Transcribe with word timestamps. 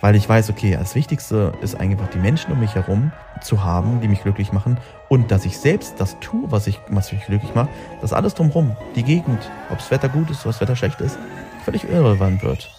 weil 0.00 0.14
ich 0.14 0.26
weiß, 0.26 0.48
okay, 0.48 0.76
das 0.78 0.94
Wichtigste 0.94 1.52
ist 1.60 1.74
einfach 1.74 2.08
die 2.08 2.18
Menschen 2.18 2.52
um 2.52 2.60
mich 2.60 2.74
herum 2.74 3.12
zu 3.42 3.64
haben, 3.64 4.00
die 4.00 4.08
mich 4.08 4.22
glücklich 4.22 4.50
machen 4.50 4.78
und 5.08 5.30
dass 5.30 5.44
ich 5.44 5.58
selbst 5.58 5.94
das 5.98 6.18
tue, 6.20 6.50
was, 6.50 6.66
ich, 6.66 6.80
was 6.88 7.12
mich 7.12 7.24
glücklich 7.26 7.54
macht, 7.54 7.68
dass 8.00 8.14
alles 8.14 8.34
drumherum, 8.34 8.76
die 8.96 9.02
Gegend, 9.02 9.50
ob 9.68 9.78
das 9.78 9.90
Wetter 9.90 10.08
gut 10.08 10.30
ist, 10.30 10.40
ob 10.40 10.52
das 10.52 10.60
Wetter 10.60 10.74
schlecht 10.74 11.00
ist, 11.00 11.18
völlig 11.64 11.84
irrelevant 11.84 12.42
wird. 12.42 12.70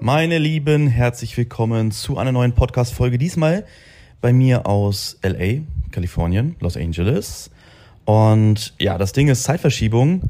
Meine 0.00 0.38
Lieben, 0.38 0.86
herzlich 0.86 1.36
willkommen 1.36 1.90
zu 1.90 2.18
einer 2.18 2.32
neuen 2.32 2.52
Podcast-Folge. 2.52 3.16
Diesmal 3.18 3.64
bei 4.20 4.32
mir 4.32 4.66
aus 4.66 5.18
LA, 5.22 5.62
Kalifornien, 5.90 6.56
Los 6.60 6.76
Angeles. 6.76 7.50
Und 8.04 8.74
ja, 8.78 8.98
das 8.98 9.12
Ding 9.12 9.28
ist 9.28 9.42
Zeitverschiebung. 9.44 10.22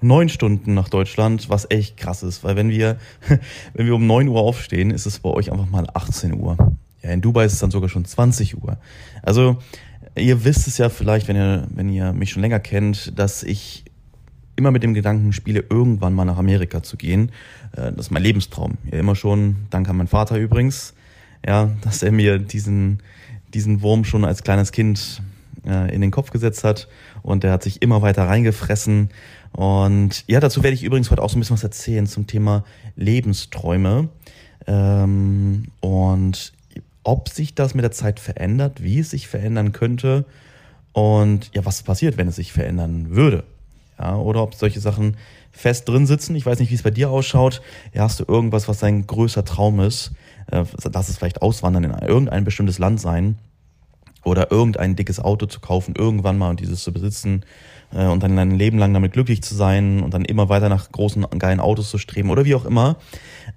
Neun 0.00 0.28
Stunden 0.28 0.74
nach 0.74 0.88
Deutschland, 0.88 1.48
was 1.48 1.70
echt 1.70 1.96
krass 1.96 2.24
ist, 2.24 2.42
weil 2.42 2.56
wenn 2.56 2.70
wir, 2.70 2.96
wenn 3.74 3.86
wir 3.86 3.94
um 3.94 4.06
neun 4.06 4.28
Uhr 4.28 4.40
aufstehen, 4.40 4.90
ist 4.90 5.06
es 5.06 5.20
bei 5.20 5.30
euch 5.30 5.52
einfach 5.52 5.68
mal 5.68 5.86
18 5.94 6.34
Uhr. 6.34 6.56
Ja, 7.02 7.10
in 7.10 7.20
Dubai 7.20 7.44
ist 7.44 7.54
es 7.54 7.58
dann 7.60 7.70
sogar 7.70 7.88
schon 7.88 8.04
20 8.04 8.62
Uhr. 8.62 8.78
Also, 9.22 9.58
ihr 10.16 10.44
wisst 10.44 10.66
es 10.66 10.78
ja 10.78 10.88
vielleicht, 10.88 11.28
wenn 11.28 11.36
ihr, 11.36 11.66
wenn 11.70 11.88
ihr 11.88 12.12
mich 12.12 12.30
schon 12.30 12.42
länger 12.42 12.60
kennt, 12.60 13.16
dass 13.16 13.42
ich 13.42 13.84
immer 14.56 14.70
mit 14.70 14.82
dem 14.82 14.94
Gedanken 14.94 15.32
spiele, 15.32 15.64
irgendwann 15.70 16.14
mal 16.14 16.24
nach 16.24 16.36
Amerika 16.36 16.82
zu 16.82 16.96
gehen. 16.96 17.30
Äh, 17.72 17.92
das 17.92 18.06
ist 18.06 18.10
mein 18.10 18.22
Lebenstraum. 18.22 18.78
Ja, 18.90 18.98
immer 18.98 19.16
schon, 19.16 19.56
dank 19.70 19.88
an 19.88 19.96
meinen 19.96 20.08
Vater 20.08 20.36
übrigens, 20.36 20.94
ja, 21.46 21.70
dass 21.82 22.02
er 22.02 22.12
mir 22.12 22.38
diesen, 22.38 23.02
diesen 23.54 23.82
Wurm 23.82 24.04
schon 24.04 24.24
als 24.24 24.42
kleines 24.42 24.72
Kind 24.72 25.22
in 25.64 26.00
den 26.00 26.10
Kopf 26.10 26.30
gesetzt 26.30 26.64
hat 26.64 26.88
und 27.22 27.44
der 27.44 27.52
hat 27.52 27.62
sich 27.62 27.82
immer 27.82 28.02
weiter 28.02 28.24
reingefressen. 28.24 29.10
Und 29.52 30.24
ja, 30.26 30.40
dazu 30.40 30.62
werde 30.62 30.74
ich 30.74 30.82
übrigens 30.82 31.10
heute 31.10 31.22
auch 31.22 31.30
so 31.30 31.36
ein 31.36 31.40
bisschen 31.40 31.54
was 31.54 31.62
erzählen 31.62 32.06
zum 32.06 32.26
Thema 32.26 32.64
Lebensträume 32.96 34.08
ähm, 34.66 35.66
und 35.80 36.52
ob 37.04 37.28
sich 37.28 37.54
das 37.54 37.74
mit 37.74 37.82
der 37.84 37.92
Zeit 37.92 38.20
verändert, 38.20 38.82
wie 38.82 38.98
es 38.98 39.10
sich 39.10 39.28
verändern 39.28 39.72
könnte 39.72 40.24
und 40.92 41.50
ja, 41.54 41.64
was 41.64 41.82
passiert, 41.82 42.16
wenn 42.16 42.28
es 42.28 42.36
sich 42.36 42.52
verändern 42.52 43.10
würde. 43.10 43.44
Ja, 43.98 44.16
oder 44.16 44.42
ob 44.42 44.54
solche 44.54 44.80
Sachen 44.80 45.16
fest 45.52 45.88
drin 45.88 46.06
sitzen. 46.06 46.34
Ich 46.34 46.46
weiß 46.46 46.58
nicht, 46.58 46.70
wie 46.70 46.74
es 46.74 46.82
bei 46.82 46.90
dir 46.90 47.10
ausschaut. 47.10 47.60
Ja, 47.92 48.02
hast 48.04 48.20
du 48.20 48.24
irgendwas, 48.26 48.68
was 48.68 48.78
dein 48.78 49.06
größter 49.06 49.44
Traum 49.44 49.80
ist? 49.80 50.12
Äh, 50.50 50.64
lass 50.92 51.08
es 51.08 51.18
vielleicht 51.18 51.42
auswandern 51.42 51.84
in 51.84 51.90
irgendein 51.90 52.44
bestimmtes 52.44 52.78
Land 52.78 53.00
sein 53.00 53.36
oder 54.24 54.50
irgendein 54.50 54.96
dickes 54.96 55.20
Auto 55.20 55.46
zu 55.46 55.60
kaufen, 55.60 55.94
irgendwann 55.96 56.38
mal 56.38 56.50
und 56.50 56.60
dieses 56.60 56.82
zu 56.82 56.92
besitzen 56.92 57.44
äh, 57.92 58.06
und 58.06 58.22
dann 58.22 58.38
ein 58.38 58.52
Leben 58.52 58.78
lang 58.78 58.94
damit 58.94 59.12
glücklich 59.12 59.42
zu 59.42 59.54
sein 59.54 60.02
und 60.02 60.14
dann 60.14 60.24
immer 60.24 60.48
weiter 60.48 60.68
nach 60.68 60.90
großen, 60.90 61.26
geilen 61.38 61.60
Autos 61.60 61.90
zu 61.90 61.98
streben 61.98 62.30
oder 62.30 62.44
wie 62.44 62.54
auch 62.54 62.64
immer. 62.64 62.96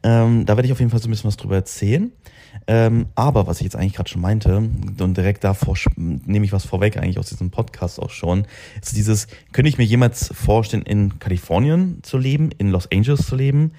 Ähm, 0.04 0.46
da 0.46 0.56
werde 0.56 0.68
ich 0.68 0.72
auf 0.72 0.80
jeden 0.80 0.92
Fall 0.92 1.02
so 1.02 1.08
ein 1.08 1.12
bisschen 1.12 1.28
was 1.28 1.38
drüber 1.38 1.56
erzählen. 1.56 2.12
Ähm, 2.68 3.08
aber 3.16 3.48
was 3.48 3.58
ich 3.58 3.66
jetzt 3.66 3.76
eigentlich 3.76 3.94
gerade 3.94 4.10
schon 4.10 4.22
meinte, 4.22 4.58
und 4.58 5.18
direkt 5.18 5.44
davor 5.44 5.76
nehme 5.96 6.46
ich 6.46 6.54
was 6.54 6.66
vorweg 6.66 6.98
eigentlich 6.98 7.20
aus 7.20 7.30
diesem 7.30 7.52
Podcast 7.52 8.00
auch 8.00 8.10
schon, 8.10 8.48
ist 8.82 8.96
dieses, 8.96 9.28
könnte 9.52 9.70
ich 9.70 9.78
mir 9.78 9.84
jemals 9.84 10.32
vorstellen, 10.34 10.84
in 10.84 11.20
Kalifornien 11.20 12.00
zu 12.02 12.18
leben, 12.18 12.52
in 12.58 12.70
Los 12.70 12.90
Angeles 12.92 13.28
zu 13.28 13.36
leben? 13.36 13.74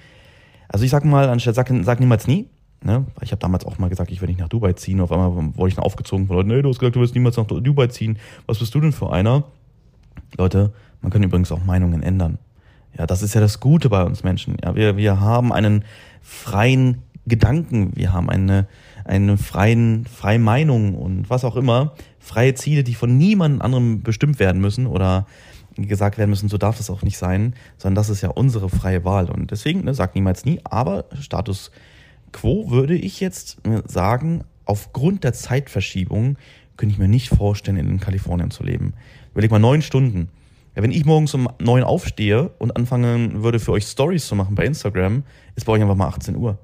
Also 0.69 0.85
ich 0.85 0.91
sag 0.91 1.05
mal, 1.05 1.29
anstatt 1.29 1.55
sag, 1.55 1.71
sag 1.81 1.99
niemals 1.99 2.27
nie, 2.27 2.49
Ne? 2.83 3.05
Ich 3.21 3.31
habe 3.31 3.39
damals 3.39 3.65
auch 3.65 3.77
mal 3.79 3.89
gesagt, 3.89 4.11
ich 4.11 4.21
will 4.21 4.27
nicht 4.27 4.39
nach 4.39 4.49
Dubai 4.49 4.73
ziehen. 4.73 5.01
Auf 5.01 5.11
einmal 5.11 5.35
wurde 5.55 5.69
ich 5.69 5.75
dann 5.75 5.83
aufgezogen 5.83 6.27
von 6.27 6.37
Leuten, 6.37 6.49
nee, 6.49 6.61
du 6.61 6.69
hast 6.69 6.79
gesagt, 6.79 6.95
du 6.95 6.99
willst 6.99 7.15
niemals 7.15 7.37
nach 7.37 7.45
Dubai 7.45 7.87
ziehen. 7.87 8.17
Was 8.45 8.59
bist 8.59 8.73
du 8.75 8.81
denn 8.81 8.91
für 8.91 9.11
einer? 9.11 9.43
Leute, 10.37 10.73
man 11.01 11.11
kann 11.11 11.23
übrigens 11.23 11.51
auch 11.51 11.63
Meinungen 11.63 12.03
ändern. 12.03 12.37
Ja, 12.97 13.05
das 13.05 13.21
ist 13.21 13.33
ja 13.33 13.41
das 13.41 13.59
Gute 13.59 13.89
bei 13.89 14.03
uns 14.03 14.23
Menschen. 14.23 14.57
Ja, 14.63 14.75
wir, 14.75 14.97
wir 14.97 15.19
haben 15.19 15.53
einen 15.53 15.85
freien 16.21 17.03
Gedanken, 17.27 17.91
wir 17.95 18.13
haben 18.13 18.29
eine, 18.29 18.67
eine 19.03 19.37
freien, 19.37 20.05
freie 20.05 20.39
Meinung 20.39 20.95
und 20.95 21.29
was 21.29 21.43
auch 21.43 21.55
immer. 21.55 21.93
Freie 22.19 22.55
Ziele, 22.55 22.83
die 22.83 22.95
von 22.95 23.17
niemand 23.17 23.61
anderem 23.61 24.01
bestimmt 24.01 24.39
werden 24.39 24.61
müssen 24.61 24.87
oder 24.87 25.27
gesagt 25.75 26.17
werden 26.17 26.29
müssen, 26.29 26.49
so 26.49 26.57
darf 26.57 26.77
das 26.77 26.89
auch 26.89 27.03
nicht 27.03 27.17
sein, 27.17 27.53
sondern 27.77 27.95
das 27.95 28.09
ist 28.09 28.21
ja 28.21 28.29
unsere 28.29 28.69
freie 28.69 29.05
Wahl. 29.05 29.29
Und 29.29 29.51
deswegen, 29.51 29.83
ne, 29.83 29.93
sag 29.93 30.15
niemals 30.15 30.45
nie, 30.45 30.59
aber 30.63 31.05
Status 31.19 31.71
quo 32.31 32.69
würde 32.69 32.95
ich 32.95 33.19
jetzt 33.19 33.57
sagen, 33.85 34.43
aufgrund 34.65 35.23
der 35.23 35.33
Zeitverschiebung 35.33 36.37
könnte 36.75 36.93
ich 36.93 36.99
mir 36.99 37.07
nicht 37.07 37.29
vorstellen, 37.29 37.77
in 37.77 37.99
Kalifornien 37.99 38.51
zu 38.51 38.63
leben. 38.63 38.93
Überleg 39.31 39.51
mal 39.51 39.59
neun 39.59 39.81
Stunden. 39.81 40.29
Wenn 40.75 40.91
ich 40.91 41.05
morgens 41.05 41.33
um 41.33 41.49
neun 41.59 41.83
aufstehe 41.83 42.51
und 42.59 42.75
anfangen 42.75 43.41
würde, 43.41 43.59
für 43.59 43.71
euch 43.71 43.85
Stories 43.85 44.27
zu 44.27 44.35
machen 44.35 44.53
bei 44.53 44.63
Instagram, 44.63 45.23
ist 45.55 45.65
bei 45.65 45.73
euch 45.73 45.81
einfach 45.81 45.95
mal 45.95 46.07
18 46.07 46.35
Uhr. 46.35 46.59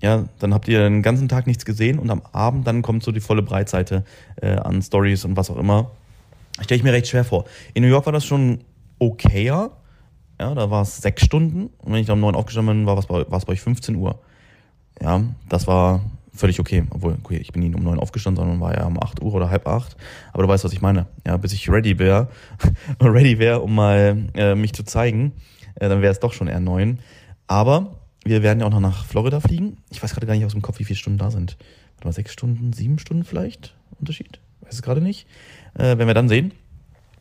Ja, 0.00 0.24
dann 0.38 0.54
habt 0.54 0.68
ihr 0.68 0.80
den 0.80 1.02
ganzen 1.02 1.28
Tag 1.28 1.48
nichts 1.48 1.64
gesehen 1.64 1.98
und 1.98 2.10
am 2.10 2.22
Abend 2.32 2.66
dann 2.66 2.82
kommt 2.82 3.02
so 3.02 3.10
die 3.10 3.20
volle 3.20 3.42
Breitseite 3.42 4.04
äh, 4.40 4.52
an 4.52 4.82
Stories 4.82 5.24
und 5.24 5.36
was 5.36 5.50
auch 5.50 5.56
immer. 5.56 5.90
Stelle 6.60 6.78
ich 6.78 6.84
mir 6.84 6.92
recht 6.92 7.08
schwer 7.08 7.24
vor. 7.24 7.44
In 7.74 7.82
New 7.82 7.88
York 7.88 8.06
war 8.06 8.12
das 8.12 8.24
schon 8.24 8.60
okayer. 8.98 9.70
Ja, 10.40 10.54
da 10.54 10.70
war 10.70 10.82
es 10.82 10.98
sechs 10.98 11.24
Stunden. 11.24 11.70
Und 11.78 11.92
wenn 11.92 12.00
ich 12.00 12.06
da 12.06 12.12
um 12.12 12.20
neun 12.20 12.34
aufgestanden 12.34 12.78
bin, 12.78 12.86
war 12.86 12.98
es 12.98 13.06
bei, 13.06 13.24
bei 13.24 13.48
euch 13.48 13.60
15 13.60 13.96
Uhr. 13.96 14.20
Ja, 15.00 15.22
das 15.48 15.66
war 15.66 16.00
völlig 16.34 16.60
okay. 16.60 16.84
Obwohl, 16.90 17.16
okay, 17.22 17.36
ich 17.36 17.52
bin 17.52 17.62
nie 17.62 17.74
um 17.74 17.82
neun 17.82 17.98
aufgestanden, 17.98 18.42
sondern 18.42 18.60
war 18.60 18.74
ja 18.74 18.86
um 18.86 19.00
acht 19.02 19.22
Uhr 19.22 19.34
oder 19.34 19.50
halb 19.50 19.66
acht. 19.66 19.96
Aber 20.32 20.42
du 20.42 20.48
weißt, 20.48 20.64
was 20.64 20.72
ich 20.72 20.80
meine. 20.80 21.06
Ja, 21.26 21.36
bis 21.36 21.52
ich 21.52 21.68
ready 21.70 21.98
wäre, 21.98 22.28
ready 23.00 23.38
wäre, 23.38 23.60
um 23.60 23.74
mal 23.74 24.26
äh, 24.34 24.54
mich 24.54 24.72
zu 24.72 24.84
zeigen, 24.84 25.32
äh, 25.76 25.88
dann 25.88 26.02
wäre 26.02 26.12
es 26.12 26.20
doch 26.20 26.32
schon 26.32 26.48
eher 26.48 26.60
neun. 26.60 27.00
Aber 27.46 27.98
wir 28.24 28.42
werden 28.42 28.60
ja 28.60 28.66
auch 28.66 28.70
noch 28.70 28.80
nach 28.80 29.04
Florida 29.04 29.40
fliegen. 29.40 29.78
Ich 29.90 30.02
weiß 30.02 30.14
gerade 30.14 30.26
gar 30.26 30.34
nicht 30.34 30.44
aus 30.44 30.52
dem 30.52 30.62
Kopf, 30.62 30.78
wie 30.78 30.84
viele 30.84 30.98
Stunden 30.98 31.18
da 31.18 31.30
sind. 31.30 31.56
Warte 31.96 32.08
mal, 32.08 32.12
sechs 32.12 32.32
Stunden, 32.32 32.72
sieben 32.72 32.98
Stunden 32.98 33.24
vielleicht? 33.24 33.74
Unterschied? 33.98 34.40
Weiß 34.60 34.74
es 34.74 34.82
gerade 34.82 35.00
nicht. 35.00 35.26
Äh, 35.74 35.82
werden 35.82 36.06
wir 36.06 36.14
dann 36.14 36.28
sehen. 36.28 36.52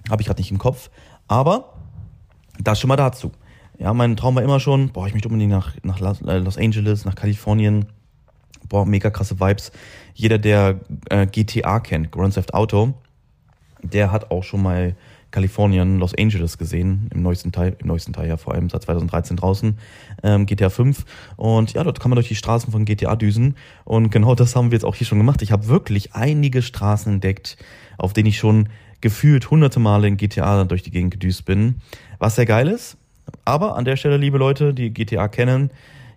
Habe 0.10 0.22
ich 0.22 0.28
gerade 0.28 0.40
nicht 0.40 0.52
im 0.52 0.58
Kopf. 0.58 0.90
Aber 1.28 1.74
das 2.60 2.80
schon 2.80 2.88
mal 2.88 2.96
dazu. 2.96 3.32
Ja, 3.82 3.96
mein 3.96 4.16
Traum 4.16 4.36
war 4.36 4.44
immer 4.44 4.60
schon, 4.60 4.90
boah, 4.90 5.08
ich 5.08 5.14
möchte 5.14 5.28
unbedingt 5.28 5.52
nach, 5.52 5.74
nach 5.82 6.00
äh, 6.28 6.38
Los 6.38 6.60
Angeles, 6.60 7.04
nach 7.04 7.16
Kalifornien. 7.16 7.88
Boah, 8.70 8.86
mega 8.86 9.10
krasse 9.10 9.40
Vibes. 9.40 9.72
Jeder, 10.14 10.38
der 10.38 10.82
äh, 11.10 11.26
GTA 11.26 11.80
kennt, 11.80 12.12
Grand 12.12 12.36
Theft 12.36 12.54
Auto, 12.54 12.94
der 13.82 14.12
hat 14.12 14.30
auch 14.30 14.44
schon 14.44 14.62
mal 14.62 14.96
Kalifornien, 15.32 15.98
Los 15.98 16.14
Angeles 16.16 16.60
gesehen, 16.60 17.10
im 17.12 17.24
neuesten 17.24 17.52
Teil, 17.52 17.76
im 17.80 17.88
neuesten 17.88 18.14
Teil 18.14 18.28
ja 18.28 18.38
vor 18.38 18.54
allem 18.54 18.70
seit 18.70 18.84
2013 18.84 19.38
draußen, 19.38 19.80
ähm, 20.22 20.46
GTA 20.46 20.70
5. 20.70 21.04
Und 21.36 21.74
ja, 21.74 21.84
dort 21.84 22.00
kann 22.00 22.12
man 22.12 22.18
durch 22.18 22.28
die 22.28 22.36
Straßen 22.36 22.72
von 22.72 22.86
GTA 22.86 23.16
düsen. 23.16 23.56
Und 23.84 24.12
genau 24.12 24.36
das 24.36 24.56
haben 24.56 24.70
wir 24.70 24.76
jetzt 24.76 24.86
auch 24.86 24.94
hier 24.94 25.08
schon 25.08 25.18
gemacht. 25.18 25.42
Ich 25.42 25.52
habe 25.52 25.66
wirklich 25.66 26.14
einige 26.14 26.62
Straßen 26.62 27.14
entdeckt, 27.14 27.58
auf 27.98 28.14
denen 28.14 28.28
ich 28.28 28.38
schon 28.38 28.70
gefühlt 29.02 29.50
hunderte 29.50 29.80
Male 29.80 30.08
in 30.08 30.18
GTA 30.18 30.66
durch 30.66 30.84
die 30.84 30.92
Gegend 30.92 31.10
gedüst 31.10 31.46
bin. 31.46 31.82
Was 32.20 32.36
sehr 32.36 32.46
geil 32.46 32.68
ist, 32.68 32.98
aber 33.46 33.76
an 33.76 33.86
der 33.86 33.96
Stelle, 33.96 34.18
liebe 34.18 34.38
Leute, 34.38 34.74
die 34.74 34.92
GTA 34.92 35.28
kennen, 35.28 35.72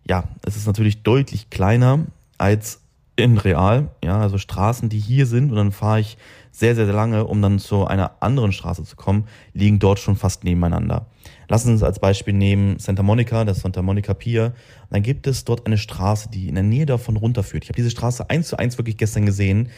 ja, 0.07 0.25
es 0.45 0.57
ist 0.57 0.67
natürlich 0.67 1.03
deutlich 1.03 1.51
kleiner 1.51 2.07
als 2.39 2.81
in 3.17 3.39
real. 3.39 3.91
Ja, 4.03 4.21
also 4.21 4.39
Straßen, 4.39 4.89
die 4.89 4.99
hier 4.99 5.27
sind 5.27 5.51
und 5.51 5.57
dann 5.57 5.73
fahre 5.73 6.01
ich 6.01 6.17
sehr, 6.51 6.75
sehr, 6.75 6.87
sehr 6.87 6.95
lange, 6.95 7.27
um 7.27 7.43
dann 7.43 7.59
zu 7.59 7.87
einer 7.87 8.13
anderen 8.21 8.53
Straße 8.53 8.85
zu 8.85 8.97
kommen, 8.97 9.27
liegen 9.53 9.79
dort 9.79 9.99
schon 9.99 10.17
fast 10.17 10.45
nebeneinander. 10.45 11.07
Lassen 11.49 11.67
Sie 11.67 11.73
uns 11.73 11.83
als 11.83 11.99
Beispiel 11.99 12.35
nehmen 12.35 12.79
Santa 12.79 13.03
Monica, 13.03 13.45
das 13.45 13.61
Santa 13.61 13.83
Monica 13.83 14.15
Pier. 14.15 14.53
dann 14.91 15.03
gibt 15.03 15.27
es 15.27 15.45
dort 15.45 15.67
eine 15.67 15.79
Straße, 15.79 16.29
die 16.31 16.49
in 16.49 16.55
der 16.55 16.65
Nähe 16.65 16.87
davon 16.87 17.17
runterführt. 17.17 17.65
Ich 17.65 17.71
habe 17.71 17.77
diese 17.77 17.91
Straße 17.91 18.31
eins 18.31 18.49
zu 18.49 18.57
eins 18.57 18.79
wirklich 18.79 18.97
gestern 18.97 19.27
gesehen 19.27 19.69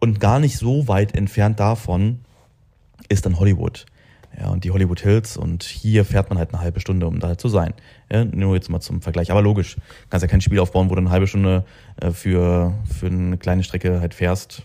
und 0.00 0.20
gar 0.20 0.38
nicht 0.38 0.58
so 0.58 0.88
weit 0.88 1.14
entfernt 1.16 1.60
davon 1.60 2.20
ist 3.08 3.26
dann 3.26 3.38
Hollywood. 3.38 3.86
Ja, 4.38 4.50
und 4.50 4.62
die 4.62 4.70
Hollywood 4.70 5.00
Hills 5.00 5.36
und 5.36 5.64
hier 5.64 6.04
fährt 6.04 6.28
man 6.28 6.38
halt 6.38 6.50
eine 6.54 6.62
halbe 6.62 6.78
Stunde, 6.78 7.08
um 7.08 7.18
da 7.18 7.36
zu 7.36 7.48
sein. 7.48 7.74
Ja, 8.10 8.24
nur 8.24 8.54
jetzt 8.54 8.70
mal 8.70 8.80
zum 8.80 9.02
Vergleich. 9.02 9.32
Aber 9.32 9.42
logisch, 9.42 9.76
kannst 10.10 10.22
ja 10.22 10.28
kein 10.28 10.40
Spiel 10.40 10.60
aufbauen, 10.60 10.90
wo 10.90 10.94
du 10.94 11.00
eine 11.00 11.10
halbe 11.10 11.26
Stunde 11.26 11.64
äh, 12.00 12.12
für, 12.12 12.74
für 12.88 13.06
eine 13.06 13.36
kleine 13.36 13.64
Strecke 13.64 14.00
halt 14.00 14.14
fährst. 14.14 14.62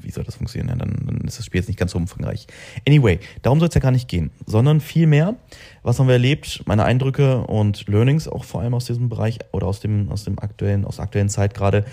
Wie 0.00 0.12
soll 0.12 0.22
das 0.22 0.36
funktionieren? 0.36 0.68
Ja, 0.68 0.76
dann, 0.76 1.04
dann 1.04 1.26
ist 1.26 1.38
das 1.38 1.46
Spiel 1.46 1.60
jetzt 1.60 1.66
nicht 1.66 1.78
ganz 1.80 1.92
so 1.92 1.98
umfangreich. 1.98 2.46
Anyway, 2.86 3.18
darum 3.42 3.58
soll 3.58 3.68
es 3.68 3.74
ja 3.74 3.80
gar 3.80 3.90
nicht 3.90 4.08
gehen, 4.08 4.30
sondern 4.46 4.80
vielmehr, 4.80 5.34
was 5.82 5.98
haben 5.98 6.06
wir 6.06 6.14
erlebt, 6.14 6.62
meine 6.66 6.84
Eindrücke 6.84 7.38
und 7.42 7.88
Learnings 7.88 8.28
auch 8.28 8.44
vor 8.44 8.60
allem 8.60 8.74
aus 8.74 8.84
diesem 8.84 9.08
Bereich 9.08 9.40
oder 9.50 9.66
aus 9.66 9.80
dem, 9.80 10.10
aus 10.10 10.22
dem 10.22 10.38
aktuellen, 10.38 10.84
aus 10.84 10.96
der 10.96 11.04
aktuellen 11.04 11.28
Zeit 11.28 11.54
gerade. 11.54 11.84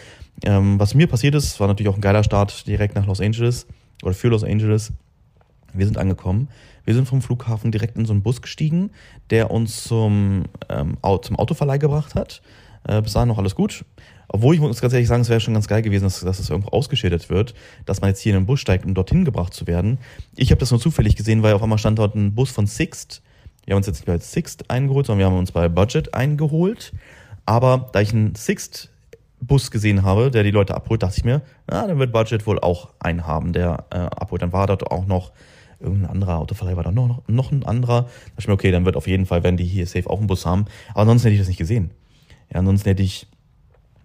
Ähm, 0.43 0.79
was 0.79 0.93
mir 0.93 1.07
passiert 1.07 1.33
ist, 1.33 1.59
war 1.59 1.67
natürlich 1.67 1.89
auch 1.89 1.95
ein 1.95 2.01
geiler 2.01 2.23
Start 2.23 2.67
direkt 2.67 2.93
nach 2.95 3.07
Los 3.07 3.19
Angeles 3.19 3.65
oder 4.03 4.13
für 4.13 4.27
Los 4.27 4.43
Angeles. 4.43 4.93
Wir 5.73 5.87
sind 5.87 5.97
angekommen. 5.97 6.49
Wir 6.85 6.93
sind 6.93 7.07
vom 7.07 7.21
Flughafen 7.21 7.71
direkt 7.71 7.97
in 7.97 8.05
so 8.05 8.13
einen 8.13 8.21
Bus 8.21 8.41
gestiegen, 8.41 8.91
der 9.29 9.51
uns 9.51 9.83
zum, 9.83 10.43
ähm, 10.69 10.97
zum 11.21 11.35
Autoverleih 11.37 11.77
gebracht 11.77 12.15
hat. 12.15 12.41
Äh, 12.87 13.01
bis 13.01 13.13
dahin 13.13 13.27
noch 13.27 13.37
alles 13.37 13.55
gut. 13.55 13.83
Obwohl 14.27 14.55
ich 14.55 14.61
muss 14.61 14.81
ganz 14.81 14.93
ehrlich 14.93 15.07
sagen, 15.07 15.21
es 15.21 15.29
wäre 15.29 15.39
schon 15.39 15.53
ganz 15.53 15.67
geil 15.67 15.81
gewesen, 15.81 16.03
dass, 16.03 16.19
dass 16.19 16.39
es 16.39 16.49
irgendwo 16.49 16.69
ausgeschildert 16.69 17.29
wird, 17.29 17.53
dass 17.85 18.01
man 18.01 18.09
jetzt 18.09 18.21
hier 18.21 18.33
in 18.33 18.41
den 18.41 18.45
Bus 18.45 18.59
steigt, 18.59 18.85
um 18.85 18.93
dorthin 18.93 19.25
gebracht 19.25 19.53
zu 19.53 19.67
werden. 19.67 19.99
Ich 20.35 20.51
habe 20.51 20.59
das 20.59 20.71
nur 20.71 20.79
zufällig 20.79 21.15
gesehen, 21.15 21.43
weil 21.43 21.53
auf 21.53 21.63
einmal 21.63 21.77
stand 21.77 21.99
dort 21.99 22.15
ein 22.15 22.33
Bus 22.33 22.51
von 22.51 22.67
Sixt. 22.67 23.21
Wir 23.65 23.73
haben 23.73 23.77
uns 23.77 23.87
jetzt 23.87 23.97
nicht 23.97 24.05
bei 24.05 24.17
Sixt 24.19 24.69
eingeholt, 24.69 25.07
sondern 25.07 25.19
wir 25.19 25.25
haben 25.27 25.39
uns 25.39 25.51
bei 25.51 25.69
Budget 25.69 26.13
eingeholt. 26.13 26.93
Aber 27.45 27.89
da 27.93 28.01
ich 28.01 28.13
einen 28.13 28.35
Sixt 28.35 28.89
Bus 29.41 29.69
gesehen 29.69 30.03
habe, 30.03 30.31
der 30.31 30.43
die 30.43 30.51
Leute 30.51 30.75
abholt, 30.75 31.03
dachte 31.03 31.17
ich 31.17 31.25
mir, 31.25 31.41
na, 31.67 31.85
dann 31.85 31.99
wird 31.99 32.11
Budget 32.11 32.47
wohl 32.47 32.59
auch 32.59 32.89
einen 32.99 33.27
haben, 33.27 33.53
der 33.53 33.85
äh, 33.91 33.97
abholt. 33.97 34.41
Dann 34.41 34.53
war 34.53 34.67
dort 34.67 34.91
auch 34.91 35.05
noch 35.05 35.31
irgendein 35.79 36.09
anderer 36.09 36.39
Autoverleih, 36.39 36.75
war 36.75 36.83
da 36.83 36.91
noch, 36.91 37.21
noch 37.27 37.51
ein 37.51 37.65
anderer. 37.65 38.03
Da 38.03 38.07
dachte 38.07 38.33
ich 38.39 38.47
mir, 38.47 38.53
okay, 38.53 38.71
dann 38.71 38.85
wird 38.85 38.95
auf 38.95 39.07
jeden 39.07 39.25
Fall, 39.25 39.43
wenn 39.43 39.57
die 39.57 39.65
hier 39.65 39.85
safe 39.87 40.09
auch 40.09 40.19
einen 40.19 40.27
Bus 40.27 40.45
haben. 40.45 40.65
Aber 40.91 41.01
ansonsten 41.01 41.27
hätte 41.27 41.35
ich 41.35 41.41
das 41.41 41.47
nicht 41.47 41.57
gesehen. 41.57 41.91
Ja, 42.51 42.59
ansonsten 42.59 42.89
hätte 42.89 43.03
ich, 43.03 43.27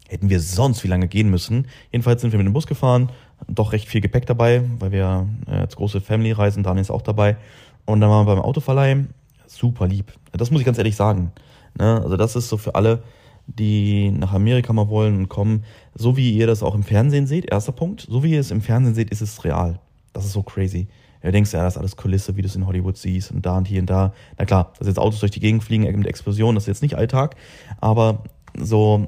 hätten 0.09 0.31
wir 0.31 0.41
sonst 0.41 0.83
wie 0.85 0.89
lange 0.89 1.09
gehen 1.09 1.31
müssen. 1.31 1.67
Jedenfalls 1.93 2.21
sind 2.21 2.33
wir 2.33 2.39
mit 2.39 2.47
dem 2.47 2.53
Bus 2.53 2.67
gefahren, 2.67 3.11
doch 3.49 3.73
recht 3.73 3.89
viel 3.89 4.01
Gepäck 4.01 4.27
dabei, 4.27 4.63
weil 4.79 4.93
wir 4.93 5.29
äh, 5.47 5.53
als 5.53 5.77
große 5.77 6.01
Family 6.01 6.33
reisen, 6.33 6.63
Daniel 6.63 6.83
ist 6.83 6.91
auch 6.91 7.03
dabei. 7.03 7.37
Und 7.85 8.01
dann 8.01 8.11
waren 8.11 8.27
wir 8.27 8.35
beim 8.35 8.45
Autoverleih, 8.45 9.07
super 9.47 9.87
lieb. 9.87 10.13
Das 10.33 10.51
muss 10.51 10.61
ich 10.61 10.67
ganz 10.67 10.79
ehrlich 10.79 10.97
sagen. 10.97 11.33
Ne? 11.79 12.01
Also 12.03 12.17
das 12.17 12.37
ist 12.37 12.49
so 12.49 12.57
für 12.57 12.75
alle, 12.75 13.03
die 13.47 14.11
nach 14.11 14.33
Amerika 14.33 14.73
mal 14.73 14.89
wollen 14.89 15.17
und 15.17 15.29
kommen, 15.29 15.65
so 15.95 16.17
wie 16.17 16.33
ihr 16.33 16.47
das 16.47 16.63
auch 16.63 16.75
im 16.75 16.83
Fernsehen 16.83 17.27
seht, 17.27 17.51
erster 17.51 17.73
Punkt, 17.73 18.07
so 18.09 18.23
wie 18.23 18.33
ihr 18.33 18.41
es 18.41 18.51
im 18.51 18.61
Fernsehen 18.61 18.95
seht, 18.95 19.11
ist 19.11 19.21
es 19.21 19.45
real. 19.45 19.81
Das 20.13 20.25
ist 20.25 20.33
so 20.33 20.43
crazy. 20.43 20.89
Du 21.23 21.33
denkst, 21.33 21.53
ja, 21.53 21.63
das 21.63 21.75
ist 21.75 21.79
alles 21.79 21.97
Kulisse, 21.97 22.37
wie 22.37 22.43
du 22.43 22.49
es 22.49 22.57
in 22.57 22.67
Hollywood 22.67 22.97
siehst 22.97 23.31
und 23.31 23.45
da 23.45 23.59
und 23.59 23.69
hier 23.69 23.81
und 23.81 23.91
da. 23.91 24.13
Na 24.39 24.45
klar, 24.45 24.73
dass 24.79 24.89
jetzt 24.89 24.99
Autos 24.99 25.21
durch 25.21 25.33
die 25.33 25.41
Gegend 25.41 25.63
fliegen 25.63 25.85
mit 25.99 26.07
Explosionen, 26.07 26.55
das 26.55 26.65
ist 26.65 26.69
jetzt 26.69 26.83
nicht 26.83 26.97
Alltag, 26.97 27.37
aber 27.81 28.25
so 28.57 29.07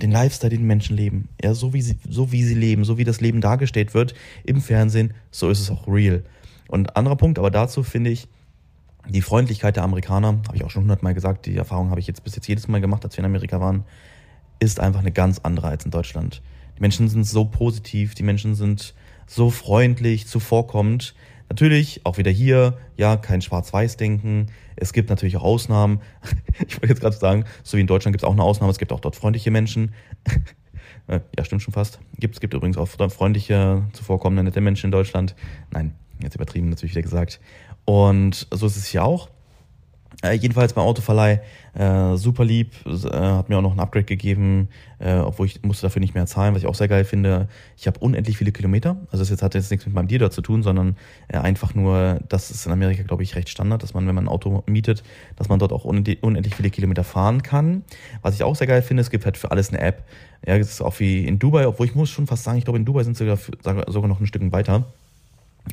den 0.00 0.10
Lifestyle, 0.10 0.50
den 0.50 0.66
Menschen 0.66 0.96
leben, 0.96 1.28
ja, 1.42 1.52
so 1.52 1.74
wie 1.74 1.82
sie, 1.82 1.98
so 2.08 2.32
wie 2.32 2.42
sie 2.42 2.54
leben, 2.54 2.84
so 2.84 2.96
wie 2.96 3.04
das 3.04 3.20
Leben 3.20 3.40
dargestellt 3.40 3.92
wird 3.92 4.14
im 4.44 4.62
Fernsehen, 4.62 5.12
so 5.30 5.50
ist 5.50 5.60
es 5.60 5.70
auch 5.70 5.86
real. 5.86 6.24
Und 6.68 6.96
anderer 6.96 7.16
Punkt, 7.16 7.38
aber 7.38 7.50
dazu 7.50 7.82
finde 7.82 8.10
ich, 8.10 8.28
die 9.08 9.20
Freundlichkeit 9.20 9.76
der 9.76 9.82
Amerikaner, 9.82 10.38
habe 10.46 10.56
ich 10.56 10.64
auch 10.64 10.70
schon 10.70 10.82
hundertmal 10.82 11.12
gesagt, 11.12 11.46
die 11.46 11.56
Erfahrung 11.56 11.90
habe 11.90 12.00
ich 12.00 12.06
jetzt 12.06 12.24
bis 12.24 12.36
jetzt 12.36 12.46
jedes 12.46 12.68
Mal 12.68 12.80
gemacht, 12.80 13.04
als 13.04 13.16
wir 13.16 13.20
in 13.20 13.26
Amerika 13.26 13.60
waren, 13.60 13.84
ist 14.60 14.80
einfach 14.80 15.00
eine 15.00 15.12
ganz 15.12 15.40
andere 15.42 15.68
als 15.68 15.84
in 15.84 15.90
Deutschland. 15.90 16.40
Die 16.76 16.80
Menschen 16.80 17.08
sind 17.08 17.24
so 17.24 17.44
positiv, 17.44 18.14
die 18.14 18.22
Menschen 18.22 18.54
sind 18.54 18.94
so 19.26 19.50
freundlich, 19.50 20.26
zuvorkommend. 20.26 21.14
Natürlich, 21.52 22.00
auch 22.04 22.16
wieder 22.16 22.30
hier, 22.30 22.78
ja, 22.96 23.18
kein 23.18 23.42
Schwarz-Weiß-Denken. 23.42 24.46
Es 24.74 24.94
gibt 24.94 25.10
natürlich 25.10 25.36
auch 25.36 25.42
Ausnahmen. 25.42 26.00
Ich 26.66 26.76
wollte 26.76 26.88
jetzt 26.88 27.00
gerade 27.02 27.14
sagen, 27.14 27.44
so 27.62 27.76
wie 27.76 27.82
in 27.82 27.86
Deutschland 27.86 28.14
gibt 28.14 28.22
es 28.22 28.26
auch 28.26 28.32
eine 28.32 28.42
Ausnahme, 28.42 28.70
es 28.70 28.78
gibt 28.78 28.90
auch 28.90 29.00
dort 29.00 29.16
freundliche 29.16 29.50
Menschen. 29.50 29.92
Äh, 31.08 31.18
ja, 31.36 31.44
stimmt 31.44 31.62
schon 31.62 31.74
fast. 31.74 31.98
Gibt, 32.16 32.36
es 32.36 32.40
gibt 32.40 32.54
übrigens 32.54 32.76
auch 32.76 32.86
freundliche, 32.86 33.82
zuvorkommende, 33.92 34.44
nette 34.44 34.60
Menschen 34.60 34.86
in 34.86 34.92
Deutschland. 34.92 35.34
Nein, 35.72 35.94
jetzt 36.22 36.36
übertrieben 36.36 36.68
natürlich 36.68 36.92
wieder 36.92 37.02
gesagt. 37.02 37.40
Und 37.84 38.46
so 38.52 38.66
ist 38.66 38.76
es 38.76 38.86
hier 38.86 39.04
auch. 39.04 39.28
Äh, 40.22 40.34
jedenfalls 40.34 40.72
beim 40.72 40.84
Autoverleih 40.84 41.40
äh, 41.74 42.16
super 42.16 42.44
lieb, 42.44 42.74
äh, 42.86 43.08
hat 43.10 43.48
mir 43.48 43.58
auch 43.58 43.62
noch 43.62 43.72
ein 43.72 43.80
Upgrade 43.80 44.04
gegeben, 44.04 44.68
äh, 44.98 45.16
obwohl 45.16 45.46
ich 45.46 45.62
musste 45.62 45.86
dafür 45.86 46.00
nicht 46.00 46.14
mehr 46.14 46.26
zahlen, 46.26 46.54
was 46.54 46.62
ich 46.62 46.68
auch 46.68 46.74
sehr 46.74 46.88
geil 46.88 47.04
finde. 47.04 47.48
Ich 47.76 47.86
habe 47.86 47.98
unendlich 47.98 48.36
viele 48.36 48.52
Kilometer, 48.52 48.96
also 49.10 49.18
das 49.18 49.30
jetzt 49.30 49.42
hat 49.42 49.54
jetzt 49.54 49.70
nichts 49.70 49.86
mit 49.86 49.94
meinem 49.94 50.08
Dealer 50.08 50.30
zu 50.30 50.42
tun, 50.42 50.62
sondern 50.62 50.96
äh, 51.28 51.38
einfach 51.38 51.74
nur, 51.74 52.20
das 52.28 52.50
ist 52.50 52.66
in 52.66 52.72
Amerika 52.72 53.02
glaube 53.02 53.22
ich 53.22 53.34
recht 53.34 53.48
Standard, 53.48 53.82
dass 53.82 53.94
man, 53.94 54.06
wenn 54.06 54.14
man 54.14 54.24
ein 54.24 54.28
Auto 54.28 54.62
mietet, 54.66 55.02
dass 55.36 55.48
man 55.48 55.58
dort 55.58 55.72
auch 55.72 55.84
unendlich, 55.84 56.54
viele 56.54 56.70
Kilometer 56.70 57.04
fahren 57.04 57.42
kann. 57.42 57.82
Was 58.20 58.34
ich 58.34 58.42
auch 58.42 58.54
sehr 58.54 58.66
geil 58.66 58.82
finde, 58.82 59.00
es 59.00 59.10
gibt 59.10 59.24
halt 59.24 59.38
für 59.38 59.50
alles 59.50 59.70
eine 59.70 59.80
App. 59.80 60.04
Ja, 60.46 60.56
es 60.56 60.70
ist 60.70 60.82
auch 60.82 60.98
wie 61.00 61.26
in 61.26 61.38
Dubai, 61.38 61.66
obwohl 61.66 61.86
ich 61.86 61.94
muss 61.94 62.10
schon 62.10 62.26
fast 62.26 62.44
sagen, 62.44 62.58
ich 62.58 62.64
glaube 62.64 62.78
in 62.78 62.84
Dubai 62.84 63.04
sind 63.04 63.16
sogar, 63.16 63.38
sogar 63.62 64.08
noch 64.08 64.20
ein 64.20 64.26
Stück 64.26 64.42
weiter 64.52 64.86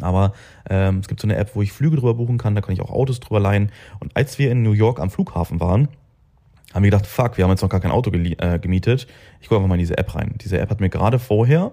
aber 0.02 0.34
ähm, 0.70 1.00
es 1.00 1.08
gibt 1.08 1.20
so 1.20 1.28
eine 1.28 1.36
App, 1.36 1.56
wo 1.56 1.62
ich 1.62 1.72
Flüge 1.72 1.98
drüber 1.98 2.14
buchen 2.14 2.38
kann, 2.38 2.56
da 2.56 2.62
kann 2.62 2.74
ich 2.74 2.82
auch 2.82 2.92
Autos 2.92 3.20
drüber 3.20 3.40
leihen. 3.40 3.72
Und 4.00 4.16
als 4.16 4.40
wir 4.40 4.52
in 4.52 4.64
New 4.64 4.74
York 4.74 5.00
am 5.00 5.10
Flughafen 5.10 5.60
waren, 5.60 5.88
haben 6.74 6.84
wir 6.84 6.92
gedacht, 6.92 7.08
fuck, 7.08 7.38
wir 7.38 7.44
haben 7.44 7.52
jetzt 7.52 7.62
noch 7.62 7.70
gar 7.70 7.80
kein 7.80 7.92
Auto 7.92 8.12
äh, 8.12 8.60
gemietet. 8.60 9.08
Ich 9.42 9.48
gucke 9.48 9.58
einfach 9.58 9.70
mal 9.70 9.76
in 9.76 9.80
diese 9.80 9.98
App 9.98 10.14
rein. 10.14 10.36
Diese 10.42 10.60
App 10.60 10.70
hat 10.70 10.80
mir 10.80 10.90
gerade 10.90 11.18
vorher 11.18 11.72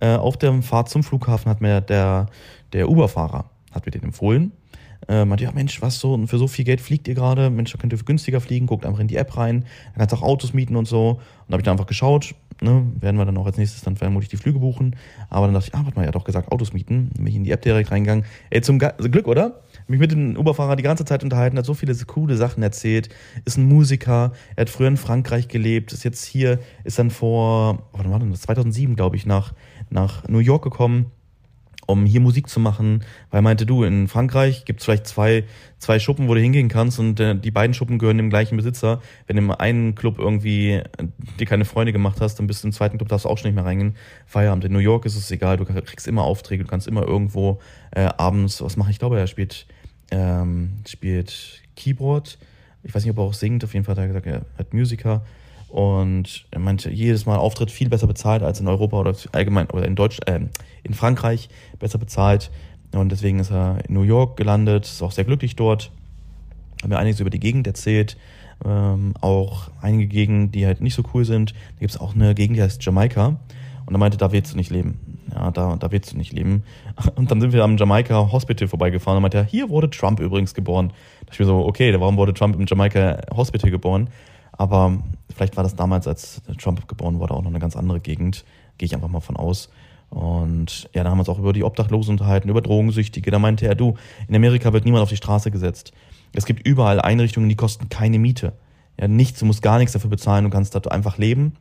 äh, 0.00 0.16
auf 0.16 0.36
der 0.36 0.62
Fahrt 0.62 0.88
zum 0.88 1.02
Flughafen 1.02 1.50
hat 1.50 1.60
mir 1.60 1.80
der, 1.80 2.26
der 2.72 2.88
Uber-Fahrer 2.88 3.44
hat 3.70 3.86
mir 3.86 3.92
den 3.92 4.02
empfohlen. 4.02 4.52
Äh, 5.08 5.24
meinte, 5.24 5.44
ja 5.44 5.52
Mensch, 5.52 5.82
was 5.82 5.98
so, 5.98 6.26
für 6.26 6.38
so 6.38 6.46
viel 6.46 6.64
Geld 6.64 6.80
fliegt 6.80 7.08
ihr 7.08 7.14
gerade? 7.14 7.50
Mensch, 7.50 7.72
da 7.72 7.78
könnt 7.78 7.92
ihr 7.92 7.98
günstiger 7.98 8.40
fliegen, 8.40 8.66
guckt 8.66 8.86
einfach 8.86 9.00
in 9.00 9.08
die 9.08 9.16
App 9.16 9.36
rein, 9.36 9.64
da 9.94 9.98
kannst 9.98 10.12
du 10.12 10.16
auch 10.16 10.22
Autos 10.22 10.52
mieten 10.52 10.76
und 10.76 10.86
so. 10.86 11.10
Und 11.10 11.20
da 11.48 11.52
habe 11.52 11.60
ich 11.60 11.64
dann 11.64 11.72
einfach 11.72 11.86
geschaut, 11.86 12.34
ne, 12.62 12.86
werden 13.00 13.16
wir 13.16 13.24
dann 13.24 13.36
auch 13.36 13.46
als 13.46 13.56
nächstes 13.56 13.82
dann 13.82 13.96
vermutlich 13.96 14.28
die 14.28 14.36
Flüge 14.36 14.58
buchen. 14.58 14.96
Aber 15.28 15.46
dann 15.46 15.54
dachte 15.54 15.68
ich, 15.68 15.74
ah, 15.74 15.82
warte 15.84 15.96
mal, 15.96 16.02
er 16.02 16.08
hat 16.08 16.14
doch 16.14 16.24
gesagt, 16.24 16.50
Autos 16.52 16.72
mieten. 16.72 17.10
Bin 17.16 17.26
ich 17.26 17.34
in 17.34 17.44
die 17.44 17.50
App 17.50 17.62
direkt 17.62 17.90
reingegangen. 17.90 18.24
Ey, 18.50 18.62
zum 18.62 18.78
Ge 18.78 18.92
Glück, 18.98 19.28
oder? 19.28 19.62
Mich 19.88 20.00
mit 20.00 20.12
dem 20.12 20.36
Uberfahrer 20.36 20.76
die 20.76 20.82
ganze 20.82 21.04
Zeit 21.04 21.24
unterhalten, 21.24 21.58
hat 21.58 21.66
so 21.66 21.74
viele 21.74 21.94
coole 22.06 22.36
Sachen 22.36 22.62
erzählt, 22.62 23.08
ist 23.44 23.58
ein 23.58 23.66
Musiker, 23.66 24.32
er 24.56 24.62
hat 24.62 24.70
früher 24.70 24.88
in 24.88 24.96
Frankreich 24.96 25.48
gelebt, 25.48 25.92
ist 25.92 26.04
jetzt 26.04 26.24
hier, 26.24 26.60
ist 26.84 26.98
dann 26.98 27.10
vor, 27.10 27.88
wann 27.92 28.10
war 28.10 28.18
denn 28.18 28.30
das? 28.30 28.42
2007, 28.42 28.96
glaube 28.96 29.16
ich, 29.16 29.26
nach, 29.26 29.54
nach 29.90 30.28
New 30.28 30.38
York 30.38 30.62
gekommen 30.62 31.10
um 31.92 32.06
hier 32.06 32.20
Musik 32.20 32.48
zu 32.48 32.58
machen, 32.58 33.04
weil 33.30 33.42
meinte, 33.42 33.66
du, 33.66 33.84
in 33.84 34.08
Frankreich 34.08 34.64
gibt 34.64 34.80
es 34.80 34.84
vielleicht 34.84 35.06
zwei, 35.06 35.44
zwei 35.78 35.98
Schuppen, 35.98 36.28
wo 36.28 36.34
du 36.34 36.40
hingehen 36.40 36.68
kannst 36.68 36.98
und 36.98 37.20
äh, 37.20 37.36
die 37.36 37.50
beiden 37.50 37.74
Schuppen 37.74 37.98
gehören 37.98 38.16
dem 38.16 38.30
gleichen 38.30 38.56
Besitzer. 38.56 39.00
Wenn 39.26 39.36
du 39.36 39.42
im 39.42 39.50
einen 39.50 39.94
Club 39.94 40.18
irgendwie 40.18 40.72
äh, 40.72 40.82
dir 41.38 41.46
keine 41.46 41.64
Freunde 41.64 41.92
gemacht 41.92 42.20
hast, 42.20 42.36
dann 42.36 42.46
bist 42.46 42.64
du 42.64 42.68
im 42.68 42.72
zweiten 42.72 42.98
Club, 42.98 43.08
darfst 43.08 43.24
du 43.24 43.28
auch 43.28 43.38
schon 43.38 43.50
nicht 43.50 43.56
mehr 43.56 43.64
reingehen. 43.64 43.94
Feierabend. 44.26 44.64
In 44.64 44.72
New 44.72 44.78
York 44.78 45.06
ist 45.06 45.16
es 45.16 45.30
egal, 45.30 45.56
du 45.56 45.64
kriegst 45.64 46.08
immer 46.08 46.24
Aufträge, 46.24 46.64
du 46.64 46.68
kannst 46.70 46.88
immer 46.88 47.06
irgendwo 47.06 47.60
äh, 47.92 48.08
abends, 48.16 48.62
was 48.62 48.76
machen? 48.76 48.90
Ich 48.90 48.98
glaube, 48.98 49.18
er 49.18 49.26
spielt, 49.26 49.66
ähm, 50.10 50.72
spielt 50.88 51.62
Keyboard. 51.76 52.38
Ich 52.82 52.94
weiß 52.94 53.04
nicht, 53.04 53.12
ob 53.12 53.18
er 53.18 53.24
auch 53.24 53.34
singt, 53.34 53.62
auf 53.62 53.74
jeden 53.74 53.84
Fall 53.84 53.96
hat 53.96 54.02
er 54.02 54.08
gesagt, 54.08 54.26
er 54.26 54.42
hat 54.58 54.74
Musiker. 54.74 55.22
Und 55.72 56.44
er 56.50 56.58
meinte, 56.58 56.90
jedes 56.90 57.24
Mal 57.24 57.36
Auftritt 57.36 57.70
viel 57.70 57.88
besser 57.88 58.06
bezahlt 58.06 58.42
als 58.42 58.60
in 58.60 58.68
Europa 58.68 58.98
oder 58.98 59.16
allgemein 59.32 59.70
oder 59.70 59.86
in 59.86 59.94
Deutsch, 59.94 60.20
äh, 60.26 60.40
in 60.82 60.94
Frankreich 60.94 61.48
besser 61.78 61.98
bezahlt. 61.98 62.50
Und 62.94 63.10
deswegen 63.10 63.38
ist 63.38 63.50
er 63.50 63.78
in 63.88 63.94
New 63.94 64.02
York 64.02 64.36
gelandet, 64.36 64.84
ist 64.84 65.02
auch 65.02 65.12
sehr 65.12 65.24
glücklich 65.24 65.56
dort. 65.56 65.90
Hat 66.82 66.88
mir 66.88 66.98
einiges 66.98 67.20
über 67.20 67.30
die 67.30 67.40
Gegend 67.40 67.66
erzählt. 67.66 68.16
Ähm, 68.64 69.14
auch 69.20 69.70
einige 69.80 70.06
Gegenden, 70.06 70.52
die 70.52 70.66
halt 70.66 70.80
nicht 70.80 70.94
so 70.94 71.02
cool 71.14 71.24
sind. 71.24 71.52
Da 71.52 71.80
gibt 71.80 71.92
es 71.92 72.00
auch 72.00 72.14
eine 72.14 72.34
Gegend, 72.34 72.56
die 72.56 72.62
heißt 72.62 72.84
Jamaika. 72.84 73.36
Und 73.86 73.94
er 73.94 73.98
meinte, 73.98 74.18
da 74.18 74.30
willst 74.32 74.52
du 74.52 74.56
nicht 74.56 74.70
leben. 74.70 75.18
Ja, 75.34 75.50
da, 75.50 75.76
da 75.76 75.90
willst 75.90 76.12
du 76.12 76.16
nicht 76.16 76.32
leben. 76.32 76.62
Und 77.16 77.30
dann 77.30 77.40
sind 77.40 77.52
wir 77.52 77.64
am 77.64 77.76
Jamaika 77.76 78.30
Hospital 78.30 78.68
vorbeigefahren 78.68 79.16
und 79.16 79.22
meinte, 79.22 79.44
hier 79.44 79.70
wurde 79.70 79.88
Trump 79.88 80.20
übrigens 80.20 80.54
geboren. 80.54 80.88
Da 80.88 81.26
dachte 81.26 81.34
ich 81.34 81.38
mir 81.40 81.46
so, 81.46 81.64
okay, 81.64 81.98
warum 81.98 82.16
wurde 82.16 82.34
Trump 82.34 82.54
im 82.54 82.66
Jamaika 82.66 83.20
Hospital 83.34 83.70
geboren? 83.70 84.08
Aber 84.52 84.98
vielleicht 85.34 85.56
war 85.56 85.64
das 85.64 85.74
damals, 85.74 86.06
als 86.06 86.42
Trump 86.58 86.86
geboren 86.86 87.18
wurde, 87.18 87.34
auch 87.34 87.42
noch 87.42 87.50
eine 87.50 87.58
ganz 87.58 87.76
andere 87.76 88.00
Gegend. 88.00 88.44
Gehe 88.78 88.86
ich 88.86 88.94
einfach 88.94 89.08
mal 89.08 89.20
von 89.20 89.36
aus. 89.36 89.70
Und 90.12 90.90
ja, 90.92 91.04
da 91.04 91.10
haben 91.10 91.16
wir 91.16 91.22
uns 91.22 91.30
auch 91.30 91.38
über 91.38 91.54
die 91.54 91.64
Obdachlosen 91.64 92.12
unterhalten, 92.12 92.50
über 92.50 92.60
Drogensüchtige. 92.60 93.30
Da 93.30 93.38
meinte 93.38 93.66
er, 93.66 93.74
du, 93.74 93.94
in 94.28 94.36
Amerika 94.36 94.74
wird 94.74 94.84
niemand 94.84 95.02
auf 95.02 95.08
die 95.08 95.16
Straße 95.16 95.50
gesetzt. 95.50 95.92
Es 96.34 96.44
gibt 96.44 96.66
überall 96.66 97.00
Einrichtungen, 97.00 97.48
die 97.48 97.56
kosten 97.56 97.88
keine 97.88 98.18
Miete. 98.18 98.52
Ja, 99.00 99.08
nichts, 99.08 99.40
du 99.40 99.46
musst 99.46 99.62
gar 99.62 99.78
nichts 99.78 99.94
dafür 99.94 100.10
bezahlen, 100.10 100.44
du 100.44 100.50
kannst 100.50 100.74
dort 100.74 100.92
einfach 100.92 101.16
leben. 101.16 101.54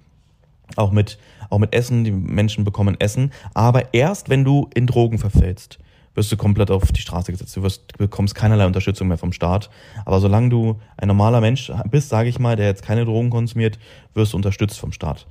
Auch 0.76 0.92
mit, 0.92 1.18
auch 1.50 1.60
mit 1.60 1.74
Essen, 1.74 2.04
die 2.04 2.12
Menschen 2.12 2.66
bekommen 2.66 3.00
Essen. 3.00 3.32
Aber 3.54 3.94
erst, 3.94 4.30
wenn 4.30 4.44
du 4.44 4.70
in 4.74 4.86
Drogen 4.86 5.18
verfällst 5.18 5.80
wirst 6.14 6.32
du 6.32 6.38
komplett 6.38 6.72
auf 6.72 6.92
die 6.92 7.00
Straße 7.00 7.32
gesetzt. 7.32 7.56
Du, 7.56 7.64
wirst, 7.64 7.98
bekommst 7.98 8.36
keinerlei 8.36 8.66
Unterstützung 8.66 9.08
mehr 9.08 9.18
vom 9.18 9.32
Staat. 9.32 9.70
Aber 10.06 10.20
solange 10.20 10.50
du 10.50 10.80
ein 10.98 11.08
normaler 11.08 11.40
Mensch 11.40 11.72
bist, 11.90 12.10
sage 12.10 12.30
ich 12.30 12.40
mal, 12.40 12.56
der 12.56 12.66
jetzt 12.68 12.84
keine 12.84 13.06
Drogen 13.06 13.30
konsumiert, 13.30 13.80
wirst 14.14 14.34
du 14.34 14.38
unterstützt 14.38 14.78
vom 14.78 14.92
Staat. 14.92 15.26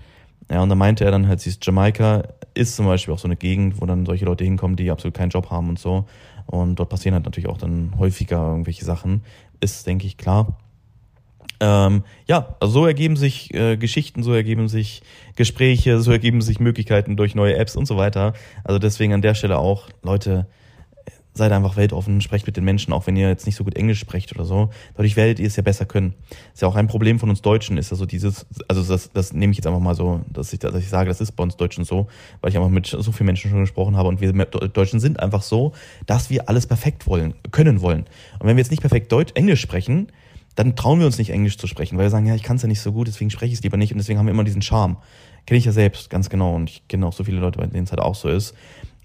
Ja, 0.51 0.63
und 0.63 0.69
da 0.69 0.75
meinte 0.75 1.05
er 1.05 1.13
dann 1.13 1.29
halt, 1.29 1.41
siehst, 1.41 1.65
Jamaika 1.65 2.25
ist 2.55 2.75
zum 2.75 2.87
Beispiel 2.87 3.15
auch 3.15 3.19
so 3.19 3.29
eine 3.29 3.37
Gegend, 3.37 3.81
wo 3.81 3.87
dann 3.87 4.05
solche 4.05 4.25
Leute 4.25 4.43
hinkommen, 4.45 4.77
die 4.77 4.91
absolut 4.91 5.15
keinen 5.15 5.31
Job 5.31 5.51
haben 5.51 5.69
und 5.69 5.79
so. 5.79 6.07
Und 6.47 6.77
dort 6.77 6.89
passieren 6.89 7.15
halt 7.15 7.25
natürlich 7.25 7.49
auch 7.49 7.59
dann 7.59 7.93
häufiger 7.99 8.49
irgendwelche 8.49 8.85
Sachen. 8.85 9.23
Ist, 9.61 9.87
denke 9.87 10.07
ich, 10.07 10.17
klar. 10.17 10.59
Ähm, 11.61 12.03
ja, 12.27 12.57
also 12.59 12.73
so 12.73 12.87
ergeben 12.87 13.17
sich 13.17 13.55
äh, 13.55 13.77
Geschichten, 13.77 14.23
so 14.23 14.33
ergeben 14.33 14.67
sich 14.67 15.03
Gespräche, 15.37 16.01
so 16.01 16.11
ergeben 16.11 16.41
sich 16.41 16.59
Möglichkeiten 16.59 17.17
durch 17.17 17.35
neue 17.35 17.57
Apps 17.57 17.77
und 17.77 17.87
so 17.87 17.97
weiter. 17.97 18.33
Also 18.65 18.79
deswegen 18.79 19.13
an 19.13 19.23
der 19.23 19.35
Stelle 19.35 19.59
auch, 19.59 19.89
Leute, 20.03 20.47
seid 21.41 21.53
einfach 21.53 21.77
weltoffen, 21.77 22.21
sprecht 22.21 22.47
mit 22.47 22.57
den 22.57 22.65
Menschen, 22.65 22.93
auch 22.93 23.07
wenn 23.07 23.17
ihr 23.17 23.29
jetzt 23.29 23.47
nicht 23.47 23.57
so 23.57 23.65
gut 23.65 23.75
Englisch 23.75 23.99
sprecht 23.99 24.33
oder 24.35 24.45
so. 24.45 24.71
Dadurch 24.95 25.17
werdet 25.17 25.41
ihr 25.41 25.47
es 25.47 25.57
ja 25.57 25.63
besser 25.63 25.87
können. 25.87 26.15
Ist 26.55 26.63
ja 26.63 26.69
auch 26.69 26.77
ein 26.77 26.87
Problem 26.87 27.19
von 27.19 27.31
uns 27.31 27.43
Deutschen, 27.43 27.79
ist 27.79 27.91
ja 27.91 27.97
so 27.97 28.07
dieses, 28.07 28.47
also 28.69 28.83
das, 28.83 29.11
das 29.13 29.33
nehme 29.33 29.51
ich 29.51 29.57
jetzt 29.57 29.67
einfach 29.67 29.81
mal 29.81 29.95
so, 29.95 30.21
dass 30.33 30.53
ich, 30.53 30.61
dass 30.61 30.77
ich 30.77 30.89
sage, 30.89 31.09
das 31.09 31.21
ist 31.21 31.33
bei 31.33 31.43
uns 31.43 31.57
Deutschen 31.57 31.85
so, 31.85 32.07
weil 32.41 32.51
ich 32.51 32.57
einfach 32.57 32.71
mit 32.71 32.87
so 32.87 33.11
vielen 33.11 33.27
Menschen 33.27 33.51
schon 33.51 33.61
gesprochen 33.61 33.97
habe 33.97 34.09
und 34.09 34.21
wir 34.21 34.33
Deutschen 34.33 35.01
sind 35.01 35.19
einfach 35.19 35.43
so, 35.43 35.73
dass 36.07 36.31
wir 36.31 36.49
alles 36.49 36.67
perfekt 36.67 37.07
wollen, 37.07 37.35
können 37.51 37.81
wollen. 37.81 38.05
Und 38.39 38.47
wenn 38.47 38.57
wir 38.57 38.61
jetzt 38.61 38.71
nicht 38.71 38.83
perfekt 38.83 39.11
Deutsch, 39.11 39.33
Englisch 39.35 39.61
sprechen, 39.61 40.13
dann 40.57 40.77
trauen 40.77 40.99
wir 40.99 41.07
uns 41.07 41.17
nicht 41.17 41.31
Englisch 41.31 41.57
zu 41.57 41.67
sprechen, 41.67 41.97
weil 41.97 42.07
wir 42.07 42.11
sagen, 42.11 42.27
ja, 42.27 42.35
ich 42.35 42.43
kann 42.43 42.57
es 42.57 42.63
ja 42.63 42.69
nicht 42.69 42.81
so 42.81 42.93
gut, 42.93 43.09
deswegen 43.09 43.31
spreche 43.31 43.53
ich 43.53 43.59
es 43.59 43.63
lieber 43.63 43.77
nicht 43.77 43.93
und 43.93 43.99
deswegen 43.99 44.19
haben 44.19 44.27
wir 44.27 44.33
immer 44.33 44.45
diesen 44.45 44.63
Charme. 44.63 44.99
Kenne 45.47 45.59
ich 45.59 45.65
ja 45.65 45.73
selbst 45.73 46.11
ganz 46.11 46.29
genau 46.29 46.55
und 46.55 46.69
ich 46.69 46.87
kenne 46.89 47.07
auch 47.07 47.13
so 47.13 47.25
viele 47.25 47.41
Leute, 47.41 47.59
bei 47.59 47.67
denen 47.67 47.85
es 47.85 47.93
halt 47.93 48.01
auch 48.01 48.15
so 48.15 48.29
ist. 48.29 48.55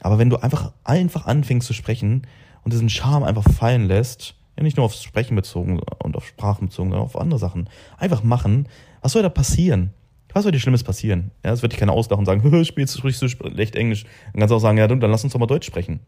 Aber 0.06 0.20
wenn 0.20 0.30
du 0.30 0.38
einfach, 0.38 0.72
einfach 0.84 1.26
anfängst 1.26 1.66
zu 1.66 1.74
sprechen 1.74 2.28
und 2.64 2.72
diesen 2.72 2.90
Charme 2.90 3.24
einfach 3.24 3.44
fallen 3.52 3.88
lässt, 3.88 4.36
ja 4.56 4.62
nicht 4.62 4.78
nur 4.78 4.86
aufs 4.86 5.02
Sprechen 5.02 5.36
bezogen 5.36 5.80
und 6.04 6.16
auf 6.16 6.28
Sprachen 6.28 6.68
bezogen, 6.68 6.92
sondern 6.92 7.08
auf 7.08 7.20
andere 7.20 7.40
Sachen, 7.40 7.68
einfach 7.98 8.22
machen, 8.22 8.68
was 9.02 9.14
soll 9.14 9.24
da 9.24 9.30
passieren? 9.30 9.94
Was 10.32 10.44
soll 10.44 10.52
dir 10.52 10.60
Schlimmes 10.60 10.84
passieren? 10.84 11.32
Ja, 11.44 11.54
es 11.54 11.64
wird 11.64 11.72
dich 11.72 11.80
keiner 11.80 11.94
auslachen 11.94 12.20
und 12.20 12.26
sagen, 12.28 12.66
spielst 12.66 12.94
du, 12.94 13.00
sprichst 13.00 13.20
du 13.24 13.30
schlecht 13.30 13.76
Englisch. 13.76 14.04
Dann 14.32 14.42
kannst 14.42 14.52
du 14.52 14.58
auch 14.58 14.60
sagen, 14.60 14.78
ja, 14.78 14.88
dann 14.88 15.00
lass 15.00 15.24
uns 15.24 15.34
doch 15.34 15.40
mal 15.40 15.48
Deutsch 15.48 15.66
sprechen. 15.66 16.02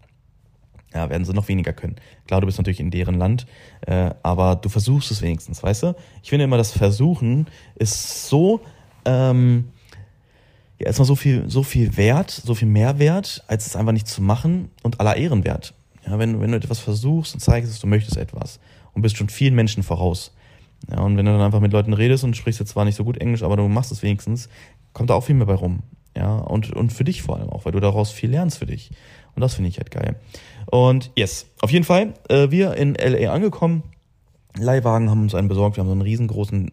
Ja, 0.94 1.10
werden 1.10 1.26
sie 1.26 1.34
noch 1.34 1.48
weniger 1.48 1.74
können. 1.74 1.96
Klar, 2.28 2.42
du 2.42 2.46
bist 2.46 2.60
natürlich 2.60 2.80
in 2.80 2.92
deren 2.92 3.16
Land, 3.16 3.48
äh, 3.88 4.12
aber 4.22 4.58
du 4.58 4.70
versuchst 4.70 5.10
es 5.10 5.24
wenigstens, 5.24 5.64
weißt 5.64 5.82
du? 5.82 5.96
Ich 6.22 6.30
finde 6.30 6.46
immer, 6.46 6.58
das 6.58 6.72
Versuchen 6.72 7.48
ist 7.74 8.30
so, 8.30 8.62
ähm, 9.06 9.70
ja, 10.80 10.88
erstmal 10.88 11.06
so 11.06 11.16
viel, 11.16 11.50
so 11.50 11.64
viel 11.64 11.98
wert, 11.98 12.30
so 12.30 12.54
viel 12.56 12.68
Mehrwert, 12.68 13.44
als 13.48 13.66
es 13.66 13.76
einfach 13.76 13.94
nicht 13.94 14.08
zu 14.08 14.22
machen 14.22 14.70
und 14.84 15.00
aller 15.00 15.18
Ehren 15.18 15.44
wert. 15.44 15.74
Ja, 16.06 16.20
wenn, 16.20 16.40
wenn 16.40 16.52
du 16.52 16.58
etwas 16.58 16.80
versuchst 16.80 17.34
und 17.34 17.40
zeigst, 17.40 17.72
dass 17.72 17.80
du 17.80 17.88
möchtest 17.88 18.18
etwas 18.18 18.60
und 18.94 19.02
bist 19.02 19.18
schon 19.18 19.30
vielen 19.30 19.56
Menschen 19.56 19.84
voraus. 19.84 20.34
Ja, 20.90 21.02
und 21.02 21.18
wenn 21.18 21.26
du 21.26 21.32
dann 21.32 21.42
einfach 21.42 21.60
mit 21.60 21.74
Leuten 21.74 21.94
redest 21.94 22.24
und 22.24 22.38
sprichst 22.38 22.60
jetzt 22.60 22.70
zwar 22.70 22.86
nicht 22.86 22.96
so 22.96 23.04
gut 23.04 23.18
Englisch, 23.18 23.44
aber 23.44 23.58
du 23.58 23.68
machst 23.68 23.92
es 23.92 24.04
wenigstens, 24.04 24.48
kommt 24.94 25.10
da 25.10 25.16
auch 25.16 25.24
viel 25.24 25.36
mehr 25.36 25.48
bei 25.48 25.56
rum. 25.56 25.84
Ja, 26.16 26.38
und, 26.38 26.74
und 26.74 26.94
für 26.94 27.04
dich 27.04 27.22
vor 27.22 27.38
allem 27.38 27.50
auch, 27.50 27.66
weil 27.66 27.72
du 27.72 27.80
daraus 27.80 28.12
viel 28.12 28.30
lernst 28.30 28.60
für 28.60 28.66
dich. 28.66 28.92
Und 29.36 29.42
das 29.42 29.54
finde 29.54 29.70
ich 29.70 29.78
halt 29.78 29.92
geil. 29.92 30.16
Und 30.66 31.12
yes, 31.16 31.48
auf 31.62 31.72
jeden 31.72 31.86
Fall, 31.86 32.14
äh, 32.30 32.50
wir 32.50 32.74
in 32.76 32.96
LA 32.96 33.32
angekommen. 33.32 33.84
Leihwagen 34.58 35.12
haben 35.12 35.22
uns 35.22 35.36
einen 35.36 35.48
besorgt. 35.48 35.78
Wir 35.78 35.82
haben 35.82 35.88
so 35.88 35.94
einen 35.94 36.02
riesengroßen, 36.02 36.72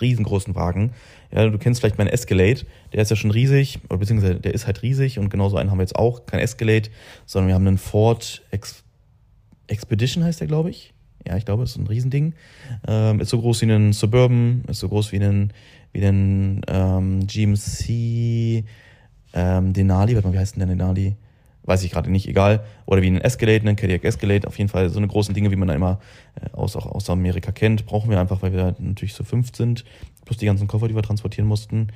riesengroßen 0.00 0.54
Wagen. 0.54 0.92
Ja, 1.30 1.48
du 1.48 1.58
kennst 1.58 1.80
vielleicht 1.80 1.98
meinen 1.98 2.08
Escalade. 2.08 2.60
Der 2.92 3.02
ist 3.02 3.10
ja 3.10 3.16
schon 3.16 3.30
riesig, 3.30 3.80
oder 3.88 3.98
beziehungsweise 3.98 4.36
der 4.36 4.54
ist 4.54 4.66
halt 4.66 4.82
riesig 4.82 5.18
und 5.18 5.30
genauso 5.30 5.56
einen 5.56 5.70
haben 5.70 5.78
wir 5.78 5.82
jetzt 5.82 5.96
auch. 5.96 6.26
Kein 6.26 6.40
Escalade, 6.40 6.88
sondern 7.26 7.48
wir 7.48 7.54
haben 7.54 7.66
einen 7.66 7.78
Ford 7.78 8.42
Ex 8.50 8.84
Expedition 9.66 10.24
heißt 10.24 10.40
der, 10.40 10.46
glaube 10.46 10.70
ich. 10.70 10.94
Ja, 11.26 11.36
ich 11.36 11.44
glaube, 11.44 11.64
ist 11.64 11.76
ein 11.76 11.86
Riesending. 11.86 12.32
Ähm, 12.86 13.20
ist 13.20 13.28
so 13.28 13.38
groß 13.38 13.62
wie 13.62 13.70
ein 13.70 13.92
Suburban, 13.92 14.64
ist 14.66 14.78
so 14.80 14.88
groß 14.88 15.12
wie 15.12 15.18
ein, 15.18 15.52
wie 15.92 16.04
ein 16.04 16.62
ähm, 16.66 17.26
GMC 17.26 18.64
ähm, 19.34 19.72
Denali. 19.74 20.14
Warte 20.14 20.28
mal, 20.28 20.34
wie 20.34 20.38
heißt 20.38 20.56
denn 20.56 20.66
der 20.66 20.74
Denali? 20.74 21.16
Weiß 21.68 21.84
ich 21.84 21.90
gerade 21.90 22.10
nicht, 22.10 22.26
egal. 22.26 22.64
Oder 22.86 23.02
wie 23.02 23.08
ein 23.08 23.20
Escalade, 23.20 23.68
ein 23.68 23.76
Cadillac 23.76 24.04
Escalade, 24.04 24.48
auf 24.48 24.56
jeden 24.58 24.70
Fall 24.70 24.88
so 24.88 24.98
eine 24.98 25.06
großen 25.06 25.34
Dinge, 25.34 25.50
wie 25.50 25.56
man 25.56 25.68
da 25.68 25.74
immer 25.74 26.00
äh, 26.40 26.50
aus, 26.56 26.74
auch 26.76 26.86
aus 26.86 27.08
Amerika 27.10 27.52
kennt, 27.52 27.86
brauchen 27.86 28.10
wir 28.10 28.18
einfach, 28.18 28.42
weil 28.42 28.52
wir 28.52 28.74
natürlich 28.78 29.14
so 29.14 29.22
fünf 29.22 29.54
sind, 29.54 29.84
plus 30.24 30.38
die 30.38 30.46
ganzen 30.46 30.66
Koffer, 30.66 30.88
die 30.88 30.94
wir 30.94 31.02
transportieren 31.02 31.46
mussten. 31.46 31.88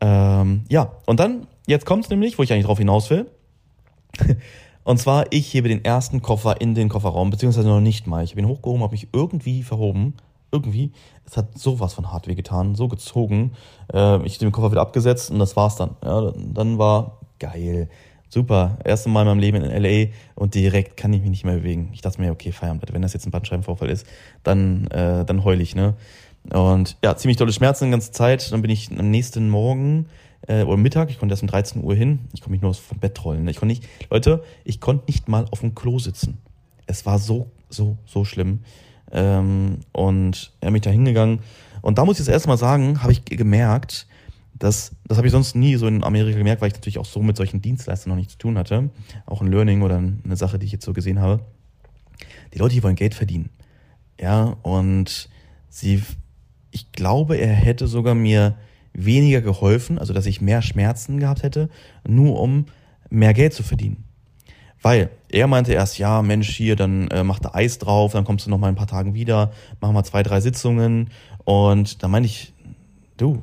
Ähm, 0.00 0.64
ja, 0.68 0.92
und 1.06 1.20
dann, 1.20 1.46
jetzt 1.66 1.86
kommt's 1.86 2.10
nämlich, 2.10 2.38
wo 2.38 2.42
ich 2.42 2.52
eigentlich 2.52 2.66
drauf 2.66 2.78
hinaus 2.78 3.08
will. 3.08 3.30
und 4.84 4.98
zwar, 4.98 5.26
ich 5.30 5.54
hebe 5.54 5.68
den 5.68 5.84
ersten 5.84 6.20
Koffer 6.20 6.60
in 6.60 6.74
den 6.74 6.88
Kofferraum, 6.88 7.30
beziehungsweise 7.30 7.68
noch 7.68 7.80
nicht 7.80 8.08
mal. 8.08 8.24
Ich 8.24 8.32
habe 8.32 8.40
ihn 8.40 8.48
hochgehoben, 8.48 8.82
habe 8.82 8.92
mich 8.92 9.08
irgendwie 9.12 9.62
verhoben. 9.62 10.14
Irgendwie. 10.50 10.92
Es 11.24 11.36
hat 11.36 11.58
sowas 11.58 11.94
von 11.94 12.12
hart 12.12 12.28
wehgetan, 12.28 12.76
so 12.76 12.86
gezogen. 12.86 13.52
Äh, 13.92 14.24
ich 14.24 14.34
habe 14.34 14.46
den 14.46 14.52
Koffer 14.52 14.70
wieder 14.70 14.82
abgesetzt 14.82 15.30
und 15.30 15.40
das 15.40 15.56
war's 15.56 15.76
dann. 15.76 15.96
Ja, 16.04 16.32
dann 16.36 16.78
war 16.78 17.18
geil 17.40 17.88
super, 18.34 18.76
erste 18.84 19.08
Mal 19.08 19.22
in 19.22 19.28
meinem 19.28 19.38
Leben 19.38 19.62
in 19.62 19.82
LA 19.82 20.12
und 20.34 20.54
direkt 20.54 20.98
kann 20.98 21.12
ich 21.12 21.22
mich 21.22 21.30
nicht 21.30 21.44
mehr 21.44 21.56
bewegen. 21.56 21.88
Ich 21.94 22.02
dachte 22.02 22.20
mir, 22.20 22.30
okay, 22.30 22.52
Feierabend, 22.52 22.92
wenn 22.92 23.00
das 23.00 23.14
jetzt 23.14 23.26
ein 23.26 23.30
Bandscheibenvorfall 23.30 23.88
ist, 23.88 24.06
dann, 24.42 24.86
äh, 24.88 25.24
dann 25.24 25.44
heul 25.44 25.60
ich, 25.60 25.74
ne? 25.74 25.94
Und 26.52 26.98
ja, 27.02 27.16
ziemlich 27.16 27.38
tolle 27.38 27.52
Schmerzen 27.52 27.86
die 27.86 27.90
ganze 27.90 28.12
Zeit. 28.12 28.52
Dann 28.52 28.60
bin 28.60 28.70
ich 28.70 28.90
am 28.90 29.10
nächsten 29.10 29.48
Morgen 29.48 30.06
äh, 30.46 30.62
oder 30.64 30.76
Mittag, 30.76 31.08
ich 31.10 31.18
konnte 31.18 31.32
erst 31.32 31.42
um 31.42 31.48
13 31.48 31.82
Uhr 31.82 31.94
hin, 31.94 32.20
ich 32.34 32.40
konnte 32.40 32.50
mich 32.50 32.60
nur 32.60 32.74
vom 32.74 32.98
Bett 32.98 33.24
rollen. 33.24 33.48
Ich 33.48 33.56
konnte 33.56 33.72
nicht, 33.72 33.88
Leute, 34.10 34.44
ich 34.64 34.80
konnte 34.80 35.04
nicht 35.06 35.28
mal 35.28 35.46
auf 35.50 35.60
dem 35.60 35.74
Klo 35.74 35.98
sitzen. 35.98 36.38
Es 36.86 37.06
war 37.06 37.18
so, 37.18 37.50
so, 37.70 37.96
so 38.04 38.26
schlimm. 38.26 38.60
Ähm, 39.10 39.78
und 39.92 40.52
er 40.60 40.66
ja, 40.66 40.70
mich 40.70 40.82
da 40.82 40.90
hingegangen. 40.90 41.40
Und 41.80 41.98
da 41.98 42.04
muss 42.04 42.18
ich 42.18 42.26
das 42.26 42.32
erste 42.32 42.48
Mal 42.48 42.58
sagen, 42.58 43.02
habe 43.02 43.12
ich 43.12 43.24
gemerkt, 43.24 44.06
das, 44.58 44.92
das 45.06 45.18
habe 45.18 45.26
ich 45.26 45.32
sonst 45.32 45.54
nie 45.54 45.76
so 45.76 45.86
in 45.86 46.04
Amerika 46.04 46.38
gemerkt, 46.38 46.62
weil 46.62 46.68
ich 46.68 46.74
natürlich 46.74 46.98
auch 46.98 47.04
so 47.04 47.20
mit 47.20 47.36
solchen 47.36 47.60
Dienstleistern 47.60 48.10
noch 48.10 48.16
nichts 48.16 48.34
zu 48.34 48.38
tun 48.38 48.56
hatte. 48.56 48.90
Auch 49.26 49.42
ein 49.42 49.50
Learning 49.50 49.82
oder 49.82 49.96
eine 49.96 50.36
Sache, 50.36 50.58
die 50.58 50.66
ich 50.66 50.72
jetzt 50.72 50.84
so 50.84 50.92
gesehen 50.92 51.20
habe. 51.20 51.40
Die 52.52 52.58
Leute, 52.58 52.74
die 52.74 52.82
wollen 52.82 52.94
Geld 52.94 53.14
verdienen. 53.14 53.50
Ja, 54.20 54.56
und 54.62 55.28
sie, 55.68 56.02
ich 56.70 56.92
glaube, 56.92 57.36
er 57.36 57.52
hätte 57.52 57.88
sogar 57.88 58.14
mir 58.14 58.54
weniger 58.92 59.40
geholfen, 59.40 59.98
also 59.98 60.12
dass 60.12 60.26
ich 60.26 60.40
mehr 60.40 60.62
Schmerzen 60.62 61.18
gehabt 61.18 61.42
hätte, 61.42 61.68
nur 62.06 62.40
um 62.40 62.66
mehr 63.10 63.34
Geld 63.34 63.52
zu 63.52 63.64
verdienen. 63.64 64.04
Weil 64.82 65.10
er 65.30 65.46
meinte 65.46 65.72
erst, 65.72 65.98
ja, 65.98 66.22
Mensch, 66.22 66.50
hier, 66.50 66.76
dann 66.76 67.08
äh, 67.08 67.24
mach 67.24 67.38
da 67.40 67.50
Eis 67.54 67.78
drauf, 67.78 68.12
dann 68.12 68.24
kommst 68.24 68.46
du 68.46 68.50
noch 68.50 68.58
mal 68.58 68.68
ein 68.68 68.74
paar 68.76 68.86
Tagen 68.86 69.14
wieder, 69.14 69.50
machen 69.80 69.94
wir 69.94 70.04
zwei, 70.04 70.22
drei 70.22 70.40
Sitzungen. 70.40 71.10
Und 71.44 72.02
da 72.02 72.08
meine 72.08 72.26
ich, 72.26 72.52
du, 73.16 73.42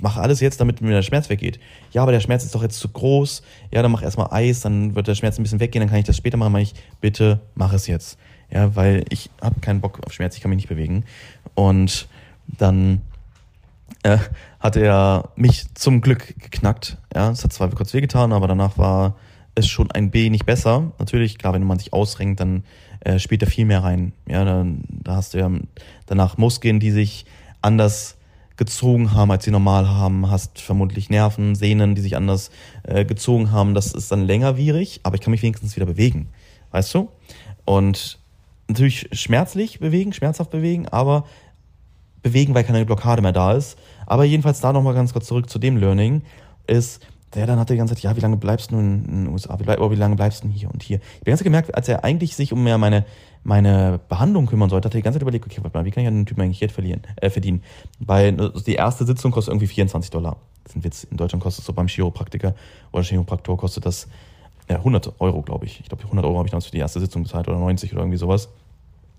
mach 0.00 0.16
alles 0.16 0.40
jetzt, 0.40 0.60
damit 0.60 0.80
mir 0.80 0.90
der 0.90 1.02
Schmerz 1.02 1.28
weggeht. 1.28 1.58
Ja, 1.92 2.02
aber 2.02 2.12
der 2.12 2.20
Schmerz 2.20 2.44
ist 2.44 2.54
doch 2.54 2.62
jetzt 2.62 2.78
zu 2.78 2.88
groß. 2.88 3.42
Ja, 3.72 3.82
dann 3.82 3.92
mach 3.92 4.02
erstmal 4.02 4.28
Eis, 4.32 4.60
dann 4.60 4.94
wird 4.94 5.08
der 5.08 5.14
Schmerz 5.14 5.38
ein 5.38 5.42
bisschen 5.42 5.60
weggehen, 5.60 5.80
dann 5.80 5.88
kann 5.88 5.98
ich 5.98 6.04
das 6.04 6.16
später 6.16 6.36
machen. 6.36 6.52
Mach 6.52 6.60
ich, 6.60 6.74
bitte 7.00 7.40
mach 7.54 7.72
es 7.72 7.86
jetzt. 7.86 8.18
Ja, 8.50 8.74
weil 8.76 9.04
ich 9.10 9.30
habe 9.40 9.60
keinen 9.60 9.80
Bock 9.80 10.00
auf 10.04 10.12
Schmerz, 10.12 10.36
ich 10.36 10.42
kann 10.42 10.50
mich 10.50 10.56
nicht 10.56 10.68
bewegen. 10.68 11.04
Und 11.54 12.08
dann 12.46 13.02
äh, 14.02 14.18
hat 14.60 14.76
er 14.76 15.30
mich 15.36 15.72
zum 15.74 16.00
Glück 16.00 16.34
geknackt. 16.38 16.98
Ja, 17.14 17.30
es 17.30 17.44
hat 17.44 17.52
zwar 17.52 17.70
kurz 17.70 17.94
wehgetan, 17.94 18.32
aber 18.32 18.48
danach 18.48 18.78
war 18.78 19.16
es 19.54 19.66
schon 19.66 19.90
ein 19.90 20.10
B 20.10 20.30
nicht 20.30 20.46
besser. 20.46 20.92
Natürlich, 20.98 21.38
klar, 21.38 21.54
wenn 21.54 21.64
man 21.64 21.78
sich 21.78 21.92
ausrenkt, 21.92 22.40
dann 22.40 22.64
äh, 23.00 23.18
spielt 23.18 23.42
da 23.42 23.46
viel 23.46 23.64
mehr 23.64 23.82
rein. 23.82 24.12
Ja, 24.26 24.44
dann 24.44 24.84
da 24.88 25.16
hast 25.16 25.34
du 25.34 25.38
ja 25.38 25.50
danach 26.06 26.38
Muskeln, 26.38 26.80
die 26.80 26.90
sich 26.90 27.24
anders 27.62 28.16
gezogen 28.56 29.12
haben, 29.12 29.30
als 29.30 29.44
sie 29.44 29.50
normal 29.50 29.88
haben, 29.88 30.30
hast 30.30 30.60
vermutlich 30.60 31.10
Nerven, 31.10 31.54
Sehnen, 31.54 31.94
die 31.94 32.02
sich 32.02 32.16
anders 32.16 32.50
äh, 32.84 33.04
gezogen 33.04 33.50
haben. 33.50 33.74
Das 33.74 33.92
ist 33.92 34.12
dann 34.12 34.26
längerwierig, 34.26 35.00
aber 35.02 35.16
ich 35.16 35.20
kann 35.20 35.32
mich 35.32 35.42
wenigstens 35.42 35.76
wieder 35.76 35.86
bewegen. 35.86 36.28
Weißt 36.70 36.94
du? 36.94 37.08
Und 37.64 38.18
natürlich 38.68 39.08
schmerzlich 39.12 39.80
bewegen, 39.80 40.12
schmerzhaft 40.12 40.50
bewegen, 40.50 40.88
aber 40.88 41.24
bewegen, 42.22 42.54
weil 42.54 42.64
keine 42.64 42.84
Blockade 42.84 43.22
mehr 43.22 43.32
da 43.32 43.52
ist. 43.52 43.76
Aber 44.06 44.24
jedenfalls 44.24 44.60
da 44.60 44.72
nochmal 44.72 44.94
ganz 44.94 45.12
kurz 45.12 45.26
zurück 45.26 45.50
zu 45.50 45.58
dem 45.58 45.76
Learning, 45.76 46.22
ist, 46.66 47.06
der 47.34 47.46
dann 47.46 47.58
hat 47.58 47.70
die 47.70 47.76
ganze 47.76 47.94
Zeit, 47.94 48.02
ja, 48.02 48.16
wie 48.16 48.20
lange 48.20 48.36
bleibst 48.36 48.70
du 48.70 48.78
in 48.78 49.04
den 49.04 49.28
USA? 49.28 49.58
Wie, 49.58 49.66
wie 49.66 49.96
lange 49.96 50.16
bleibst 50.16 50.44
du 50.44 50.48
hier 50.48 50.70
und 50.70 50.82
hier? 50.82 50.98
Ich 50.98 51.20
habe 51.20 51.30
ganz 51.30 51.42
gemerkt, 51.42 51.74
als 51.74 51.88
er 51.88 52.04
eigentlich 52.04 52.36
sich 52.36 52.52
um 52.52 52.62
mehr 52.62 52.78
meine 52.78 53.04
meine 53.44 54.00
Behandlung 54.08 54.46
kümmern 54.46 54.70
sollte, 54.70 54.86
hat 54.86 54.94
er 54.94 54.98
die 54.98 55.02
ganze 55.02 55.18
Zeit 55.18 55.22
überlegt, 55.22 55.44
okay, 55.44 55.58
warte 55.62 55.76
mal, 55.76 55.84
wie 55.84 55.90
kann 55.90 56.02
ich 56.02 56.08
an 56.08 56.14
den 56.14 56.26
Typen 56.26 56.40
eigentlich 56.40 56.60
Geld 56.60 56.72
verlieren, 56.72 57.02
äh, 57.16 57.28
verdienen? 57.28 57.62
Weil 58.00 58.40
also 58.40 58.64
die 58.64 58.74
erste 58.74 59.04
Sitzung 59.04 59.30
kostet 59.30 59.52
irgendwie 59.52 59.66
24 59.66 60.10
Dollar. 60.10 60.38
Das 60.64 60.72
ist 60.72 60.76
ein 60.76 60.84
Witz. 60.84 61.04
In 61.04 61.18
Deutschland 61.18 61.42
kostet 61.42 61.60
es 61.60 61.66
so 61.66 61.74
beim 61.74 61.86
Chiropraktiker 61.86 62.54
oder 62.90 63.04
Chiropraktor 63.04 63.58
kostet 63.58 63.84
das 63.84 64.08
ja, 64.68 64.76
100 64.76 65.20
Euro, 65.20 65.42
glaube 65.42 65.66
ich. 65.66 65.80
Ich 65.80 65.88
glaube, 65.88 66.04
100 66.04 66.24
Euro 66.24 66.38
habe 66.38 66.46
ich 66.46 66.52
damals 66.52 66.64
für 66.64 66.72
die 66.72 66.78
erste 66.78 67.00
Sitzung 67.00 67.24
bezahlt 67.24 67.46
oder 67.46 67.58
90 67.58 67.92
oder 67.92 68.00
irgendwie 68.00 68.16
sowas. 68.18 68.48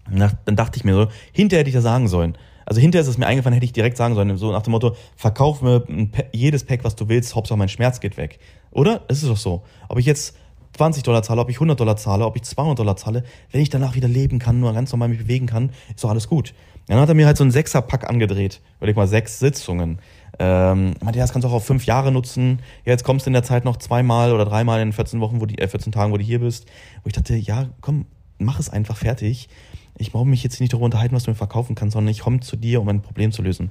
Dann 0.09 0.55
dachte 0.55 0.77
ich 0.77 0.83
mir 0.83 0.93
so, 0.93 1.07
hinterher 1.31 1.61
hätte 1.61 1.69
ich 1.69 1.75
das 1.75 1.83
sagen 1.83 2.07
sollen. 2.07 2.35
Also 2.65 2.81
hinterher 2.81 3.03
ist 3.03 3.07
es 3.07 3.17
mir 3.17 3.27
eingefallen, 3.27 3.53
hätte 3.53 3.65
ich 3.65 3.73
direkt 3.73 3.95
sagen 3.97 4.15
sollen, 4.15 4.35
so 4.37 4.51
nach 4.51 4.63
dem 4.63 4.71
Motto, 4.71 4.95
verkauf 5.15 5.61
mir 5.61 5.83
jedes 6.31 6.63
Pack, 6.63 6.83
was 6.83 6.95
du 6.95 7.07
willst, 7.07 7.35
Hauptsache 7.35 7.57
mein 7.57 7.69
Schmerz 7.69 7.99
geht 7.99 8.17
weg. 8.17 8.39
Oder? 8.71 9.03
Es 9.07 9.21
ist 9.21 9.29
doch 9.29 9.37
so. 9.37 9.63
Ob 9.87 9.99
ich 9.99 10.05
jetzt 10.05 10.35
20 10.75 11.03
Dollar 11.03 11.23
zahle, 11.23 11.41
ob 11.41 11.49
ich 11.49 11.57
100 11.57 11.79
Dollar 11.79 11.95
zahle, 11.95 12.25
ob 12.25 12.35
ich 12.35 12.43
200 12.43 12.79
Dollar 12.79 12.97
zahle, 12.97 13.23
wenn 13.51 13.61
ich 13.61 13.69
danach 13.69 13.95
wieder 13.95 14.07
leben 14.07 14.39
kann, 14.39 14.59
nur 14.59 14.73
ganz 14.73 14.91
normal 14.91 15.09
mich 15.09 15.19
bewegen 15.19 15.45
kann, 15.45 15.71
ist 15.95 16.03
doch 16.03 16.09
alles 16.09 16.27
gut. 16.27 16.53
Dann 16.87 16.99
hat 16.99 17.09
er 17.09 17.15
mir 17.15 17.25
halt 17.25 17.37
so 17.37 17.43
einen 17.43 17.51
Sechser-Pack 17.51 18.07
angedreht. 18.09 18.61
Überleg 18.77 18.95
mal, 18.95 19.07
sechs 19.07 19.39
Sitzungen. 19.39 19.99
Ähm, 20.37 20.93
meinte, 21.01 21.17
ja, 21.17 21.23
das 21.23 21.31
kannst 21.31 21.45
du 21.45 21.49
auch 21.49 21.55
auf 21.55 21.65
fünf 21.65 21.85
Jahre 21.85 22.11
nutzen. 22.11 22.59
Ja, 22.83 22.91
jetzt 22.91 23.03
kommst 23.03 23.25
du 23.25 23.29
in 23.29 23.33
der 23.33 23.43
Zeit 23.43 23.65
noch 23.65 23.77
zweimal 23.77 24.33
oder 24.33 24.45
dreimal 24.45 24.81
in 24.81 24.91
14 24.91 25.19
Wochen, 25.21 25.41
wo 25.41 25.45
die, 25.45 25.57
äh, 25.57 25.67
14 25.67 25.91
Tagen, 25.91 26.11
wo 26.11 26.17
du 26.17 26.23
hier 26.23 26.39
bist. 26.39 26.67
Wo 27.03 27.07
ich 27.07 27.13
dachte, 27.13 27.35
ja, 27.35 27.69
komm, 27.81 28.05
mach 28.37 28.59
es 28.59 28.69
einfach 28.69 28.97
fertig. 28.97 29.49
Ich 29.97 30.11
brauche 30.11 30.25
mich 30.25 30.43
jetzt 30.43 30.59
nicht 30.59 30.73
darüber 30.73 30.85
unterhalten, 30.85 31.15
was 31.15 31.23
du 31.23 31.31
mir 31.31 31.35
verkaufen 31.35 31.75
kannst, 31.75 31.93
sondern 31.93 32.11
ich 32.11 32.19
komme 32.19 32.41
zu 32.41 32.55
dir, 32.55 32.81
um 32.81 32.89
ein 32.89 33.01
Problem 33.01 33.31
zu 33.31 33.41
lösen. 33.41 33.69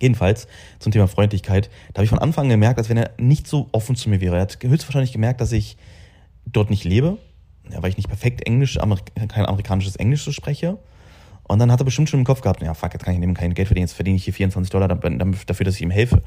Jedenfalls 0.00 0.46
zum 0.78 0.92
Thema 0.92 1.08
Freundlichkeit. 1.08 1.70
Da 1.92 1.98
habe 1.98 2.04
ich 2.04 2.10
von 2.10 2.18
Anfang 2.18 2.44
an 2.44 2.50
gemerkt, 2.50 2.78
als 2.78 2.88
wenn 2.88 2.96
er 2.96 3.10
nicht 3.18 3.46
so 3.46 3.68
offen 3.72 3.96
zu 3.96 4.08
mir 4.08 4.20
wäre. 4.20 4.36
Er 4.36 4.42
hat 4.42 4.58
höchstwahrscheinlich 4.62 5.12
gemerkt, 5.12 5.40
dass 5.40 5.52
ich 5.52 5.76
dort 6.46 6.70
nicht 6.70 6.84
lebe, 6.84 7.18
weil 7.64 7.90
ich 7.90 7.96
nicht 7.96 8.08
perfekt 8.08 8.46
Englisch, 8.46 8.78
kein 9.28 9.46
amerikanisches 9.46 9.96
Englisch 9.96 10.22
so 10.22 10.32
spreche. 10.32 10.78
Und 11.44 11.58
dann 11.58 11.72
hat 11.72 11.80
er 11.80 11.84
bestimmt 11.84 12.10
schon 12.10 12.20
im 12.20 12.26
Kopf 12.26 12.42
gehabt, 12.42 12.62
ja, 12.62 12.74
fuck, 12.74 12.92
jetzt 12.92 13.04
kann 13.04 13.14
ich 13.14 13.22
eben 13.22 13.34
kein 13.34 13.54
Geld 13.54 13.68
verdienen, 13.68 13.86
jetzt 13.86 13.94
verdiene 13.94 14.16
ich 14.16 14.24
hier 14.24 14.34
24 14.34 14.70
Dollar 14.70 14.86
dafür, 14.86 15.64
dass 15.64 15.74
ich 15.74 15.82
ihm 15.82 15.90
helfe. 15.90 16.22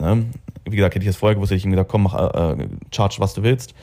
Ne? 0.00 0.26
Wie 0.64 0.76
gesagt, 0.76 0.94
hätte 0.94 1.04
ich 1.04 1.10
das 1.10 1.16
vorher 1.16 1.34
gewusst, 1.34 1.50
hätte 1.50 1.58
ich 1.58 1.64
ihm 1.64 1.72
gesagt, 1.72 1.90
komm, 1.90 2.04
mach, 2.04 2.14
äh, 2.14 2.62
äh, 2.62 2.68
charge, 2.92 3.16
was 3.18 3.34
du 3.34 3.42
willst. 3.42 3.74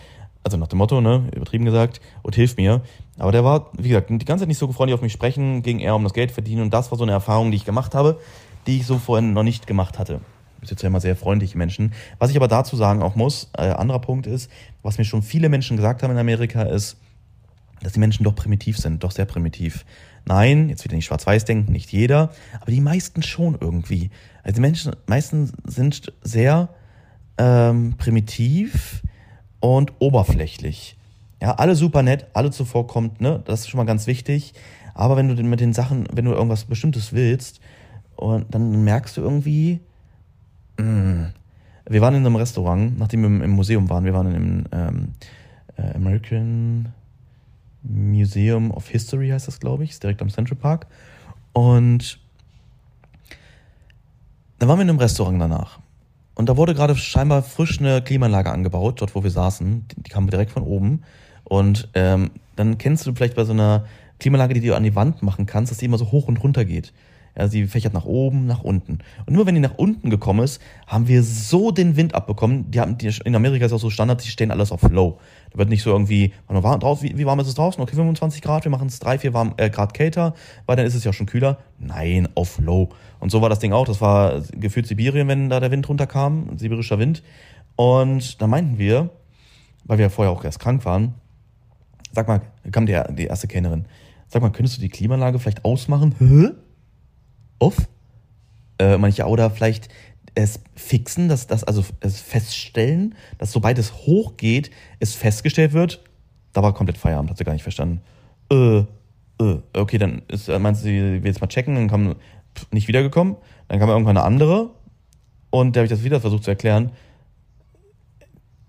Also 0.44 0.58
nach 0.58 0.68
dem 0.68 0.78
Motto, 0.78 1.02
ne, 1.02 1.30
übertrieben 1.36 1.66
gesagt, 1.66 2.00
und 2.24 2.36
hilf 2.36 2.56
mir. 2.56 2.82
Aber 3.18 3.32
der 3.32 3.44
war, 3.44 3.72
wie 3.78 3.90
gesagt, 3.90 4.10
die 4.10 4.26
ganze 4.26 4.44
Zeit 4.44 4.48
nicht 4.48 4.58
so 4.58 4.72
freundlich 4.72 4.94
auf 4.94 5.02
mich 5.02 5.14
sprechen, 5.14 5.64
ging 5.64 5.80
eher 5.80 5.96
um 5.96 6.04
das 6.04 6.14
Geld 6.14 6.32
verdienen 6.32 6.62
und 6.62 6.74
das 6.74 6.92
war 6.92 6.98
so 6.98 7.04
eine 7.04 7.14
Erfahrung, 7.14 7.52
die 7.52 7.58
ich 7.58 7.66
gemacht 7.66 7.96
habe, 7.96 8.20
die 8.68 8.78
ich 8.78 8.86
so 8.86 8.98
vorhin 8.98 9.34
noch 9.34 9.44
nicht 9.44 9.68
gemacht 9.68 9.98
hatte. 9.98 10.22
Das 10.62 10.72
ist 10.72 10.82
ja 10.82 10.88
immer 10.88 11.00
sehr 11.00 11.16
freundliche 11.16 11.58
Menschen. 11.58 11.94
Was 12.20 12.32
ich 12.32 12.36
aber 12.36 12.48
dazu 12.48 12.76
sagen 12.76 13.02
auch 13.02 13.16
muss, 13.16 13.50
äh, 13.58 13.70
anderer 13.70 14.00
Punkt 14.00 14.28
ist, 14.28 14.52
was 14.82 14.98
mir 14.98 15.06
schon 15.06 15.22
viele 15.22 15.50
Menschen 15.50 15.78
gesagt 15.78 16.04
haben 16.04 16.12
in 16.12 16.18
Amerika, 16.18 16.64
ist, 16.64 16.98
dass 17.82 17.94
die 17.94 18.00
Menschen 18.00 18.24
doch 18.24 18.36
primitiv 18.36 18.78
sind, 18.78 19.04
doch 19.04 19.12
sehr 19.12 19.26
primitiv. 19.26 19.86
Nein, 20.26 20.70
jetzt 20.70 20.84
wieder 20.84 20.96
nicht 20.96 21.06
schwarz-weiß 21.06 21.46
denken, 21.46 21.72
nicht 21.72 21.92
jeder, 21.92 22.32
aber 22.60 22.72
die 22.72 22.82
meisten 22.82 23.24
schon 23.24 23.58
irgendwie. 23.60 24.10
Also 24.44 24.56
die 24.56 24.62
Menschen, 24.62 24.96
meisten 25.06 25.54
sind 25.66 26.12
sehr 26.22 26.70
ähm, 27.38 27.96
primitiv 27.98 29.04
und 29.60 29.94
oberflächlich. 30.00 30.97
Ja, 31.42 31.54
alle 31.54 31.76
super 31.76 32.02
nett, 32.04 32.28
alle 32.34 32.52
zuvorkommt, 32.52 33.22
ne? 33.22 33.42
Das 33.46 33.62
ist 33.62 33.70
schon 33.70 33.78
mal 33.78 33.86
ganz 33.86 34.08
wichtig. 34.08 34.54
Aber 34.94 35.16
wenn 35.18 35.36
du 35.36 35.44
mit 35.44 35.60
den 35.60 35.74
Sachen, 35.74 36.08
wenn 36.12 36.26
du 36.26 36.32
irgendwas 36.32 36.66
Bestimmtes 36.66 37.14
willst, 37.14 37.62
und 38.16 38.48
dann 38.54 38.84
merkst 38.84 39.16
du 39.18 39.22
irgendwie, 39.22 39.80
mh, 40.78 40.86
mm, 40.86 41.34
wir 41.90 42.02
waren 42.02 42.16
in 42.16 42.26
einem 42.26 42.36
Restaurant, 42.36 42.98
nachdem 42.98 43.22
wir 43.22 43.46
im 43.46 43.52
Museum 43.52 43.90
waren, 43.90 44.04
wir 44.04 44.14
waren 44.14 44.34
im 44.34 44.66
ähm, 44.72 45.08
äh, 45.78 45.96
American 45.96 46.92
Museum 47.84 48.72
of 48.72 48.88
History, 48.90 49.30
heißt 49.30 49.48
das, 49.48 49.60
glaube 49.60 49.84
ich, 49.84 49.92
ist 49.92 50.04
direkt 50.04 50.22
am 50.22 50.30
Central 50.30 50.58
Park. 50.58 50.88
Und 51.54 52.20
dann 54.60 54.68
waren 54.68 54.80
wir 54.80 54.84
in 54.84 54.90
einem 54.90 55.00
Restaurant 55.00 55.40
danach. 55.40 55.80
Und 56.38 56.50
da 56.50 56.56
wurde 56.56 56.76
gerade 56.76 56.96
scheinbar 56.96 57.42
frisch 57.42 57.80
eine 57.80 58.00
Klimaanlage 58.04 58.52
angebaut, 58.52 59.02
dort 59.02 59.16
wo 59.16 59.24
wir 59.24 59.32
saßen. 59.32 59.88
Die, 59.88 60.04
die 60.04 60.10
kam 60.12 60.30
direkt 60.30 60.52
von 60.52 60.62
oben. 60.62 61.02
Und 61.44 61.90
ähm, 61.96 62.30
dann 62.56 62.78
kennst 62.78 63.08
du 63.08 63.16
vielleicht 63.16 63.36
bei 63.36 63.44
so 63.44 63.54
einer 63.54 63.86
Klimaanlage, 64.20 64.54
die 64.54 64.62
du 64.62 64.76
an 64.76 64.84
die 64.84 64.94
Wand 64.94 65.24
machen 65.24 65.48
kannst, 65.48 65.72
dass 65.72 65.80
die 65.80 65.86
immer 65.86 65.98
so 65.98 66.12
hoch 66.12 66.28
und 66.28 66.38
runter 66.44 66.64
geht. 66.64 66.94
Ja, 67.38 67.48
sie 67.48 67.68
fächert 67.68 67.94
nach 67.94 68.06
oben, 68.06 68.48
nach 68.48 68.64
unten. 68.64 69.00
Und 69.26 69.34
immer 69.36 69.46
wenn 69.46 69.54
die 69.54 69.62
nach 69.62 69.78
unten 69.78 70.10
gekommen 70.10 70.44
ist, 70.44 70.60
haben 70.88 71.08
wir 71.08 71.22
so 71.22 71.70
den 71.70 71.96
Wind 71.96 72.16
abbekommen. 72.16 72.72
Die 72.72 72.80
haben, 72.80 72.98
die, 72.98 73.14
in 73.26 73.36
Amerika 73.36 73.66
ist 73.66 73.74
auch 73.74 73.80
so 73.80 73.92
Standard, 73.92 74.24
die 74.24 74.30
stehen 74.30 74.50
alles 74.50 74.72
auf 74.72 74.82
Low. 74.90 75.20
Da 75.52 75.60
wird 75.60 75.70
nicht 75.70 75.84
so 75.84 75.92
irgendwie, 75.92 76.34
wie, 76.50 77.18
wie 77.18 77.26
warm 77.28 77.40
ist 77.40 77.48
es 77.48 77.54
draußen? 77.54 77.82
Okay, 77.82 77.96
25 77.96 78.42
Grad, 78.42 78.64
wir 78.64 78.72
machen 78.72 78.88
es 78.88 79.00
3, 79.00 79.20
4 79.20 79.34
warm, 79.36 79.54
äh, 79.58 79.70
Grad 79.70 79.94
kälter, 79.94 80.34
weil 80.66 80.78
dann 80.78 80.88
ist 80.88 80.96
es 80.96 81.04
ja 81.04 81.14
schon 81.14 81.28
kühler. 81.28 81.60
Nein, 81.78 82.28
auf 82.34 82.58
Low. 82.58 82.90
Und 83.20 83.30
so 83.30 83.42
war 83.44 83.50
das 83.50 83.60
Ding 83.60 83.72
auch. 83.72 83.86
Das 83.86 84.02
war 84.02 84.42
gefühlt 84.54 84.88
Sibirien, 84.88 85.28
wenn 85.28 85.50
da 85.50 85.60
der 85.60 85.70
Wind 85.70 85.88
runterkam, 85.88 86.58
sibirischer 86.58 86.98
Wind. 86.98 87.22
Und 87.76 88.42
da 88.42 88.48
meinten 88.48 88.80
wir, 88.80 89.12
weil 89.84 90.00
wir 90.00 90.06
ja 90.06 90.10
vorher 90.10 90.32
auch 90.32 90.44
erst 90.44 90.60
krank 90.60 90.86
waren, 90.86 91.14
sag 92.14 92.28
mal, 92.28 92.42
kam 92.72 92.88
die, 92.88 93.00
die 93.12 93.26
erste 93.26 93.48
Kennerin, 93.48 93.86
sag 94.28 94.42
mal, 94.42 94.52
könntest 94.52 94.78
du 94.78 94.82
die 94.82 94.90
Klimaanlage 94.90 95.38
vielleicht 95.38 95.66
ausmachen? 95.66 96.16
Hä? 96.20 96.67
Off? 97.60 97.88
Äh, 98.80 98.98
manche 98.98 99.26
oder 99.26 99.50
vielleicht 99.50 99.90
es 100.36 100.60
fixen, 100.76 101.30
dass 101.30 101.48
das 101.48 101.64
also 101.64 101.84
es 102.00 102.22
feststellen, 102.22 103.16
dass 103.40 103.52
sobald 103.52 103.80
es 103.80 103.94
hochgeht, 103.94 104.70
es 105.00 105.16
festgestellt 105.16 105.74
wird. 105.74 106.04
Da 106.54 106.62
war 106.62 106.74
komplett 106.74 106.98
Feierabend, 106.98 107.32
hat 107.32 107.38
sie 107.38 107.44
gar 107.44 107.54
nicht 107.54 107.64
verstanden. 107.64 108.02
Äh, 108.52 108.84
äh, 109.40 109.60
okay, 109.74 109.98
dann 109.98 110.22
ist, 110.28 110.48
äh, 110.48 110.60
meinst 110.60 110.82
du, 110.82 110.90
sie 110.90 111.24
will 111.24 111.26
jetzt 111.26 111.42
mal 111.42 111.48
checken, 111.48 111.76
dann 111.76 111.88
kam 111.88 112.16
nicht 112.72 112.88
wiedergekommen, 112.88 113.36
dann 113.68 113.80
kam 113.80 113.90
irgendwann 113.90 114.18
eine 114.18 114.26
andere 114.26 114.72
und 115.50 115.76
da 115.76 115.80
habe 115.80 115.86
ich 115.86 115.92
das 115.92 116.04
wieder 116.04 116.22
versucht 116.22 116.44
zu 116.44 116.52
erklären. 116.52 116.92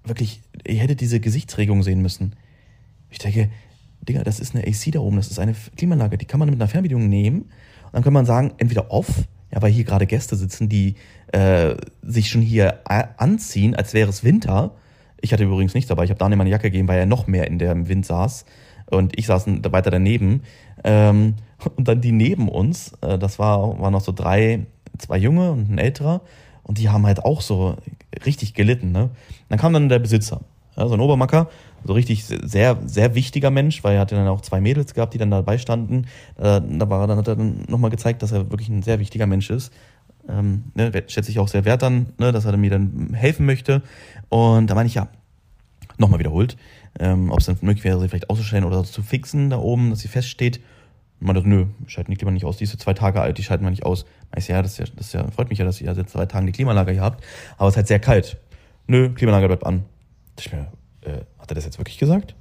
Wirklich, 0.04 0.40
ihr 0.66 0.76
hättet 0.76 1.02
diese 1.02 1.20
Gesichtsregung 1.20 1.82
sehen 1.82 2.00
müssen. 2.00 2.34
Ich 3.10 3.18
denke, 3.18 3.50
Digga, 4.08 4.24
das 4.24 4.40
ist 4.40 4.54
eine 4.54 4.66
AC 4.66 4.92
da 4.92 5.00
oben, 5.00 5.16
das 5.16 5.30
ist 5.30 5.38
eine 5.38 5.54
Klimaanlage, 5.76 6.16
die 6.16 6.24
kann 6.24 6.40
man 6.40 6.48
mit 6.48 6.58
einer 6.58 6.68
Fernbedienung 6.68 7.08
nehmen 7.08 7.50
und 7.88 7.94
dann 7.94 8.04
kann 8.04 8.12
man 8.12 8.26
sagen, 8.26 8.52
entweder 8.58 8.90
off, 8.90 9.08
ja, 9.52 9.62
weil 9.62 9.72
hier 9.72 9.84
gerade 9.84 10.06
Gäste 10.06 10.36
sitzen, 10.36 10.68
die 10.68 10.94
äh, 11.32 11.74
sich 12.02 12.30
schon 12.30 12.42
hier 12.42 12.80
anziehen, 12.86 13.74
als 13.74 13.94
wäre 13.94 14.10
es 14.10 14.24
Winter. 14.24 14.72
Ich 15.20 15.32
hatte 15.32 15.44
übrigens 15.44 15.74
nichts 15.74 15.88
dabei. 15.88 16.04
Ich 16.04 16.10
habe 16.10 16.18
Daniel 16.18 16.36
meine 16.36 16.50
Jacke 16.50 16.70
gegeben, 16.70 16.88
weil 16.88 16.98
er 16.98 17.06
noch 17.06 17.26
mehr 17.26 17.46
in 17.46 17.58
der 17.58 17.88
Wind 17.88 18.06
saß. 18.06 18.44
Und 18.90 19.18
ich 19.18 19.26
saß 19.26 19.46
weiter 19.70 19.90
daneben. 19.90 20.42
Ähm, 20.84 21.34
und 21.76 21.88
dann 21.88 22.00
die 22.00 22.12
neben 22.12 22.48
uns, 22.48 22.92
äh, 23.00 23.18
das 23.18 23.38
war, 23.38 23.80
waren 23.80 23.92
noch 23.92 24.00
so 24.00 24.12
drei, 24.12 24.66
zwei 24.98 25.18
Junge 25.18 25.52
und 25.52 25.70
ein 25.70 25.78
älterer. 25.78 26.20
Und 26.62 26.78
die 26.78 26.88
haben 26.88 27.06
halt 27.06 27.24
auch 27.24 27.40
so 27.40 27.76
richtig 28.24 28.54
gelitten. 28.54 28.92
Ne? 28.92 29.10
Dann 29.48 29.58
kam 29.58 29.72
dann 29.72 29.88
der 29.88 29.98
Besitzer, 29.98 30.42
ja, 30.76 30.86
so 30.86 30.94
ein 30.94 31.00
Obermacker, 31.00 31.48
so 31.84 31.92
richtig 31.92 32.24
sehr, 32.24 32.78
sehr 32.86 33.14
wichtiger 33.14 33.50
Mensch, 33.50 33.84
weil 33.84 33.94
er 33.94 34.00
hatte 34.00 34.14
dann 34.14 34.28
auch 34.28 34.40
zwei 34.40 34.60
Mädels 34.60 34.94
gehabt, 34.94 35.14
die 35.14 35.18
dann 35.18 35.30
dabei 35.30 35.58
standen. 35.58 36.06
Da, 36.36 36.60
da 36.60 36.90
war, 36.90 37.06
dann 37.06 37.18
hat 37.18 37.28
er 37.28 37.36
dann 37.36 37.64
nochmal 37.68 37.90
gezeigt, 37.90 38.22
dass 38.22 38.32
er 38.32 38.50
wirklich 38.50 38.68
ein 38.68 38.82
sehr 38.82 38.98
wichtiger 38.98 39.26
Mensch 39.26 39.50
ist. 39.50 39.72
Ähm, 40.28 40.64
ne, 40.74 40.92
schätze 41.06 41.30
ich 41.30 41.38
auch 41.38 41.48
sehr 41.48 41.64
wert 41.64 41.82
dann, 41.82 42.12
ne, 42.18 42.32
dass 42.32 42.44
er 42.44 42.56
mir 42.56 42.70
dann 42.70 43.14
helfen 43.14 43.46
möchte. 43.46 43.82
Und 44.28 44.68
da 44.68 44.74
meine 44.74 44.88
ich 44.88 44.94
ja, 44.94 45.08
nochmal 45.98 46.18
wiederholt, 46.18 46.56
ähm, 46.98 47.30
ob 47.30 47.40
es 47.40 47.46
dann 47.46 47.56
möglich 47.60 47.84
wäre, 47.84 48.00
sie 48.00 48.08
vielleicht 48.08 48.30
auszustellen 48.30 48.64
oder 48.64 48.84
zu 48.84 49.02
fixen 49.02 49.50
da 49.50 49.58
oben, 49.58 49.90
dass 49.90 50.00
sie 50.00 50.08
feststeht. 50.08 50.60
Und 51.20 51.26
man 51.26 51.36
dachte, 51.36 51.48
nö, 51.48 51.66
schalten 51.86 52.10
die 52.10 52.16
Klima 52.16 52.30
nicht 52.30 52.44
aus, 52.44 52.58
die 52.58 52.64
ist 52.64 52.70
so 52.70 52.78
zwei 52.78 52.94
Tage 52.94 53.20
alt, 53.20 53.38
die 53.38 53.42
schalten 53.42 53.64
wir 53.64 53.70
nicht 53.70 53.84
aus. 53.84 54.04
Weiß 54.32 54.46
ja, 54.48 54.62
das, 54.62 54.72
ist 54.72 54.78
ja, 54.78 54.84
das 54.96 55.06
ist 55.06 55.12
ja, 55.14 55.30
freut 55.30 55.48
mich 55.48 55.58
ja, 55.58 55.64
dass 55.64 55.80
ihr 55.80 55.86
ja 55.88 55.94
seit 55.94 56.10
zwei 56.10 56.26
Tagen 56.26 56.46
die 56.46 56.52
Klimaanlage 56.52 56.92
hier 56.92 57.02
habt, 57.02 57.24
aber 57.56 57.68
es 57.68 57.72
ist 57.72 57.78
halt 57.78 57.88
sehr 57.88 57.98
kalt. 57.98 58.36
Nö, 58.86 59.10
Klimaanlage 59.10 59.48
bleibt 59.48 59.66
an. 59.66 59.84
Ich 60.38 60.52
mir, 60.52 60.68
äh, 61.08 61.24
hat 61.38 61.50
er 61.50 61.54
das 61.54 61.64
jetzt 61.64 61.78
wirklich 61.78 61.98
gesagt? 61.98 62.34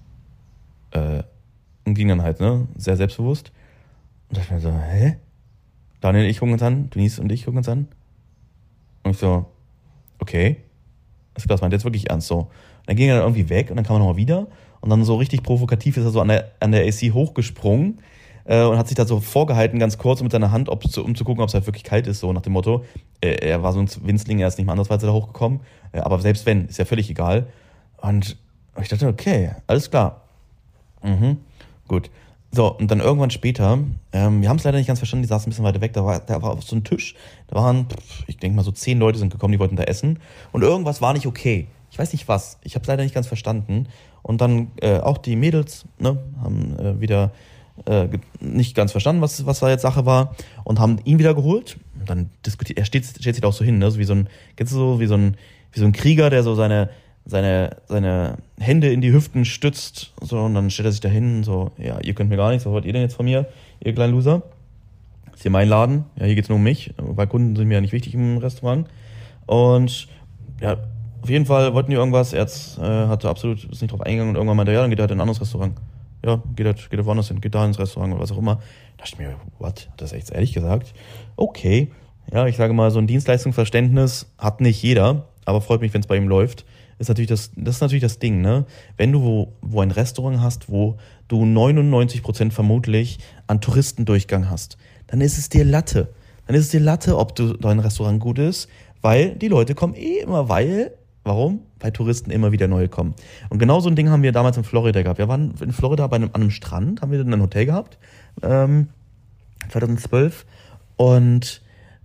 Äh, 0.92 1.24
und 1.86 1.94
ging 1.94 2.08
dann 2.08 2.22
halt, 2.22 2.40
ne, 2.40 2.68
sehr 2.76 2.98
selbstbewusst. 2.98 3.52
Und 4.30 4.38
dachte 4.38 4.54
mir 4.54 4.60
so, 4.60 4.72
hä? 4.72 5.18
Daniel 6.02 6.26
und 6.26 6.30
ich 6.30 6.40
gucken 6.40 6.54
uns 6.54 6.62
an, 6.62 6.90
Denise 6.90 7.22
und 7.22 7.32
ich 7.32 7.46
gucken 7.46 7.60
uns 7.60 7.70
an. 7.70 7.88
Und 9.04 9.12
ich 9.12 9.18
so, 9.18 9.46
okay. 10.20 10.58
Das 11.48 11.62
meint 11.62 11.74
jetzt 11.74 11.86
wirklich 11.86 12.10
ernst 12.10 12.28
so. 12.28 12.40
Und 12.40 12.50
dann 12.88 12.96
ging 12.96 13.10
er 13.10 13.18
dann 13.18 13.26
irgendwie 13.26 13.50
weg 13.50 13.70
und 13.70 13.78
dann 13.78 13.86
kam 13.86 13.96
er 13.98 14.00
nochmal 14.00 14.18
wieder. 14.18 14.48
Und 14.82 14.90
dann 14.90 15.04
so 15.04 15.16
richtig 15.16 15.44
provokativ 15.44 15.98
ist 15.98 16.04
er 16.04 16.12
so 16.12 16.22
an 16.22 16.28
der, 16.28 16.52
an 16.60 16.72
der 16.72 16.86
AC 16.86 17.14
hochgesprungen 17.14 18.00
äh, 18.46 18.64
und 18.64 18.78
hat 18.78 18.88
sich 18.88 18.96
da 18.96 19.06
so 19.06 19.20
vorgehalten, 19.20 19.80
ganz 19.80 19.98
kurz 19.98 20.22
mit 20.22 20.32
seiner 20.32 20.52
Hand, 20.52 20.70
ob, 20.70 20.84
um 20.98 21.16
zu 21.16 21.24
gucken, 21.24 21.42
ob 21.42 21.50
es 21.50 21.54
halt 21.54 21.68
wirklich 21.68 21.84
kalt 21.84 22.08
ist, 22.08 22.20
so 22.20 22.34
nach 22.34 22.42
dem 22.42 22.54
Motto. 22.54 22.84
Äh, 23.22 23.36
er 23.48 23.64
war 23.64 23.74
so 23.74 23.80
ein 23.80 23.90
Winzling, 24.02 24.40
er 24.40 24.48
ist 24.48 24.58
nicht 24.58 24.66
mal 24.66 24.74
andersweise 24.74 25.06
da 25.06 25.14
hochgekommen. 25.14 25.62
Äh, 25.92 26.00
aber 26.00 26.20
selbst 26.20 26.46
wenn, 26.46 26.68
ist 26.68 26.80
ja 26.80 26.86
völlig 26.86 27.10
egal. 27.10 27.48
Und 27.98 28.38
ich 28.82 28.90
dachte, 28.90 29.08
okay, 29.08 29.52
alles 29.68 29.90
klar. 29.90 30.22
Mhm, 31.04 31.38
gut. 31.88 32.10
So, 32.52 32.74
und 32.74 32.90
dann 32.90 33.02
irgendwann 33.02 33.30
später, 33.30 33.80
ähm, 34.14 34.42
wir 34.42 34.50
haben 34.50 34.58
es 34.58 34.64
leider 34.64 34.78
nicht 34.78 34.88
ganz 34.88 35.00
verstanden, 35.00 35.24
die 35.24 35.28
saßen 35.28 35.48
ein 35.48 35.52
bisschen 35.52 35.66
weiter 35.66 35.82
weg, 35.82 35.94
da 35.94 36.06
war, 36.06 36.20
da 36.20 36.42
war 36.42 36.52
auf 36.52 36.64
so 36.64 36.76
ein 36.76 36.84
Tisch, 36.84 37.14
da 37.48 37.58
waren, 37.58 37.88
ich 38.26 38.38
denke 38.38 38.56
mal 38.56 38.64
so 38.64 38.72
zehn 38.72 39.00
Leute 39.00 39.20
sind 39.20 39.32
gekommen, 39.32 39.52
die 39.52 39.60
wollten 39.60 39.76
da 39.76 39.84
essen 39.84 40.20
und 40.54 40.62
irgendwas 40.62 41.02
war 41.02 41.14
nicht 41.14 41.28
okay. 41.28 41.68
Ich 41.92 42.00
weiß 42.00 42.14
nicht 42.14 42.28
was, 42.28 42.58
ich 42.64 42.76
habe 42.76 42.84
es 42.84 42.88
leider 42.88 43.04
nicht 43.04 43.16
ganz 43.16 43.28
verstanden. 43.28 43.88
Und 44.22 44.42
dann 44.42 44.72
äh, 44.82 45.00
auch 45.00 45.18
die 45.18 45.36
Mädels 45.36 45.86
ne, 46.00 46.18
haben 46.42 46.78
äh, 46.80 47.00
wieder 47.00 47.32
äh, 47.86 48.08
nicht 48.40 48.76
ganz 48.76 48.92
verstanden, 48.92 49.22
was, 49.22 49.46
was 49.46 49.60
da 49.60 49.70
jetzt 49.70 49.84
Sache 49.84 50.06
war 50.06 50.36
und 50.64 50.80
haben 50.80 51.00
ihn 51.06 51.20
wieder 51.20 51.34
geholt. 51.34 51.78
Und 52.00 52.10
dann 52.10 52.30
diskutiert, 52.46 52.78
er 52.78 52.86
steht, 52.86 53.06
stellt 53.06 53.36
sich 53.36 53.42
da 53.42 53.48
auch 53.48 53.54
so 53.54 53.64
hin, 53.64 53.78
ne, 53.78 53.90
so 53.90 54.00
wie 54.00 54.04
so 54.04 54.14
ein, 54.14 54.28
kennst 54.56 54.74
du 54.74 54.78
so, 54.78 55.00
wie 55.00 55.06
so 55.06 55.16
ein, 55.16 55.38
wie 55.72 55.80
so 55.80 55.86
ein 55.86 55.92
Krieger, 55.92 56.30
der 56.30 56.44
so 56.44 56.56
seine, 56.56 56.90
seine, 57.28 57.78
seine 57.88 58.38
Hände 58.58 58.92
in 58.92 59.02
die 59.02 59.12
Hüften 59.12 59.46
stützt, 59.46 60.14
so, 60.22 60.40
und 60.40 60.56
dann 60.56 60.70
stellt 60.70 60.88
er 60.88 60.92
sich 60.92 61.02
da 61.02 61.10
hin, 61.10 61.44
so, 61.44 61.72
ja, 61.78 62.00
ihr 62.00 62.14
könnt 62.14 62.30
mir 62.30 62.38
gar 62.38 62.50
nichts, 62.50 62.66
was 62.66 62.72
wollt 62.72 62.86
ihr 62.86 62.94
denn 62.94 63.02
jetzt 63.02 63.16
von 63.16 63.26
mir, 63.26 63.46
ihr 63.82 63.94
kleinen 63.94 64.14
Loser? 64.14 64.44
ist 65.38 65.44
hier 65.44 65.52
mein 65.52 65.70
Laden, 65.70 66.06
ja, 66.16 66.26
hier 66.26 66.34
geht's 66.34 66.50
nur 66.50 66.56
um 66.56 66.64
mich, 66.64 66.96
weil 66.98 67.28
Kunden 67.28 67.56
sind 67.56 67.68
mir 67.68 67.76
ja 67.76 67.82
nicht 67.82 67.94
wichtig 67.94 68.16
im 68.16 68.40
Restaurant. 68.40 68.88
Und, 69.46 70.08
ja, 70.60 70.78
auf 71.22 71.30
jeden 71.30 71.46
Fall 71.46 71.76
wollten 71.76 71.92
die 71.92 71.96
irgendwas, 71.96 72.34
er 72.34 72.46
äh, 72.46 73.08
hatte 73.08 73.30
absolut, 73.30 73.64
ist 73.66 73.82
nicht 73.82 73.92
drauf 73.92 74.02
eingegangen 74.02 74.30
und 74.30 74.36
irgendwann 74.36 74.58
meinte 74.58 74.72
er, 74.72 74.78
ja, 74.78 74.82
dann 74.82 74.90
geht 74.90 74.98
er 74.98 75.04
halt 75.04 75.12
in 75.12 75.18
ein 75.18 75.22
anderes 75.22 75.40
Restaurant. 75.40 75.76
Ja, 76.26 76.42
geht 76.56 76.66
halt, 76.66 76.90
geht 76.90 77.00
er 77.00 77.06
woanders 77.06 77.28
hin, 77.28 77.40
geht 77.40 77.54
da 77.54 77.64
ins 77.64 77.78
Restaurant 77.78 78.14
oder 78.14 78.24
was 78.24 78.32
auch 78.32 78.40
immer. 78.40 78.56
Da 78.56 79.04
dachte 79.04 79.12
ich 79.14 79.20
mir, 79.20 79.36
what? 79.60 79.88
Hat 79.92 80.02
das 80.02 80.14
echt 80.14 80.32
ehrlich 80.32 80.54
gesagt? 80.54 80.96
Okay. 81.36 81.92
Ja, 82.34 82.48
ich 82.48 82.58
sage 82.58 82.74
mal, 82.74 82.90
so 82.90 82.98
ein 82.98 83.06
Dienstleistungsverständnis 83.06 84.26
hat 84.40 84.60
nicht 84.60 84.82
jeder, 84.82 85.28
aber 85.46 85.62
freut 85.62 85.82
mich, 85.82 85.94
wenn 85.94 86.02
es 86.02 86.08
bei 86.08 86.18
ihm 86.18 86.28
läuft 86.28 86.66
ist 87.00 87.10
natürlich 87.10 87.30
das, 87.30 87.52
das 87.56 87.76
ist 87.76 87.82
natürlich 87.82 88.02
das 88.02 88.20
Ding, 88.20 88.42
ne? 88.42 88.66
Wenn 88.98 89.12
du 89.12 89.22
wo, 89.22 89.54
wo 89.62 89.82
ein 89.82 89.92
Restaurant 89.92 90.42
hast, 90.42 90.70
wo 90.70 90.98
du 91.28 91.46
99 91.46 92.24
Prozent 92.24 92.54
vermutlich 92.54 93.20
an 93.46 93.62
Touristendurchgang 93.62 94.50
hast, 94.50 94.78
dann 95.08 95.22
ist 95.22 95.38
es 95.38 95.50
dir 95.50 95.64
Latte. 95.64 96.10
Dann 96.48 96.56
ist 96.56 96.66
es 96.66 96.70
dir 96.72 96.80
Latte, 96.80 97.18
ob 97.18 97.36
du, 97.36 97.54
dein 97.54 97.80
Restaurant 97.80 98.20
gut 98.20 98.40
ist, 98.40 98.68
weil 99.02 99.36
die 99.36 99.48
Leute 99.48 99.76
kommen 99.76 99.94
eh 99.94 100.20
immer, 100.20 100.50
weil, 100.50 100.92
warum? 101.24 101.62
Weil 101.80 101.92
Touristen 101.92 102.32
immer 102.32 102.52
wieder 102.52 102.68
neue 102.68 102.90
kommen. 102.90 103.14
Und 103.50 103.60
genau 103.60 103.80
so 103.80 103.90
ein 103.90 103.96
Ding 103.96 104.10
haben 104.10 104.24
wir 104.24 104.32
damals 104.32 104.58
in 104.58 104.64
Florida 104.64 105.04
gehabt. 105.04 105.20
Wir 105.20 105.28
waren 105.28 105.54
in 105.62 105.72
Florida 105.72 106.08
bei 106.08 106.16
einem, 106.16 106.30
an 106.34 106.42
einem 106.42 106.52
Strand, 106.52 107.02
haben 107.02 107.12
wir 107.12 107.20
dann 107.20 107.34
ein 107.34 107.42
Hotel 107.42 107.66
gehabt, 107.66 108.00
ähm, 108.42 108.88
2012. 109.70 110.46
Und 110.96 111.62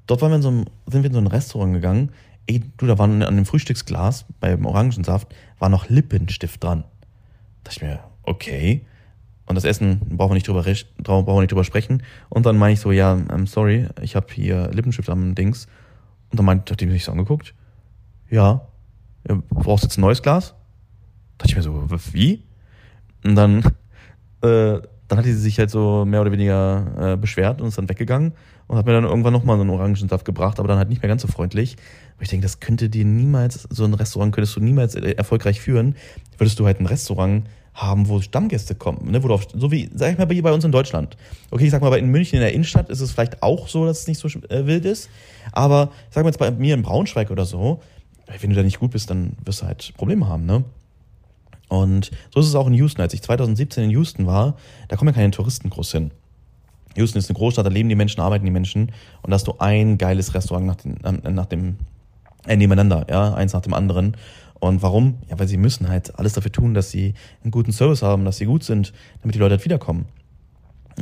dort 0.06 0.20
waren 0.20 0.32
wir 0.32 0.36
in 0.36 0.42
so 0.42 0.48
einem, 0.48 0.64
sind 0.86 1.02
wir 1.02 1.08
in 1.08 1.14
so 1.14 1.20
ein 1.20 1.26
Restaurant 1.28 1.72
gegangen, 1.72 2.10
ey, 2.46 2.62
du, 2.76 2.86
da 2.86 2.98
war 2.98 3.08
an 3.08 3.20
dem 3.20 3.46
Frühstücksglas 3.46 4.26
beim 4.40 4.66
Orangensaft 4.66 5.34
war 5.58 5.68
noch 5.68 5.88
Lippenstift 5.88 6.62
dran. 6.62 6.84
Da 7.64 7.70
dachte 7.70 7.76
ich 7.76 7.82
mir, 7.82 8.00
okay. 8.22 8.86
Und 9.46 9.56
das 9.56 9.64
Essen 9.64 10.00
brauchen 10.16 10.30
wir 10.30 10.34
nicht 10.34 10.48
drüber, 10.48 10.62
brauchen 10.62 11.26
wir 11.26 11.40
nicht 11.40 11.52
drüber 11.52 11.64
sprechen. 11.64 12.02
Und 12.28 12.46
dann 12.46 12.56
meine 12.56 12.74
ich 12.74 12.80
so, 12.80 12.92
ja, 12.92 13.14
I'm 13.14 13.46
sorry, 13.46 13.88
ich 14.00 14.16
habe 14.16 14.26
hier 14.32 14.70
Lippenstift 14.72 15.10
am 15.10 15.34
Dings. 15.34 15.66
Und 16.30 16.38
dann 16.38 16.46
meint, 16.46 16.70
hat 16.70 16.80
die 16.80 16.86
mich 16.86 17.04
so 17.04 17.12
angeguckt. 17.12 17.54
Ja, 18.30 18.66
ja 19.28 19.42
brauchst 19.50 19.84
du 19.84 19.86
jetzt 19.86 19.98
ein 19.98 20.02
neues 20.02 20.22
Glas? 20.22 20.54
Da 21.38 21.44
dachte 21.44 21.50
ich 21.50 21.56
mir 21.56 21.62
so, 21.62 21.86
wie? 22.12 22.44
Und 23.24 23.34
dann, 23.34 23.58
äh, 24.42 24.80
dann 25.08 25.18
hat 25.18 25.24
sie 25.24 25.34
sich 25.34 25.58
halt 25.58 25.70
so 25.70 26.04
mehr 26.04 26.22
oder 26.22 26.32
weniger 26.32 27.12
äh, 27.12 27.16
beschwert 27.16 27.60
und 27.60 27.68
ist 27.68 27.78
dann 27.78 27.88
weggegangen 27.88 28.32
und 28.68 28.78
hat 28.78 28.86
mir 28.86 28.92
dann 28.92 29.04
irgendwann 29.04 29.34
nochmal 29.34 29.56
so 29.56 29.62
einen 29.62 29.70
Orangensaft 29.70 30.24
gebracht, 30.24 30.58
aber 30.58 30.68
dann 30.68 30.78
halt 30.78 30.88
nicht 30.88 31.02
mehr 31.02 31.08
ganz 31.08 31.20
so 31.20 31.28
freundlich. 31.28 31.76
Aber 32.22 32.26
ich 32.26 32.30
denke, 32.30 32.44
das 32.44 32.60
könnte 32.60 32.88
dir 32.88 33.04
niemals, 33.04 33.66
so 33.68 33.82
ein 33.82 33.94
Restaurant 33.94 34.32
könntest 34.32 34.54
du 34.54 34.60
niemals 34.60 34.94
äh, 34.94 35.10
erfolgreich 35.10 35.60
führen. 35.60 35.96
Würdest 36.38 36.56
du 36.60 36.66
halt 36.66 36.78
ein 36.78 36.86
Restaurant 36.86 37.48
haben, 37.74 38.08
wo 38.08 38.20
Stammgäste 38.20 38.76
kommen, 38.76 39.10
ne? 39.10 39.24
wo 39.24 39.26
du 39.26 39.34
auf, 39.34 39.48
so 39.52 39.72
wie, 39.72 39.90
sag 39.92 40.12
ich 40.12 40.18
mal, 40.18 40.26
bei 40.26 40.52
uns 40.52 40.62
in 40.62 40.70
Deutschland. 40.70 41.16
Okay, 41.50 41.64
ich 41.64 41.72
sag 41.72 41.82
mal, 41.82 41.92
in 41.98 42.06
München 42.06 42.36
in 42.36 42.42
der 42.42 42.52
Innenstadt 42.52 42.90
ist 42.90 43.00
es 43.00 43.10
vielleicht 43.10 43.42
auch 43.42 43.66
so, 43.66 43.86
dass 43.86 44.02
es 44.02 44.06
nicht 44.06 44.20
so 44.20 44.28
äh, 44.28 44.66
wild 44.66 44.84
ist, 44.84 45.08
aber 45.50 45.90
sag 46.10 46.22
mal 46.22 46.28
jetzt 46.28 46.38
bei 46.38 46.52
mir 46.52 46.74
in 46.74 46.82
Braunschweig 46.82 47.28
oder 47.32 47.44
so, 47.44 47.80
wenn 48.38 48.50
du 48.50 48.54
da 48.54 48.62
nicht 48.62 48.78
gut 48.78 48.92
bist, 48.92 49.10
dann 49.10 49.32
wirst 49.44 49.62
du 49.62 49.66
halt 49.66 49.92
Probleme 49.96 50.28
haben, 50.28 50.46
ne? 50.46 50.62
Und 51.66 52.12
so 52.32 52.38
ist 52.38 52.46
es 52.46 52.54
auch 52.54 52.68
in 52.68 52.74
Houston. 52.74 53.02
Als 53.02 53.14
ich 53.14 53.22
2017 53.22 53.82
in 53.82 53.90
Houston 53.90 54.26
war, 54.26 54.54
da 54.86 54.94
kommen 54.94 55.08
ja 55.08 55.14
keine 55.14 55.32
Touristen 55.32 55.70
groß 55.70 55.90
hin. 55.90 56.12
Houston 56.96 57.18
ist 57.18 57.28
eine 57.30 57.36
Großstadt, 57.36 57.66
da 57.66 57.70
leben 57.70 57.88
die 57.88 57.96
Menschen, 57.96 58.20
arbeiten 58.20 58.44
die 58.44 58.52
Menschen 58.52 58.92
und 59.22 59.30
da 59.30 59.34
hast 59.34 59.48
du 59.48 59.54
ein 59.58 59.98
geiles 59.98 60.34
Restaurant 60.34 60.66
nach, 60.66 60.76
äh, 60.84 61.30
nach 61.30 61.46
dem 61.46 61.78
äh, 62.46 62.56
nebeneinander, 62.56 63.06
ja, 63.08 63.34
eins 63.34 63.52
nach 63.52 63.60
dem 63.60 63.74
anderen. 63.74 64.16
Und 64.60 64.82
warum? 64.82 65.18
Ja, 65.28 65.38
weil 65.38 65.48
sie 65.48 65.56
müssen 65.56 65.88
halt 65.88 66.18
alles 66.18 66.34
dafür 66.34 66.52
tun, 66.52 66.74
dass 66.74 66.90
sie 66.90 67.14
einen 67.42 67.50
guten 67.50 67.72
Service 67.72 68.02
haben, 68.02 68.24
dass 68.24 68.36
sie 68.36 68.46
gut 68.46 68.62
sind, 68.62 68.92
damit 69.20 69.34
die 69.34 69.40
Leute 69.40 69.56
halt 69.56 69.64
wiederkommen. 69.64 70.06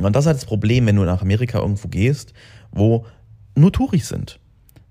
Und 0.01 0.15
das 0.15 0.23
ist 0.23 0.27
halt 0.27 0.37
das 0.37 0.45
Problem, 0.45 0.87
wenn 0.87 0.95
du 0.95 1.03
nach 1.03 1.21
Amerika 1.21 1.59
irgendwo 1.59 1.87
gehst, 1.87 2.33
wo 2.71 3.05
nur 3.55 3.71
Touris 3.71 4.07
sind. 4.07 4.39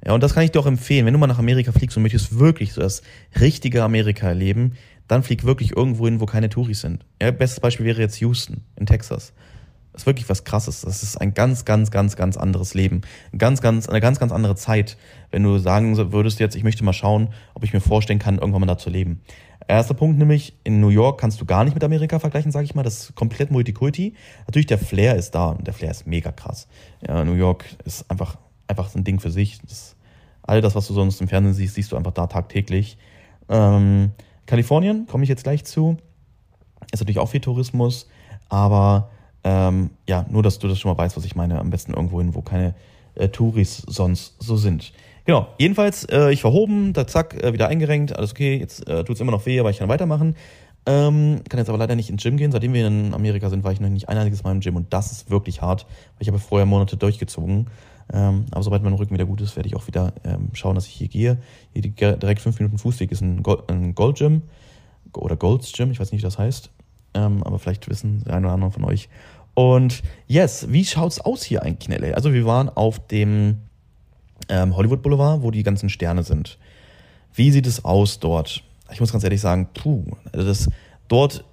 Ja, 0.05 0.13
und 0.13 0.23
das 0.23 0.35
kann 0.35 0.45
ich 0.45 0.53
dir 0.53 0.61
auch 0.61 0.67
empfehlen. 0.67 1.05
Wenn 1.05 1.13
du 1.13 1.19
mal 1.19 1.27
nach 1.27 1.39
Amerika 1.39 1.73
fliegst 1.73 1.97
und 1.97 2.03
möchtest 2.03 2.39
wirklich 2.39 2.73
so 2.73 2.81
das 2.81 3.03
richtige 3.39 3.83
Amerika 3.83 4.29
erleben, 4.29 4.75
dann 5.09 5.23
flieg 5.23 5.45
wirklich 5.45 5.77
irgendwo 5.77 6.07
hin, 6.07 6.21
wo 6.21 6.27
keine 6.27 6.49
Touris 6.49 6.81
sind. 6.81 7.05
Ja, 7.21 7.31
bestes 7.33 7.61
Beispiel 7.61 7.87
wäre 7.87 8.01
jetzt 8.01 8.21
Houston 8.21 8.63
in 8.77 8.87
Texas. 8.87 9.33
Ist 9.93 10.07
wirklich 10.07 10.29
was 10.29 10.45
krasses. 10.45 10.83
Das 10.83 11.03
ist 11.03 11.21
ein 11.21 11.35
ganz, 11.35 11.65
ganz, 11.65 11.91
ganz, 11.91 12.17
ganz 12.17 12.37
anderes 12.37 12.75
Leben. 12.75 13.01
Ein 13.33 13.39
ganz, 13.39 13.61
ganz, 13.61 13.89
eine 13.89 14.01
ganz, 14.01 14.21
ganz 14.21 14.33
andere 14.33 14.55
Zeit, 14.55 14.97
wenn 15.31 15.43
du 15.43 15.59
sagen 15.59 15.97
würdest 16.13 16.39
jetzt, 16.39 16.55
ich 16.55 16.63
möchte 16.63 16.85
mal 16.85 16.93
schauen, 16.93 17.29
ob 17.55 17.65
ich 17.65 17.73
mir 17.73 17.81
vorstellen 17.81 18.21
kann, 18.21 18.39
irgendwann 18.39 18.61
mal 18.61 18.67
da 18.67 18.79
zu 18.79 18.89
leben. 18.89 19.21
Erster 19.67 19.95
Punkt 19.95 20.19
nämlich, 20.19 20.57
in 20.65 20.81
New 20.81 20.89
York 20.89 21.21
kannst 21.21 21.41
du 21.41 21.45
gar 21.45 21.65
nicht 21.65 21.75
mit 21.75 21.85
Amerika 21.85 22.19
vergleichen, 22.19 22.53
sage 22.53 22.65
ich 22.65 22.75
mal. 22.75 22.83
Das 22.83 23.01
ist 23.01 23.15
komplett 23.15 23.51
Multikulti. 23.51 24.15
Natürlich, 24.47 24.67
der 24.67 24.79
Flair 24.79 25.17
ist 25.17 25.33
da 25.33 25.51
und 25.51 25.67
der 25.67 25.75
Flair 25.75 25.91
ist 25.91 26.07
mega 26.07 26.33
krass. 26.33 26.69
Ja, 27.07 27.25
New 27.25 27.35
York 27.35 27.65
ist 27.85 28.11
einfach, 28.11 28.39
einfach 28.69 28.95
ein 28.95 29.05
Ding 29.05 29.21
für 29.21 29.31
sich. 29.31 29.61
Das, 29.63 29.97
all 30.43 30.61
das, 30.61 30.75
was 30.75 30.87
du 30.87 30.95
sonst 30.95 31.21
im 31.21 31.29
Fernsehen 31.29 31.55
siehst, 31.55 31.75
siehst 31.75 31.93
du 31.93 31.97
einfach 31.97 32.13
da 32.13 32.27
tagtäglich. 32.27 32.97
Ähm, 33.49 34.13
Kalifornien, 34.47 35.07
komme 35.07 35.25
ich 35.25 35.29
jetzt 35.29 35.45
gleich 35.45 35.65
zu, 35.65 35.97
ist 36.93 37.01
natürlich 37.01 37.19
auch 37.19 37.29
viel 37.29 37.41
Tourismus, 37.41 38.09
aber 38.49 39.11
ähm, 39.45 39.91
ja, 40.09 40.27
nur, 40.29 40.43
dass 40.43 40.59
du 40.59 40.69
das 40.69 40.79
schon 40.79 40.91
mal 40.91 40.99
weißt, 40.99 41.17
was 41.17 41.25
ich 41.25 41.37
meine. 41.37 41.59
Am 41.59 41.71
besten 41.71 41.95
irgendwo 41.95 42.21
hin, 42.21 42.35
wo 42.35 42.43
keine 42.43 42.75
äh, 43.15 43.29
Touris 43.29 43.83
sonst 43.87 44.37
so 44.39 44.57
sind. 44.57 44.93
Genau, 45.25 45.49
jedenfalls, 45.59 46.05
äh, 46.05 46.31
ich 46.31 46.41
verhoben, 46.41 46.93
da 46.93 47.07
zack, 47.07 47.43
äh, 47.43 47.53
wieder 47.53 47.69
eingerenkt, 47.69 48.17
alles 48.17 48.33
okay, 48.33 48.57
jetzt 48.57 48.87
äh, 48.89 49.05
tut 49.05 49.17
es 49.17 49.21
immer 49.21 49.33
noch 49.33 49.47
weh, 49.47 49.61
aber 49.61 49.71
ich 49.71 49.79
kann 49.79 49.89
weitermachen. 49.89 50.35
Ähm, 50.87 51.43
kann 51.49 51.59
jetzt 51.59 51.69
aber 51.69 51.79
leider 51.79 51.95
nicht 51.95 52.09
ins 52.09 52.23
Gym 52.23 52.37
gehen. 52.37 52.53
Seitdem 52.53 52.73
wir 52.73 52.87
in 52.87 53.13
Amerika 53.13 53.51
sind, 53.51 53.63
war 53.65 53.73
ich 53.73 53.81
noch 53.81 53.89
nicht 53.89 54.09
ein 54.09 54.17
einziges 54.17 54.43
Mal 54.45 54.53
im 54.53 54.61
Gym 54.61 54.77
und 54.77 54.93
das 54.93 55.13
ist 55.13 55.31
wirklich 55.31 55.61
hart, 55.61 55.85
weil 55.85 56.23
ich 56.23 56.29
habe 56.29 56.39
vorher 56.39 56.67
Monate 56.67 56.97
durchgezogen. 56.97 57.67
Ähm, 58.13 58.47
aber 58.51 58.63
sobald 58.63 58.83
mein 58.83 58.95
Rücken 58.95 59.15
wieder 59.15 59.27
gut 59.27 59.41
ist, 59.41 59.57
werde 59.57 59.69
ich 59.69 59.77
auch 59.77 59.87
wieder 59.87 60.15
ähm, 60.25 60.49
schauen, 60.55 60.75
dass 60.75 60.87
ich 60.87 60.95
hier 60.95 61.09
gehe. 61.09 61.39
Hier 61.75 61.83
direkt 62.17 62.41
fünf 62.41 62.59
Minuten 62.59 62.79
Fußweg 62.79 63.13
ist 63.13 63.21
ein, 63.21 63.43
Gold, 63.43 63.71
ein 63.71 63.95
Gold 63.95 64.19
Gym 64.19 64.43
oder 65.15 65.37
Golds 65.37 65.73
Gym, 65.73 65.91
ich 65.91 66.01
weiß 66.01 66.13
nicht, 66.13 66.23
wie 66.23 66.27
das 66.27 66.39
heißt. 66.39 66.71
Ähm, 67.15 67.43
aber 67.43 67.59
vielleicht 67.59 67.89
wissen 67.89 68.23
der 68.25 68.35
eine 68.35 68.47
oder 68.47 68.55
andere 68.55 68.71
von 68.71 68.85
euch. 68.85 69.09
Und 69.55 70.03
yes, 70.27 70.67
wie 70.71 70.85
schaut's 70.85 71.21
aus 71.21 71.43
hier 71.43 71.63
eigentlich 71.63 71.89
in 71.89 72.03
LA? 72.03 72.15
Also 72.15 72.33
wir 72.33 72.47
waren 72.47 72.69
auf 72.69 73.07
dem 73.09 73.59
ähm, 74.49 74.77
Hollywood 74.77 75.03
Boulevard, 75.03 75.43
wo 75.43 75.51
die 75.51 75.63
ganzen 75.63 75.89
Sterne 75.89 76.23
sind. 76.23 76.59
Wie 77.35 77.51
sieht 77.51 77.67
es 77.67 77.85
aus 77.85 78.21
dort? 78.21 78.63
Ich 78.93 79.01
muss 79.01 79.13
ganz 79.13 79.25
ehrlich 79.25 79.41
sagen, 79.41 79.69
puh, 79.75 80.05
also 80.33 80.47
das, 80.47 80.69
dort 81.09 81.45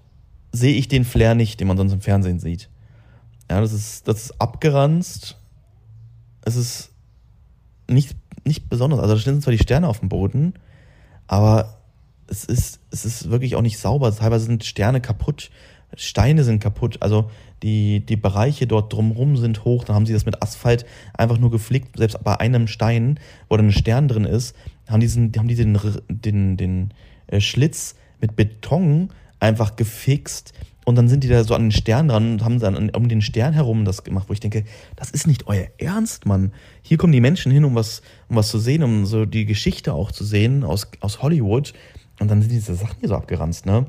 sehe 0.52 0.76
ich 0.76 0.88
den 0.88 1.06
Flair 1.06 1.36
nicht, 1.36 1.60
den 1.60 1.68
man 1.68 1.78
sonst 1.78 1.94
im 1.94 2.02
Fernsehen 2.02 2.40
sieht. 2.40 2.70
Ja, 3.50 3.62
das 3.62 3.74
ist, 3.74 4.08
das 4.08 4.26
ist 4.26 4.42
abgeranzt, 4.42 5.38
es 6.42 6.56
ist 6.56 6.92
nicht, 7.90 8.16
nicht 8.46 8.70
besonders. 8.70 9.00
Also 9.00 9.14
da 9.14 9.20
stehen 9.20 9.42
zwar 9.42 9.52
die 9.52 9.60
Sterne 9.60 9.88
auf 9.88 10.00
dem 10.00 10.10
Boden, 10.10 10.54
aber 11.28 11.78
es 12.28 12.44
ist, 12.46 12.77
es 12.92 13.06
ist 13.06 13.30
wirklich 13.30 13.56
auch 13.56 13.62
nicht 13.62 13.78
sauber. 13.78 14.14
Teilweise 14.16 14.46
sind 14.46 14.64
Sterne 14.64 15.02
kaputt, 15.02 15.50
Steine 15.96 16.44
sind 16.44 16.62
kaputt. 16.62 16.98
Also 17.02 17.30
die, 17.64 18.02
die 18.06 18.18
Bereiche 18.18 18.68
dort 18.68 18.94
drumherum 18.94 19.38
sind 19.38 19.66
hoch. 19.66 19.84
Dann 19.84 19.96
haben 19.96 20.06
sie 20.06 20.14
das 20.14 20.26
mit 20.26 20.42
Asphalt 20.42 20.86
einfach 21.14 21.38
nur 21.38 21.52
geflickt. 21.52 21.98
Selbst 21.98 22.24
bei 22.24 22.40
einem 22.40 22.68
Stein, 22.68 23.20
wo 23.50 23.58
dann 23.58 23.68
ein 23.68 23.72
Stern 23.72 24.08
drin 24.08 24.26
ist, 24.26 24.56
haben, 24.88 25.00
diesen, 25.00 25.32
haben 25.38 25.48
die 25.48 25.56
den, 25.56 25.78
den, 26.10 26.58
den 26.58 26.94
äh, 27.28 27.42
Schlitz 27.42 27.96
mit 28.22 28.36
Beton 28.36 29.10
einfach 29.40 29.76
gefixt 29.76 30.54
und 30.88 30.96
dann 30.96 31.10
sind 31.10 31.26
die 31.26 31.28
da 31.28 31.44
so 31.44 31.54
an 31.54 31.64
den 31.64 31.72
Stern 31.74 32.08
dran 32.08 32.32
und 32.32 32.46
haben 32.46 32.60
dann 32.62 32.90
um 32.92 33.10
den 33.10 33.22
Stern 33.22 33.52
herum 33.52 33.84
das 33.84 34.06
gemacht, 34.06 34.30
wo 34.30 34.34
ich 34.34 34.40
denke, 34.40 34.64
das 34.96 35.12
ist 35.12 35.28
nicht 35.28 35.46
euer 35.46 35.68
Ernst, 35.78 36.26
Mann. 36.26 36.54
Hier 36.82 36.96
kommen 36.96 37.12
die 37.12 37.20
Menschen 37.20 37.52
hin, 37.52 37.66
um 37.66 37.76
was, 37.76 38.02
um 38.30 38.38
was 38.38 38.48
zu 38.48 38.58
sehen, 38.58 38.84
um 38.84 39.06
so 39.06 39.26
die 39.26 39.46
Geschichte 39.46 39.92
auch 39.92 40.14
zu 40.14 40.24
sehen 40.24 40.64
aus, 40.64 40.88
aus 41.02 41.22
Hollywood. 41.22 41.74
Und 42.20 42.32
dann 42.32 42.42
sind 42.42 42.52
diese 42.52 42.76
Sachen 42.76 42.98
hier 43.00 43.10
so 43.10 43.16
abgeranzt, 43.16 43.66
ne? 43.66 43.86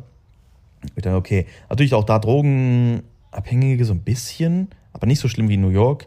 Ich 0.95 1.03
dachte, 1.03 1.17
okay. 1.17 1.47
Natürlich 1.71 1.95
auch 1.95 2.05
da 2.05 2.19
Drogenabhängige 2.19 3.85
so 3.85 3.95
ein 3.95 4.01
bisschen, 4.01 4.69
aber 4.93 5.07
nicht 5.07 5.21
so 5.21 5.29
schlimm 5.29 5.49
wie 5.49 5.57
New 5.57 5.71
York. 5.71 6.07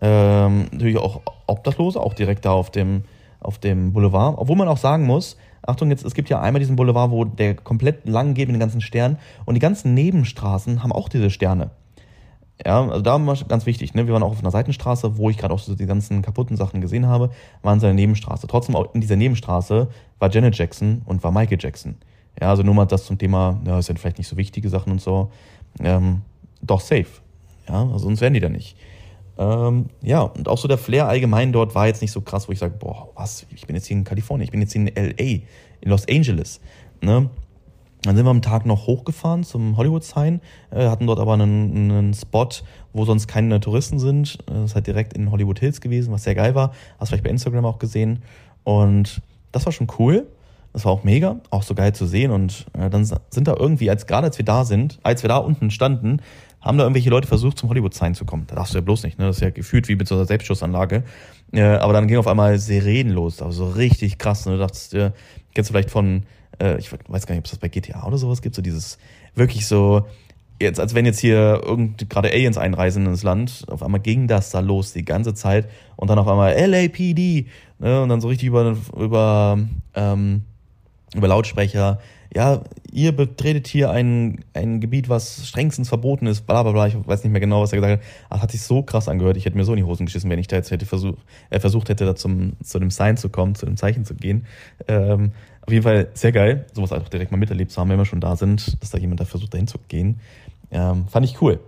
Ähm, 0.00 0.66
natürlich 0.72 0.98
auch 0.98 1.22
Obdachlose, 1.46 2.00
auch 2.00 2.14
direkt 2.14 2.44
da 2.44 2.52
auf 2.52 2.70
dem, 2.70 3.04
auf 3.40 3.58
dem 3.58 3.92
Boulevard. 3.92 4.36
Obwohl 4.38 4.56
man 4.56 4.68
auch 4.68 4.76
sagen 4.76 5.06
muss, 5.06 5.36
Achtung, 5.62 5.90
jetzt, 5.90 6.04
es 6.04 6.14
gibt 6.14 6.30
ja 6.30 6.40
einmal 6.40 6.60
diesen 6.60 6.76
Boulevard, 6.76 7.10
wo 7.10 7.24
der 7.24 7.54
komplett 7.54 8.08
lang 8.08 8.34
geht 8.34 8.48
mit 8.48 8.56
den 8.56 8.60
ganzen 8.60 8.80
Sternen 8.80 9.18
und 9.44 9.54
die 9.54 9.60
ganzen 9.60 9.94
Nebenstraßen 9.94 10.82
haben 10.82 10.92
auch 10.92 11.08
diese 11.08 11.30
Sterne. 11.30 11.70
Ja, 12.64 12.86
also 12.86 13.00
da 13.00 13.24
war 13.24 13.36
ganz 13.48 13.64
wichtig, 13.64 13.94
ne? 13.94 14.06
Wir 14.06 14.12
waren 14.12 14.22
auch 14.22 14.32
auf 14.32 14.40
einer 14.40 14.50
Seitenstraße, 14.50 15.16
wo 15.16 15.30
ich 15.30 15.38
gerade 15.38 15.54
auch 15.54 15.58
so 15.58 15.74
die 15.74 15.86
ganzen 15.86 16.20
kaputten 16.20 16.56
Sachen 16.56 16.80
gesehen 16.80 17.06
habe, 17.06 17.30
waren 17.62 17.80
so 17.80 17.86
eine 17.86 17.94
Nebenstraße. 17.94 18.46
Trotzdem 18.46 18.76
auch 18.76 18.94
in 18.94 19.00
dieser 19.00 19.16
Nebenstraße 19.16 19.88
war 20.18 20.30
Janet 20.30 20.56
Jackson 20.58 21.02
und 21.06 21.22
war 21.24 21.32
Michael 21.32 21.58
Jackson. 21.58 21.96
Ja, 22.40 22.50
also 22.50 22.62
nur 22.62 22.74
mal 22.74 22.86
das 22.86 23.04
zum 23.04 23.18
Thema, 23.18 23.60
ja, 23.64 23.76
das 23.76 23.86
sind 23.86 23.98
vielleicht 23.98 24.18
nicht 24.18 24.28
so 24.28 24.36
wichtige 24.36 24.68
Sachen 24.68 24.92
und 24.92 25.00
so. 25.00 25.30
Ähm, 25.80 26.20
doch 26.60 26.80
safe. 26.80 27.06
Ja, 27.68 27.82
also 27.82 27.98
sonst 27.98 28.20
wären 28.20 28.34
die 28.34 28.40
da 28.40 28.48
nicht. 28.48 28.76
Ähm, 29.38 29.86
ja, 30.02 30.20
und 30.20 30.48
auch 30.48 30.58
so 30.58 30.68
der 30.68 30.76
Flair 30.76 31.08
allgemein 31.08 31.52
dort 31.52 31.74
war 31.74 31.86
jetzt 31.86 32.02
nicht 32.02 32.12
so 32.12 32.20
krass, 32.20 32.46
wo 32.46 32.52
ich 32.52 32.58
sage, 32.58 32.74
boah, 32.78 33.08
was, 33.14 33.46
ich 33.54 33.66
bin 33.66 33.74
jetzt 33.74 33.86
hier 33.86 33.96
in 33.96 34.04
Kalifornien, 34.04 34.44
ich 34.44 34.50
bin 34.50 34.60
jetzt 34.60 34.72
hier 34.72 34.82
in 34.82 34.94
LA, 34.94 35.40
in 35.80 35.90
Los 35.90 36.06
Angeles. 36.08 36.60
Ne? 37.00 37.30
Dann 38.02 38.16
sind 38.16 38.24
wir 38.24 38.30
am 38.30 38.42
Tag 38.42 38.64
noch 38.64 38.86
hochgefahren 38.86 39.44
zum 39.44 39.76
Hollywood 39.76 40.04
Sign, 40.04 40.40
äh, 40.70 40.88
hatten 40.88 41.06
dort 41.06 41.20
aber 41.20 41.34
einen, 41.34 41.90
einen 41.90 42.14
Spot, 42.14 42.48
wo 42.92 43.04
sonst 43.04 43.26
keine 43.26 43.60
Touristen 43.60 43.98
sind. 43.98 44.38
Das 44.46 44.70
ist 44.70 44.74
halt 44.74 44.86
direkt 44.86 45.12
in 45.12 45.30
Hollywood 45.30 45.58
Hills 45.58 45.80
gewesen, 45.80 46.12
was 46.12 46.24
sehr 46.24 46.34
geil 46.34 46.54
war. 46.54 46.72
Hast 46.98 47.00
du 47.00 47.06
vielleicht 47.06 47.24
bei 47.24 47.30
Instagram 47.30 47.66
auch 47.66 47.78
gesehen. 47.78 48.22
Und 48.64 49.20
das 49.52 49.66
war 49.66 49.72
schon 49.72 49.88
cool. 49.98 50.26
Das 50.72 50.84
war 50.84 50.92
auch 50.92 51.04
mega, 51.04 51.40
auch 51.50 51.62
so 51.62 51.74
geil 51.74 51.94
zu 51.94 52.06
sehen. 52.06 52.30
Und 52.30 52.66
äh, 52.78 52.88
dann 52.88 53.04
sind 53.04 53.48
da 53.48 53.54
irgendwie, 53.58 53.90
als 53.90 54.06
gerade 54.06 54.28
als 54.28 54.38
wir 54.38 54.44
da 54.44 54.64
sind, 54.64 54.98
als 55.02 55.22
wir 55.22 55.28
da 55.28 55.36
unten 55.38 55.70
standen, 55.70 56.22
haben 56.60 56.78
da 56.78 56.84
irgendwelche 56.84 57.10
Leute 57.10 57.26
versucht, 57.26 57.58
zum 57.58 57.68
Hollywood-Sign 57.70 58.14
zu 58.14 58.24
kommen. 58.24 58.44
Da 58.46 58.54
darfst 58.54 58.74
du 58.74 58.78
ja 58.78 58.84
bloß 58.84 59.02
nicht, 59.02 59.18
ne? 59.18 59.26
Das 59.26 59.36
ist 59.36 59.42
ja 59.42 59.50
gefühlt 59.50 59.88
wie 59.88 59.96
mit 59.96 60.06
so 60.06 60.14
einer 60.14 60.26
Selbstschussanlage. 60.26 61.04
Äh, 61.52 61.62
aber 61.62 61.92
dann 61.92 62.06
ging 62.06 62.18
auf 62.18 62.26
einmal 62.26 62.58
Sirenen 62.58 63.12
los, 63.12 63.42
also 63.42 63.66
so 63.66 63.72
richtig 63.72 64.18
krass. 64.18 64.46
Ne? 64.46 64.52
Du 64.52 64.58
dachtest, 64.58 64.94
äh, 64.94 65.10
kennst 65.54 65.70
du 65.70 65.72
vielleicht 65.72 65.90
von, 65.90 66.24
äh, 66.60 66.78
ich 66.78 66.92
weiß 66.92 67.26
gar 67.26 67.34
nicht, 67.34 67.40
ob 67.40 67.44
es 67.46 67.50
das 67.50 67.58
bei 67.58 67.68
GTA 67.68 68.06
oder 68.06 68.18
sowas 68.18 68.42
gibt, 68.42 68.54
so 68.54 68.62
dieses 68.62 68.98
wirklich 69.34 69.66
so, 69.66 70.06
jetzt, 70.60 70.78
als 70.78 70.94
wenn 70.94 71.06
jetzt 71.06 71.20
hier 71.20 71.60
irgend 71.64 72.08
gerade 72.10 72.30
Aliens 72.30 72.58
einreisen 72.58 73.06
ins 73.06 73.22
Land, 73.22 73.64
auf 73.68 73.82
einmal 73.82 74.00
ging 74.00 74.28
das 74.28 74.50
da 74.50 74.60
los 74.60 74.92
die 74.92 75.04
ganze 75.04 75.34
Zeit 75.34 75.68
und 75.96 76.08
dann 76.10 76.18
auf 76.18 76.28
einmal 76.28 76.54
LAPD, 76.54 77.46
ne? 77.78 78.02
Und 78.02 78.08
dann 78.08 78.20
so 78.20 78.28
richtig 78.28 78.48
über, 78.48 78.76
über, 78.96 79.58
ähm, 79.94 80.42
über 81.14 81.28
Lautsprecher, 81.28 81.98
ja, 82.32 82.62
ihr 82.92 83.10
betretet 83.10 83.66
hier 83.66 83.90
ein, 83.90 84.44
ein 84.54 84.80
Gebiet, 84.80 85.08
was 85.08 85.48
strengstens 85.48 85.88
verboten 85.88 86.26
ist, 86.26 86.46
bla 86.46 86.62
bla 86.62 86.70
bla, 86.70 86.86
ich 86.86 86.94
weiß 86.94 87.24
nicht 87.24 87.32
mehr 87.32 87.40
genau, 87.40 87.62
was 87.62 87.72
er 87.72 87.78
gesagt 87.80 88.00
hat. 88.00 88.08
Aber 88.28 88.36
das 88.36 88.42
hat 88.42 88.52
sich 88.52 88.62
so 88.62 88.82
krass 88.82 89.08
angehört, 89.08 89.36
ich 89.36 89.46
hätte 89.46 89.56
mir 89.56 89.64
so 89.64 89.72
in 89.72 89.78
die 89.78 89.84
Hosen 89.84 90.06
geschissen, 90.06 90.30
wenn 90.30 90.38
ich 90.38 90.46
da 90.46 90.56
jetzt 90.56 90.70
hätte 90.70 90.86
versucht, 90.86 91.18
äh, 91.50 91.58
versucht 91.58 91.88
hätte, 91.88 92.04
da 92.04 92.14
zum, 92.14 92.52
zu 92.62 92.78
dem 92.78 92.90
Sign 92.90 93.16
zu 93.16 93.30
kommen, 93.30 93.56
zu 93.56 93.66
dem 93.66 93.76
Zeichen 93.76 94.04
zu 94.04 94.14
gehen. 94.14 94.46
Ähm, 94.86 95.32
auf 95.70 95.72
jeden 95.72 95.84
Fall 95.84 96.08
sehr 96.14 96.32
geil, 96.32 96.66
sowas 96.72 96.92
auch 96.92 97.08
direkt 97.08 97.30
mal 97.30 97.38
miterlebt 97.38 97.70
zu 97.70 97.80
haben, 97.80 97.88
wenn 97.90 97.98
wir 97.98 98.04
schon 98.04 98.20
da 98.20 98.34
sind, 98.34 98.80
dass 98.82 98.90
da 98.90 98.98
jemand 98.98 99.20
da 99.20 99.24
versucht, 99.24 99.54
dahin 99.54 99.68
zu 99.68 99.78
gehen. 99.86 100.18
Ähm, 100.72 101.06
fand 101.06 101.24
ich 101.24 101.40
cool. 101.40 101.60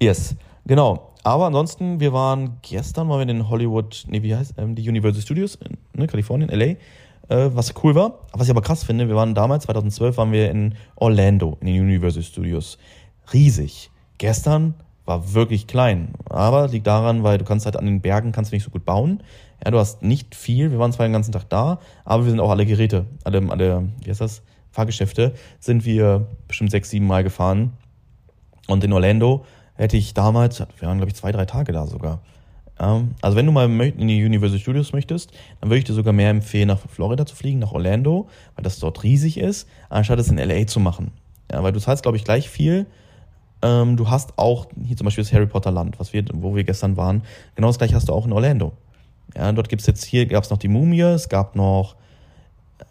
Yes, 0.00 0.36
genau. 0.66 1.12
Aber 1.24 1.46
ansonsten, 1.46 1.98
wir 1.98 2.12
waren 2.12 2.58
gestern, 2.62 3.08
waren 3.08 3.18
wir 3.18 3.22
in 3.22 3.28
den 3.28 3.48
Hollywood, 3.48 4.04
nee, 4.08 4.22
wie 4.22 4.36
heißt, 4.36 4.54
ähm, 4.58 4.74
die 4.74 4.86
Universal 4.86 5.22
Studios 5.22 5.56
in 5.56 5.78
ne, 5.98 6.06
Kalifornien, 6.06 6.50
LA, 6.50 6.76
äh, 7.34 7.50
was 7.54 7.72
cool 7.82 7.94
war. 7.94 8.18
Was 8.32 8.46
ich 8.46 8.50
aber 8.50 8.62
krass 8.62 8.84
finde, 8.84 9.08
wir 9.08 9.16
waren 9.16 9.34
damals, 9.34 9.64
2012, 9.64 10.18
waren 10.18 10.32
wir 10.32 10.50
in 10.50 10.74
Orlando, 10.96 11.56
in 11.60 11.68
den 11.68 11.80
Universal 11.80 12.22
Studios. 12.22 12.76
Riesig. 13.32 13.90
Gestern 14.18 14.74
war 15.06 15.32
wirklich 15.32 15.66
klein. 15.66 16.12
Aber 16.28 16.68
liegt 16.68 16.86
daran, 16.86 17.22
weil 17.22 17.38
du 17.38 17.44
kannst 17.44 17.64
halt 17.64 17.78
an 17.78 17.86
den 17.86 18.02
Bergen 18.02 18.30
kannst 18.32 18.52
du 18.52 18.56
nicht 18.56 18.64
so 18.64 18.70
gut 18.70 18.84
bauen. 18.84 19.22
Ja, 19.64 19.70
du 19.70 19.78
hast 19.78 20.02
nicht 20.02 20.34
viel. 20.34 20.70
Wir 20.70 20.78
waren 20.78 20.92
zwar 20.92 21.06
den 21.06 21.12
ganzen 21.12 21.32
Tag 21.32 21.48
da, 21.48 21.80
aber 22.04 22.24
wir 22.24 22.30
sind 22.30 22.40
auch 22.40 22.50
alle 22.50 22.66
Geräte, 22.66 23.06
alle, 23.24 23.42
alle, 23.50 23.88
wie 24.02 24.10
heißt 24.10 24.20
das? 24.20 24.42
Fahrgeschäfte 24.70 25.34
sind 25.58 25.84
wir 25.84 26.28
bestimmt 26.46 26.70
sechs, 26.70 26.90
sieben 26.90 27.06
Mal 27.06 27.24
gefahren. 27.24 27.72
Und 28.68 28.84
in 28.84 28.92
Orlando 28.92 29.44
hätte 29.74 29.96
ich 29.96 30.14
damals, 30.14 30.60
wir 30.60 30.88
waren 30.88 30.98
glaube 30.98 31.10
ich 31.10 31.16
zwei, 31.16 31.32
drei 31.32 31.46
Tage 31.46 31.72
da 31.72 31.86
sogar. 31.86 32.20
also 32.76 33.36
wenn 33.36 33.46
du 33.46 33.52
mal 33.52 33.68
in 33.68 34.08
die 34.08 34.24
Universal 34.24 34.58
Studios 34.58 34.92
möchtest, 34.92 35.32
dann 35.60 35.70
würde 35.70 35.78
ich 35.78 35.84
dir 35.84 35.94
sogar 35.94 36.12
mehr 36.12 36.30
empfehlen, 36.30 36.68
nach 36.68 36.78
Florida 36.78 37.26
zu 37.26 37.34
fliegen, 37.34 37.58
nach 37.58 37.72
Orlando, 37.72 38.28
weil 38.54 38.62
das 38.62 38.78
dort 38.78 39.02
riesig 39.02 39.38
ist, 39.38 39.66
anstatt 39.88 40.20
es 40.20 40.28
in 40.28 40.38
LA 40.38 40.66
zu 40.66 40.78
machen. 40.78 41.12
Ja, 41.50 41.62
weil 41.62 41.72
du 41.72 41.80
zahlst, 41.80 42.02
glaube 42.02 42.18
ich, 42.18 42.24
gleich 42.24 42.48
viel 42.48 42.86
ähm, 43.62 43.96
du 43.96 44.08
hast 44.08 44.38
auch 44.38 44.66
hier 44.84 44.96
zum 44.96 45.06
Beispiel 45.06 45.24
das 45.24 45.32
Harry 45.32 45.46
Potter 45.46 45.70
Land, 45.70 45.98
was 45.98 46.12
wir, 46.12 46.24
wo 46.32 46.54
wir 46.54 46.64
gestern 46.64 46.96
waren. 46.96 47.22
Genau 47.54 47.68
das 47.68 47.78
gleiche 47.78 47.94
hast 47.94 48.08
du 48.08 48.12
auch 48.12 48.26
in 48.26 48.32
Orlando. 48.32 48.72
Ja, 49.36 49.52
dort 49.52 49.68
gibt's 49.68 49.86
jetzt 49.86 50.04
hier 50.04 50.26
gab's 50.26 50.50
noch 50.50 50.58
die 50.58 50.68
Mumie, 50.68 51.00
es 51.00 51.28
gab 51.28 51.54
noch 51.54 51.96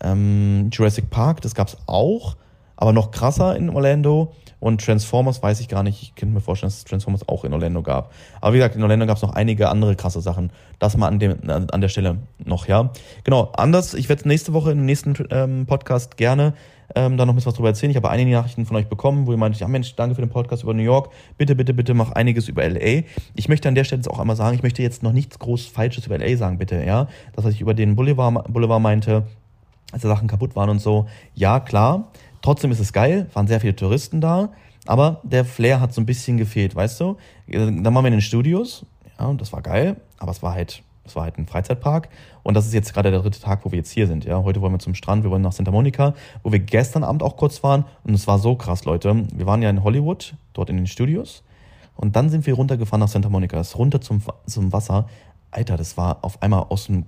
ähm, 0.02 0.70
Jurassic 0.72 1.10
Park, 1.10 1.42
das 1.42 1.56
gab's 1.56 1.78
auch, 1.88 2.36
aber 2.76 2.94
noch 2.94 3.12
krasser 3.12 3.56
in 3.56 3.70
Orlando. 3.70 4.34
Und 4.60 4.84
Transformers 4.84 5.44
weiß 5.44 5.60
ich 5.60 5.68
gar 5.68 5.84
nicht. 5.84 6.02
Ich 6.02 6.16
könnte 6.16 6.34
mir 6.34 6.42
vorstellen, 6.42 6.70
dass 6.70 6.80
es 6.80 6.84
Transformers 6.84 7.28
auch 7.30 7.44
in 7.44 7.54
Orlando 7.54 7.84
gab. 7.84 8.12
Aber 8.42 8.54
wie 8.54 8.58
gesagt, 8.58 8.76
in 8.76 8.82
Orlando 8.82 9.06
gab 9.06 9.18
es 9.18 9.22
noch 9.22 9.34
einige 9.34 9.70
andere 9.70 9.96
krasse 9.96 10.20
Sachen. 10.20 10.52
Das 10.80 10.98
mal 10.98 11.08
an, 11.08 11.20
dem, 11.20 11.38
an 11.48 11.80
der 11.82 11.90
Stelle 11.90 12.18
noch, 12.44 12.68
ja. 12.68 12.92
Genau, 13.24 13.52
anders. 13.56 13.94
Ich 13.94 14.10
werde 14.10 14.28
nächste 14.28 14.54
Woche 14.54 14.72
im 14.72 14.84
nächsten 14.86 15.16
ähm, 15.30 15.68
Podcast 15.68 16.18
gerne 16.18 16.54
ähm, 16.96 17.18
da 17.18 17.26
noch 17.26 17.34
ein 17.34 17.36
bisschen 17.36 17.50
was 17.50 17.56
drüber 17.56 17.70
erzählen. 17.70 17.92
Ich 17.92 17.98
habe 17.98 18.10
einige 18.10 18.32
Nachrichten 18.32 18.66
von 18.66 18.78
euch 18.78 18.88
bekommen, 18.88 19.28
wo 19.28 19.32
ihr 19.32 19.38
meint, 19.38 19.60
ja 19.60 19.68
Mensch, 19.68 19.96
danke 19.96 20.16
für 20.16 20.22
den 20.22 20.30
Podcast 20.30 20.64
über 20.64 20.74
New 20.74 20.84
York. 20.84 21.12
Bitte, 21.38 21.56
bitte, 21.56 21.74
bitte 21.74 21.94
mach 21.94 22.12
einiges 22.14 22.48
über 22.48 22.68
LA. 22.68 23.04
Ich 23.36 23.50
möchte 23.50 23.68
an 23.68 23.76
der 23.76 23.84
Stelle 23.84 24.00
jetzt 24.00 24.10
auch 24.10 24.20
einmal 24.20 24.36
sagen, 24.36 24.56
ich 24.56 24.64
möchte 24.64 24.82
jetzt 24.82 25.04
noch 25.04 25.12
nichts 25.12 25.40
groß 25.40 25.66
Falsches 25.68 26.06
über 26.06 26.18
LA 26.18 26.38
sagen, 26.38 26.58
bitte, 26.58 26.84
ja. 26.84 27.08
Das, 27.34 27.46
was 27.46 27.54
ich 27.54 27.62
über 27.62 27.74
den 27.74 27.96
Boulevard, 27.96 28.52
Boulevard 28.52 28.82
meinte, 28.82 29.24
als 29.92 30.02
die 30.02 30.08
Sachen 30.08 30.28
kaputt 30.28 30.56
waren 30.56 30.70
und 30.70 30.80
so. 30.80 31.08
Ja, 31.36 31.60
klar. 31.60 32.12
Trotzdem 32.42 32.72
ist 32.72 32.80
es 32.80 32.94
geil, 32.94 33.28
waren 33.34 33.48
sehr 33.48 33.60
viele 33.60 33.76
Touristen 33.76 34.22
da, 34.22 34.50
aber 34.86 35.20
der 35.24 35.44
Flair 35.44 35.82
hat 35.82 35.94
so 35.94 36.00
ein 36.00 36.06
bisschen 36.06 36.38
gefehlt, 36.38 36.76
weißt 36.76 37.00
du? 37.02 37.18
Dann 37.48 37.84
waren 37.84 38.04
wir 38.04 38.08
in 38.08 38.14
den 38.14 38.22
Studios, 38.22 38.86
ja, 39.20 39.26
und 39.26 39.42
das 39.42 39.52
war 39.52 39.62
geil, 39.62 39.98
aber 40.20 40.32
es 40.32 40.42
war 40.44 40.54
halt 40.54 40.84
es 41.08 41.16
war 41.16 41.24
halt 41.24 41.38
ein 41.38 41.48
Freizeitpark 41.48 42.10
und 42.48 42.54
das 42.54 42.66
ist 42.66 42.74
jetzt 42.74 42.94
gerade 42.94 43.12
der 43.12 43.20
dritte 43.20 43.42
Tag, 43.42 43.66
wo 43.66 43.72
wir 43.72 43.78
jetzt 43.78 43.92
hier 43.92 44.08
sind. 44.08 44.24
Ja, 44.24 44.42
heute 44.42 44.62
wollen 44.62 44.72
wir 44.72 44.80
zum 44.80 44.96
Strand, 44.96 45.26
wir 45.26 45.32
wollen 45.32 45.42
nach 45.42 45.52
Santa 45.52 45.70
Monica, 45.70 46.14
wo 46.44 46.52
wir 46.54 46.60
gestern 46.60 47.04
Abend 47.04 47.22
auch 47.22 47.36
kurz 47.36 47.62
waren 47.62 47.84
und 48.06 48.14
es 48.14 48.26
war 48.26 48.40
so 48.40 48.56
krass, 48.56 48.86
Leute. 48.86 49.26
Wir 49.36 49.46
waren 49.46 49.62
ja 49.62 49.70
in 49.70 49.84
Hollywood, 49.84 50.34
dort 50.54 50.70
in 50.70 50.78
den 50.78 50.88
Studios 50.88 51.44
und 51.98 52.16
dann 52.16 52.30
sind 52.30 52.48
wir 52.48 52.54
runtergefahren 52.54 53.02
nach 53.02 53.10
Santa 53.10 53.28
Monica, 53.28 53.60
ist 53.60 53.78
runter 53.78 54.00
zum, 54.00 54.22
zum 54.46 54.72
Wasser. 54.72 55.10
Alter, 55.52 55.76
das 55.76 55.98
war 55.98 56.20
auf 56.22 56.42
einmal 56.42 56.68
aus 56.70 56.86
dem, 56.86 57.04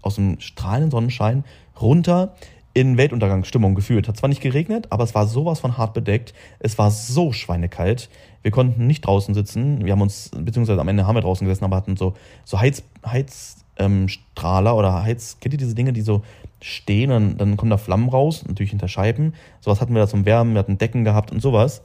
aus 0.00 0.14
dem 0.14 0.38
strahlenden 0.38 0.92
Sonnenschein 0.92 1.42
runter 1.80 2.36
in 2.72 2.96
Weltuntergangsstimmung 2.96 3.74
gefühlt. 3.74 4.06
Hat 4.06 4.16
zwar 4.16 4.28
nicht 4.28 4.42
geregnet, 4.42 4.86
aber 4.90 5.02
es 5.02 5.14
war 5.16 5.26
sowas 5.26 5.58
von 5.58 5.76
hart 5.76 5.94
bedeckt. 5.94 6.34
Es 6.60 6.78
war 6.78 6.92
so 6.92 7.32
schweinekalt. 7.32 8.10
Wir 8.42 8.52
konnten 8.52 8.86
nicht 8.86 9.04
draußen 9.04 9.34
sitzen. 9.34 9.84
Wir 9.84 9.92
haben 9.92 10.02
uns, 10.02 10.30
beziehungsweise 10.38 10.80
am 10.80 10.86
Ende 10.86 11.04
haben 11.04 11.16
wir 11.16 11.22
draußen 11.22 11.44
gesessen, 11.44 11.64
aber 11.64 11.76
hatten 11.76 11.96
so, 11.96 12.14
so 12.44 12.60
Heiz, 12.60 12.84
Heizstrahler 13.04 13.63
ähm, 13.78 14.06
oder 14.36 15.02
Heiz, 15.02 15.38
kennt 15.40 15.54
ihr 15.54 15.58
diese 15.58 15.74
Dinge, 15.74 15.92
die 15.92 16.02
so 16.02 16.22
stehen 16.60 17.10
und 17.10 17.38
dann 17.38 17.56
kommen 17.56 17.70
da 17.70 17.76
Flammen 17.76 18.08
raus, 18.08 18.44
natürlich 18.46 18.70
hinter 18.70 18.88
Scheiben. 18.88 19.34
Sowas 19.60 19.80
hatten 19.80 19.94
wir 19.94 20.00
da 20.00 20.08
zum 20.08 20.24
Wärmen, 20.24 20.54
wir 20.54 20.60
hatten 20.60 20.78
Decken 20.78 21.04
gehabt 21.04 21.30
und 21.30 21.40
sowas. 21.40 21.82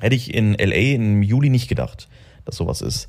Hätte 0.00 0.14
ich 0.14 0.34
in 0.34 0.54
LA 0.54 0.94
im 0.94 1.22
Juli 1.22 1.50
nicht 1.50 1.68
gedacht, 1.68 2.08
dass 2.44 2.56
sowas 2.56 2.82
ist. 2.82 3.08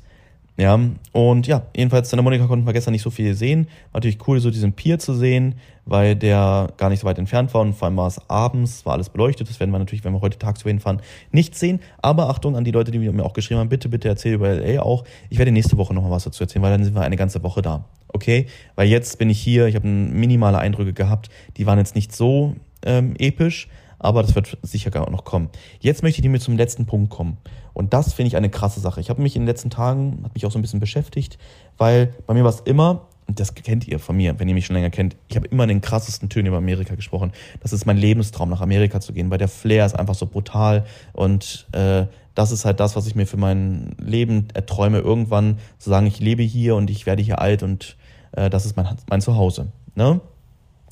Ja, 0.58 0.80
und 1.12 1.46
ja, 1.46 1.66
jedenfalls 1.76 2.08
Santa 2.08 2.22
Monica 2.22 2.46
konnten 2.46 2.64
wir 2.64 2.72
gestern 2.72 2.92
nicht 2.92 3.02
so 3.02 3.10
viel 3.10 3.34
sehen. 3.34 3.66
War 3.92 3.98
natürlich 3.98 4.26
cool, 4.26 4.40
so 4.40 4.50
diesen 4.50 4.72
Pier 4.72 4.98
zu 4.98 5.14
sehen, 5.14 5.56
weil 5.84 6.16
der 6.16 6.72
gar 6.78 6.88
nicht 6.88 7.00
so 7.00 7.06
weit 7.06 7.18
entfernt 7.18 7.52
war 7.52 7.60
und 7.60 7.74
vor 7.74 7.86
allem 7.86 7.96
war 7.98 8.06
es 8.06 8.18
abends, 8.30 8.86
war 8.86 8.94
alles 8.94 9.10
beleuchtet. 9.10 9.50
Das 9.50 9.60
werden 9.60 9.70
wir 9.70 9.78
natürlich, 9.78 10.02
wenn 10.04 10.14
wir 10.14 10.22
heute 10.22 10.38
tagsüber 10.38 10.70
hinfahren, 10.70 11.02
nicht 11.30 11.54
sehen. 11.56 11.80
Aber 12.00 12.30
Achtung 12.30 12.56
an 12.56 12.64
die 12.64 12.70
Leute, 12.70 12.90
die 12.90 12.98
mir 12.98 13.24
auch 13.24 13.34
geschrieben 13.34 13.60
haben, 13.60 13.68
bitte, 13.68 13.90
bitte 13.90 14.08
erzähl 14.08 14.32
über 14.32 14.54
LA 14.54 14.80
auch. 14.80 15.04
Ich 15.28 15.36
werde 15.36 15.52
nächste 15.52 15.76
Woche 15.76 15.92
nochmal 15.92 16.10
was 16.10 16.24
dazu 16.24 16.44
erzählen, 16.44 16.62
weil 16.62 16.72
dann 16.72 16.84
sind 16.84 16.94
wir 16.94 17.02
eine 17.02 17.16
ganze 17.16 17.42
Woche 17.42 17.60
da. 17.60 17.84
Okay? 18.08 18.46
Weil 18.76 18.88
jetzt 18.88 19.18
bin 19.18 19.28
ich 19.28 19.38
hier, 19.38 19.66
ich 19.66 19.74
habe 19.74 19.86
minimale 19.86 20.58
Eindrücke 20.58 20.94
gehabt, 20.94 21.28
die 21.58 21.66
waren 21.66 21.78
jetzt 21.78 21.94
nicht 21.94 22.16
so 22.16 22.56
ähm, 22.82 23.14
episch, 23.18 23.68
aber 24.06 24.22
das 24.22 24.36
wird 24.36 24.56
sicher 24.62 24.90
gar 24.90 25.10
noch 25.10 25.24
kommen. 25.24 25.50
Jetzt 25.80 26.04
möchte 26.04 26.22
ich 26.22 26.28
mir 26.28 26.38
zum 26.38 26.56
letzten 26.56 26.86
Punkt 26.86 27.10
kommen. 27.10 27.38
Und 27.72 27.92
das 27.92 28.12
finde 28.12 28.28
ich 28.28 28.36
eine 28.36 28.48
krasse 28.48 28.78
Sache. 28.78 29.00
Ich 29.00 29.10
habe 29.10 29.20
mich 29.20 29.34
in 29.34 29.42
den 29.42 29.48
letzten 29.48 29.68
Tagen, 29.68 30.20
hat 30.22 30.32
mich 30.34 30.46
auch 30.46 30.52
so 30.52 30.58
ein 30.60 30.62
bisschen 30.62 30.78
beschäftigt, 30.78 31.38
weil 31.76 32.14
bei 32.24 32.32
mir 32.32 32.44
war 32.44 32.50
es 32.50 32.60
immer, 32.60 33.08
und 33.26 33.40
das 33.40 33.54
kennt 33.54 33.88
ihr 33.88 33.98
von 33.98 34.16
mir, 34.16 34.38
wenn 34.38 34.48
ihr 34.48 34.54
mich 34.54 34.64
schon 34.64 34.76
länger 34.76 34.90
kennt, 34.90 35.16
ich 35.26 35.34
habe 35.34 35.48
immer 35.48 35.66
den 35.66 35.80
krassesten 35.80 36.28
Tönen 36.28 36.46
über 36.46 36.58
Amerika 36.58 36.94
gesprochen. 36.94 37.32
Das 37.60 37.72
ist 37.72 37.84
mein 37.84 37.96
Lebenstraum, 37.96 38.48
nach 38.48 38.60
Amerika 38.60 39.00
zu 39.00 39.12
gehen, 39.12 39.28
weil 39.28 39.38
der 39.38 39.48
Flair 39.48 39.84
ist 39.84 39.98
einfach 39.98 40.14
so 40.14 40.26
brutal 40.26 40.86
und 41.12 41.66
äh, 41.72 42.06
das 42.36 42.52
ist 42.52 42.64
halt 42.64 42.78
das, 42.78 42.94
was 42.94 43.08
ich 43.08 43.16
mir 43.16 43.26
für 43.26 43.38
mein 43.38 43.96
Leben 43.98 44.46
erträume, 44.54 45.00
irgendwann 45.00 45.58
zu 45.78 45.90
sagen, 45.90 46.06
ich 46.06 46.20
lebe 46.20 46.44
hier 46.44 46.76
und 46.76 46.90
ich 46.90 47.06
werde 47.06 47.22
hier 47.22 47.40
alt 47.40 47.64
und 47.64 47.96
äh, 48.32 48.50
das 48.50 48.66
ist 48.66 48.76
mein, 48.76 48.86
mein 49.10 49.20
Zuhause. 49.20 49.72
Ne? 49.96 50.20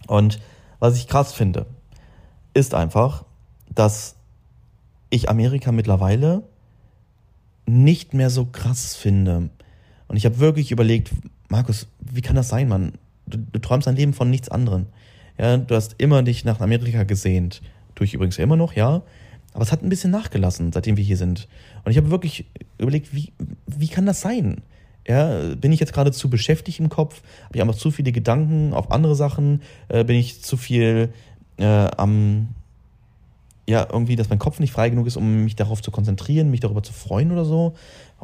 Und 0.08 0.40
was 0.80 0.96
ich 0.96 1.06
krass 1.06 1.32
finde, 1.32 1.66
ist 2.54 2.74
einfach, 2.74 3.24
dass 3.74 4.16
ich 5.10 5.28
Amerika 5.28 5.72
mittlerweile 5.72 6.42
nicht 7.66 8.14
mehr 8.14 8.30
so 8.30 8.46
krass 8.46 8.96
finde. 8.96 9.50
Und 10.08 10.16
ich 10.16 10.24
habe 10.24 10.38
wirklich 10.38 10.70
überlegt, 10.70 11.10
Markus, 11.48 11.88
wie 12.00 12.20
kann 12.20 12.36
das 12.36 12.48
sein, 12.48 12.68
Mann? 12.68 12.92
Du, 13.26 13.38
du 13.38 13.58
träumst 13.58 13.86
dein 13.86 13.96
Leben 13.96 14.12
von 14.12 14.30
nichts 14.30 14.48
anderem. 14.48 14.86
Ja, 15.38 15.56
du 15.56 15.74
hast 15.74 15.96
immer 15.98 16.22
dich 16.22 16.44
nach 16.44 16.60
Amerika 16.60 17.04
gesehnt. 17.04 17.62
Tue 17.94 18.06
ich 18.06 18.14
übrigens 18.14 18.36
ja 18.36 18.44
immer 18.44 18.56
noch, 18.56 18.74
ja. 18.74 19.02
Aber 19.52 19.62
es 19.62 19.72
hat 19.72 19.82
ein 19.82 19.88
bisschen 19.88 20.10
nachgelassen, 20.10 20.72
seitdem 20.72 20.96
wir 20.96 21.04
hier 21.04 21.16
sind. 21.16 21.48
Und 21.84 21.92
ich 21.92 21.96
habe 21.96 22.10
wirklich 22.10 22.46
überlegt, 22.78 23.14
wie, 23.14 23.32
wie 23.66 23.88
kann 23.88 24.06
das 24.06 24.20
sein? 24.20 24.62
Ja, 25.06 25.54
bin 25.54 25.70
ich 25.70 25.80
jetzt 25.80 25.92
gerade 25.92 26.12
zu 26.12 26.30
beschäftigt 26.30 26.80
im 26.80 26.88
Kopf? 26.88 27.22
Habe 27.44 27.56
ich 27.56 27.62
einfach 27.62 27.76
zu 27.76 27.90
viele 27.90 28.10
Gedanken 28.10 28.72
auf 28.72 28.90
andere 28.90 29.14
Sachen? 29.14 29.62
Äh, 29.88 30.04
bin 30.04 30.16
ich 30.16 30.42
zu 30.42 30.56
viel 30.56 31.12
äh, 31.58 31.88
am, 31.96 32.48
ja, 33.66 33.86
irgendwie, 33.90 34.16
dass 34.16 34.28
mein 34.28 34.38
Kopf 34.38 34.60
nicht 34.60 34.72
frei 34.72 34.90
genug 34.90 35.06
ist, 35.06 35.16
um 35.16 35.44
mich 35.44 35.56
darauf 35.56 35.82
zu 35.82 35.90
konzentrieren, 35.90 36.50
mich 36.50 36.60
darüber 36.60 36.82
zu 36.82 36.92
freuen 36.92 37.32
oder 37.32 37.44
so. 37.44 37.74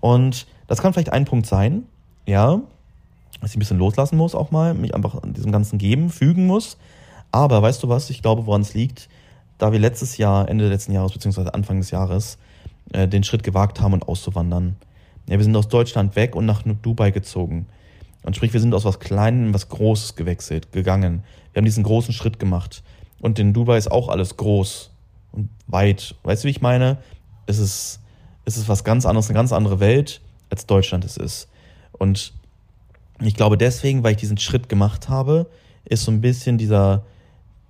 Und 0.01 0.47
das 0.67 0.81
kann 0.81 0.93
vielleicht 0.93 1.13
ein 1.13 1.25
Punkt 1.25 1.47
sein, 1.47 1.85
ja, 2.27 2.61
dass 3.41 3.51
ich 3.51 3.57
ein 3.57 3.61
bisschen 3.61 3.79
loslassen 3.79 4.17
muss 4.17 4.35
auch 4.35 4.51
mal, 4.51 4.75
mich 4.75 4.95
einfach 4.95 5.21
diesem 5.25 5.53
ganzen 5.53 5.79
Geben 5.79 6.11
fügen 6.11 6.47
muss. 6.47 6.77
Aber 7.33 7.63
weißt 7.63 7.83
du 7.83 7.89
was, 7.89 8.11
ich 8.11 8.23
glaube, 8.23 8.47
woran 8.47 8.63
es 8.63 8.75
liegt, 8.75 9.09
da 9.59 9.73
wir 9.73 9.79
letztes 9.79 10.17
Jahr, 10.17 10.49
Ende 10.49 10.69
letzten 10.69 10.93
Jahres, 10.93 11.13
beziehungsweise 11.13 11.55
Anfang 11.55 11.79
des 11.79 11.91
Jahres, 11.91 12.39
äh, 12.93 13.07
den 13.07 13.25
Schritt 13.25 13.43
gewagt 13.43 13.81
haben 13.81 13.93
und 13.93 14.09
auszuwandern. 14.09 14.77
Ja, 15.29 15.37
wir 15.39 15.45
sind 15.45 15.57
aus 15.57 15.69
Deutschland 15.69 16.17
weg 16.17 16.35
und 16.35 16.47
nach 16.47 16.63
Dubai 16.63 17.11
gezogen. 17.11 17.67
Und 18.23 18.37
sprich, 18.37 18.53
wir 18.53 18.61
sind 18.61 18.75
aus 18.75 18.85
was 18.85 19.01
Kleinem 19.01 19.47
in 19.47 19.55
was 19.55 19.69
Großes 19.69 20.17
gewechselt, 20.17 20.73
gegangen. 20.73 21.23
Wir 21.53 21.61
haben 21.61 21.65
diesen 21.65 21.85
großen 21.85 22.13
Schritt 22.13 22.39
gemacht. 22.39 22.83
Und 23.21 23.39
in 23.39 23.53
Dubai 23.53 23.77
ist 23.77 23.91
auch 23.91 24.09
alles 24.09 24.37
groß 24.37 24.91
und 25.33 25.49
weit. 25.67 26.15
Weißt 26.23 26.45
du, 26.45 26.47
wie 26.47 26.51
ich 26.51 26.61
meine? 26.61 26.99
Es 27.47 27.59
ist, 27.59 28.01
es 28.45 28.57
ist 28.57 28.69
was 28.69 28.85
ganz 28.85 29.07
anderes, 29.07 29.29
eine 29.29 29.37
ganz 29.37 29.53
andere 29.53 29.81
Welt, 29.81 30.21
als 30.51 30.67
Deutschland 30.67 31.05
es 31.05 31.17
ist. 31.17 31.49
Und 31.93 32.33
ich 33.21 33.35
glaube 33.35 33.59
deswegen, 33.59 34.03
weil 34.03 34.13
ich 34.13 34.19
diesen 34.19 34.39
Schritt 34.39 34.69
gemacht 34.69 35.09
habe, 35.09 35.47
ist 35.85 36.05
so 36.05 36.11
ein 36.11 36.21
bisschen 36.21 36.59
dieser, 36.59 37.05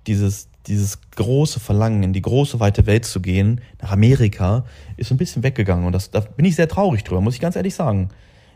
dieses, 0.07 0.47
dieses 0.67 0.99
große 1.11 1.59
Verlangen, 1.59 2.03
in 2.03 2.13
die 2.13 2.21
große, 2.21 2.59
weite 2.59 2.85
Welt 2.85 3.05
zu 3.05 3.19
gehen, 3.19 3.61
nach 3.81 3.91
Amerika, 3.91 4.65
ist 4.97 5.09
so 5.09 5.15
ein 5.15 5.17
bisschen 5.17 5.43
weggegangen. 5.43 5.85
Und 5.85 5.93
das, 5.93 6.11
da 6.11 6.21
bin 6.21 6.45
ich 6.45 6.55
sehr 6.55 6.67
traurig 6.67 7.03
drüber, 7.03 7.21
muss 7.21 7.35
ich 7.35 7.41
ganz 7.41 7.55
ehrlich 7.55 7.75
sagen. 7.75 8.09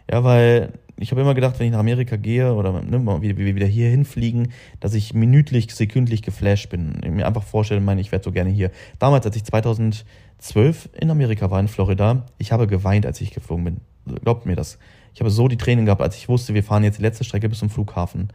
Ja, 0.10 0.24
weil 0.24 0.74
ich 0.98 1.12
habe 1.12 1.22
immer 1.22 1.34
gedacht, 1.34 1.60
wenn 1.60 1.68
ich 1.68 1.74
nach 1.74 1.80
Amerika 1.80 2.16
gehe 2.16 2.54
oder 2.54 2.82
ne, 2.82 3.22
wieder 3.22 3.68
hier 3.68 3.90
hinfliegen, 3.90 4.54
dass 4.80 4.94
ich 4.94 5.14
minütlich, 5.14 5.74
sekündlich 5.74 6.22
geflasht 6.22 6.70
bin. 6.70 7.02
Ich 7.04 7.12
mir 7.12 7.28
einfach 7.28 7.44
vorstelle, 7.44 7.82
meine, 7.82 8.02
ich 8.02 8.12
werde 8.12 8.24
so 8.24 8.32
gerne 8.32 8.50
hier. 8.50 8.72
Damals, 9.00 9.26
als 9.26 9.36
ich 9.36 9.44
2012 9.44 10.90
in 11.00 11.12
Amerika 11.12 11.52
war, 11.52 11.60
in 11.60 11.68
Florida, 11.68 12.26
ich 12.38 12.52
habe 12.52 12.68
geweint, 12.68 13.06
als 13.06 13.20
ich 13.20 13.32
geflogen 13.32 13.66
bin. 13.66 13.82
Glaubt 14.24 14.46
mir 14.46 14.56
das. 14.56 14.78
Ich 15.14 15.20
habe 15.20 15.30
so 15.30 15.48
die 15.48 15.58
Tränen 15.58 15.86
gehabt, 15.86 16.02
als 16.02 16.16
ich 16.16 16.30
wusste, 16.30 16.54
wir 16.54 16.64
fahren 16.64 16.84
jetzt 16.84 17.00
die 17.00 17.04
letzte 17.04 17.24
Strecke 17.24 17.50
bis 17.50 17.60
zum 17.60 17.70
Flughafen. 17.70 18.30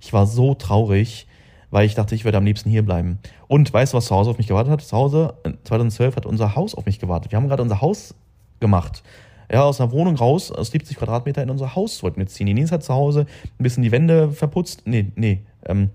Ich 0.00 0.12
war 0.12 0.26
so 0.26 0.54
traurig, 0.54 1.26
weil 1.70 1.86
ich 1.86 1.94
dachte, 1.94 2.14
ich 2.14 2.24
würde 2.24 2.38
am 2.38 2.44
liebsten 2.44 2.70
hier 2.70 2.84
bleiben. 2.84 3.18
Und 3.48 3.72
weißt 3.72 3.92
du, 3.92 3.96
was 3.96 4.06
zu 4.06 4.14
Hause 4.14 4.30
auf 4.30 4.38
mich 4.38 4.46
gewartet 4.46 4.72
hat? 4.72 4.82
Zu 4.82 4.96
Hause, 4.96 5.34
2012 5.64 6.16
hat 6.16 6.26
unser 6.26 6.54
Haus 6.54 6.74
auf 6.74 6.86
mich 6.86 7.00
gewartet. 7.00 7.32
Wir 7.32 7.36
haben 7.38 7.48
gerade 7.48 7.62
unser 7.62 7.80
Haus 7.80 8.14
gemacht. 8.60 9.02
Ja, 9.52 9.62
aus 9.62 9.80
einer 9.80 9.92
Wohnung 9.92 10.16
raus, 10.16 10.50
aus 10.50 10.70
70 10.70 10.96
Quadratmeter 10.96 11.42
in 11.42 11.50
unser 11.50 11.74
Haus 11.74 12.02
wollten 12.02 12.18
wir 12.18 12.26
ziehen. 12.26 12.46
Die 12.46 12.54
Nils 12.54 12.72
hat 12.72 12.82
zu 12.82 12.94
Hause 12.94 13.26
ein 13.58 13.62
bisschen 13.62 13.82
die 13.82 13.92
Wände 13.92 14.30
verputzt. 14.30 14.82
Nee, 14.84 15.12
nee, 15.16 15.42
ähm, 15.66 15.90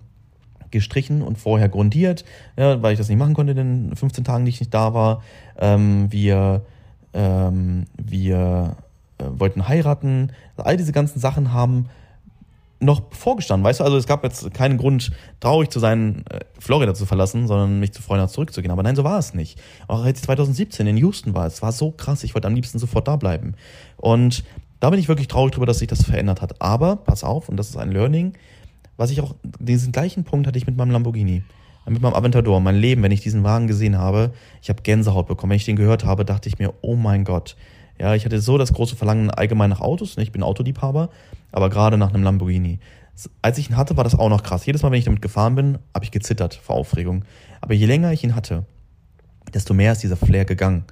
gestrichen 0.71 1.21
und 1.21 1.38
vorher 1.38 1.67
grundiert, 1.67 2.25
ja, 2.55 2.81
weil 2.81 2.93
ich 2.93 2.99
das 2.99 3.09
nicht 3.09 3.17
machen 3.17 3.33
konnte 3.33 3.51
in 3.51 3.57
den 3.57 3.95
15 3.95 4.23
Tagen, 4.23 4.45
die 4.45 4.49
ich 4.49 4.59
nicht 4.59 4.73
da 4.73 4.93
war. 4.93 5.23
Ähm, 5.57 6.12
wir 6.12 6.62
ähm, 7.13 7.85
wir 7.97 8.75
äh, 9.17 9.23
wollten 9.27 9.67
heiraten. 9.67 10.31
All 10.57 10.77
diese 10.77 10.91
ganzen 10.91 11.19
Sachen 11.19 11.53
haben 11.53 11.88
noch 12.80 13.13
vorgestanden, 13.13 13.65
weißt 13.65 13.82
du? 13.82 13.84
Also 13.84 13.98
es 13.98 14.08
gab 14.08 14.24
jetzt 14.24 14.54
keinen 14.54 14.78
Grund, 14.78 15.12
traurig 15.39 15.70
zu 15.70 15.80
sein, 15.80 16.24
äh, 16.30 16.39
Florida 16.60 16.94
zu 16.94 17.06
verlassen, 17.06 17.48
sondern 17.48 17.80
mich 17.80 17.92
zu 17.92 18.02
freuen, 18.02 18.28
zurückzugehen. 18.28 18.72
Aber 18.72 18.84
nein, 18.84 18.96
so 18.96 19.04
war 19.04 19.20
es 19.20 19.34
nicht. 19.34 19.60
Auch 19.88 20.04
als 20.04 20.20
ich 20.20 20.26
2017 20.26 20.88
in 20.88 20.98
Houston 20.98 21.34
war, 21.34 21.46
es 21.46 21.62
war 21.62 21.72
so 21.72 21.92
krass, 21.92 22.24
ich 22.24 22.36
wollte 22.36 22.48
am 22.48 22.56
liebsten 22.56 22.80
sofort 22.80 23.08
da 23.08 23.18
bleiben. 23.18 23.56
Und 23.98 24.44
da 24.80 24.89
bin 24.89 25.00
ich 25.00 25.10
wirklich 25.10 25.28
traurig 25.28 25.54
drüber, 25.54 25.65
dass 25.65 25.80
sich 25.80 25.89
das 25.89 26.04
verändert 26.04 26.42
hat. 26.42 26.62
Aber, 26.62 26.96
pass 26.96 27.24
auf, 27.24 27.50
und 27.50 27.58
das 27.58 27.70
ist 27.70 27.78
ein 27.78 27.92
Learning, 27.92 28.34
was 28.96 29.12
ich 29.12 29.22
auch, 29.22 29.36
diesen 29.60 29.92
gleichen 29.92 30.24
Punkt 30.24 30.48
hatte 30.48 30.58
ich 30.58 30.68
mit 30.68 30.78
meinem 30.78 30.92
Lamborghini, 30.92 31.44
mit 31.88 32.02
meinem 32.02 32.13
Aventador, 32.13 32.60
mein 32.60 32.76
Leben, 32.76 33.02
wenn 33.04 33.12
ich 33.12 33.22
diesen 33.22 33.44
Wagen 33.44 33.68
gesehen 33.68 33.98
habe, 33.98 34.32
ich 34.62 34.70
habe 34.70 34.82
Gänsehaut 34.82 35.28
bekommen. 35.28 35.52
Wenn 35.52 35.58
ich 35.58 35.65
den 35.65 35.76
gehört 35.76 36.06
habe, 36.06 36.26
dachte 36.26 36.50
ich 36.50 36.60
mir, 36.60 36.74
oh 36.82 36.96
mein 36.96 37.24
Gott. 37.24 37.56
Ja, 37.99 38.15
ich 38.15 38.25
hatte 38.25 38.39
so 38.39 38.57
das 38.57 38.73
große 38.73 38.95
Verlangen 38.95 39.29
allgemein 39.29 39.69
nach 39.69 39.81
Autos, 39.81 40.15
ne? 40.15 40.23
ich 40.23 40.31
bin 40.31 40.41
Autoliebhaber, 40.41 41.09
aber 41.51 41.69
gerade 41.69 41.97
nach 41.97 42.13
einem 42.13 42.23
Lamborghini. 42.23 42.79
Als 43.41 43.57
ich 43.57 43.69
ihn 43.69 43.75
hatte, 43.75 43.97
war 43.97 44.05
das 44.05 44.15
auch 44.17 44.29
noch 44.29 44.43
krass. 44.43 44.65
Jedes 44.65 44.81
Mal, 44.81 44.91
wenn 44.91 44.99
ich 44.99 45.05
damit 45.05 45.21
gefahren 45.21 45.55
bin, 45.55 45.77
habe 45.93 46.05
ich 46.05 46.12
gezittert 46.12 46.55
vor 46.55 46.77
Aufregung. 46.77 47.25
Aber 47.59 47.73
je 47.73 47.85
länger 47.85 48.13
ich 48.13 48.23
ihn 48.23 48.35
hatte, 48.35 48.65
desto 49.53 49.73
mehr 49.73 49.91
ist 49.91 50.03
dieser 50.03 50.15
Flair 50.15 50.45
gegangen. 50.45 50.85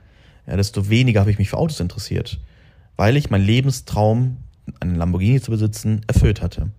Ja, 0.45 0.57
desto 0.57 0.89
weniger 0.89 1.21
habe 1.21 1.31
ich 1.31 1.37
mich 1.37 1.49
für 1.49 1.57
Autos 1.57 1.79
interessiert, 1.79 2.39
weil 2.97 3.15
ich 3.15 3.29
meinen 3.29 3.45
Lebenstraum, 3.45 4.37
einen 4.81 4.95
Lamborghini 4.95 5.39
zu 5.39 5.51
besitzen, 5.51 6.01
erfüllt 6.07 6.41
hatte. 6.41 6.71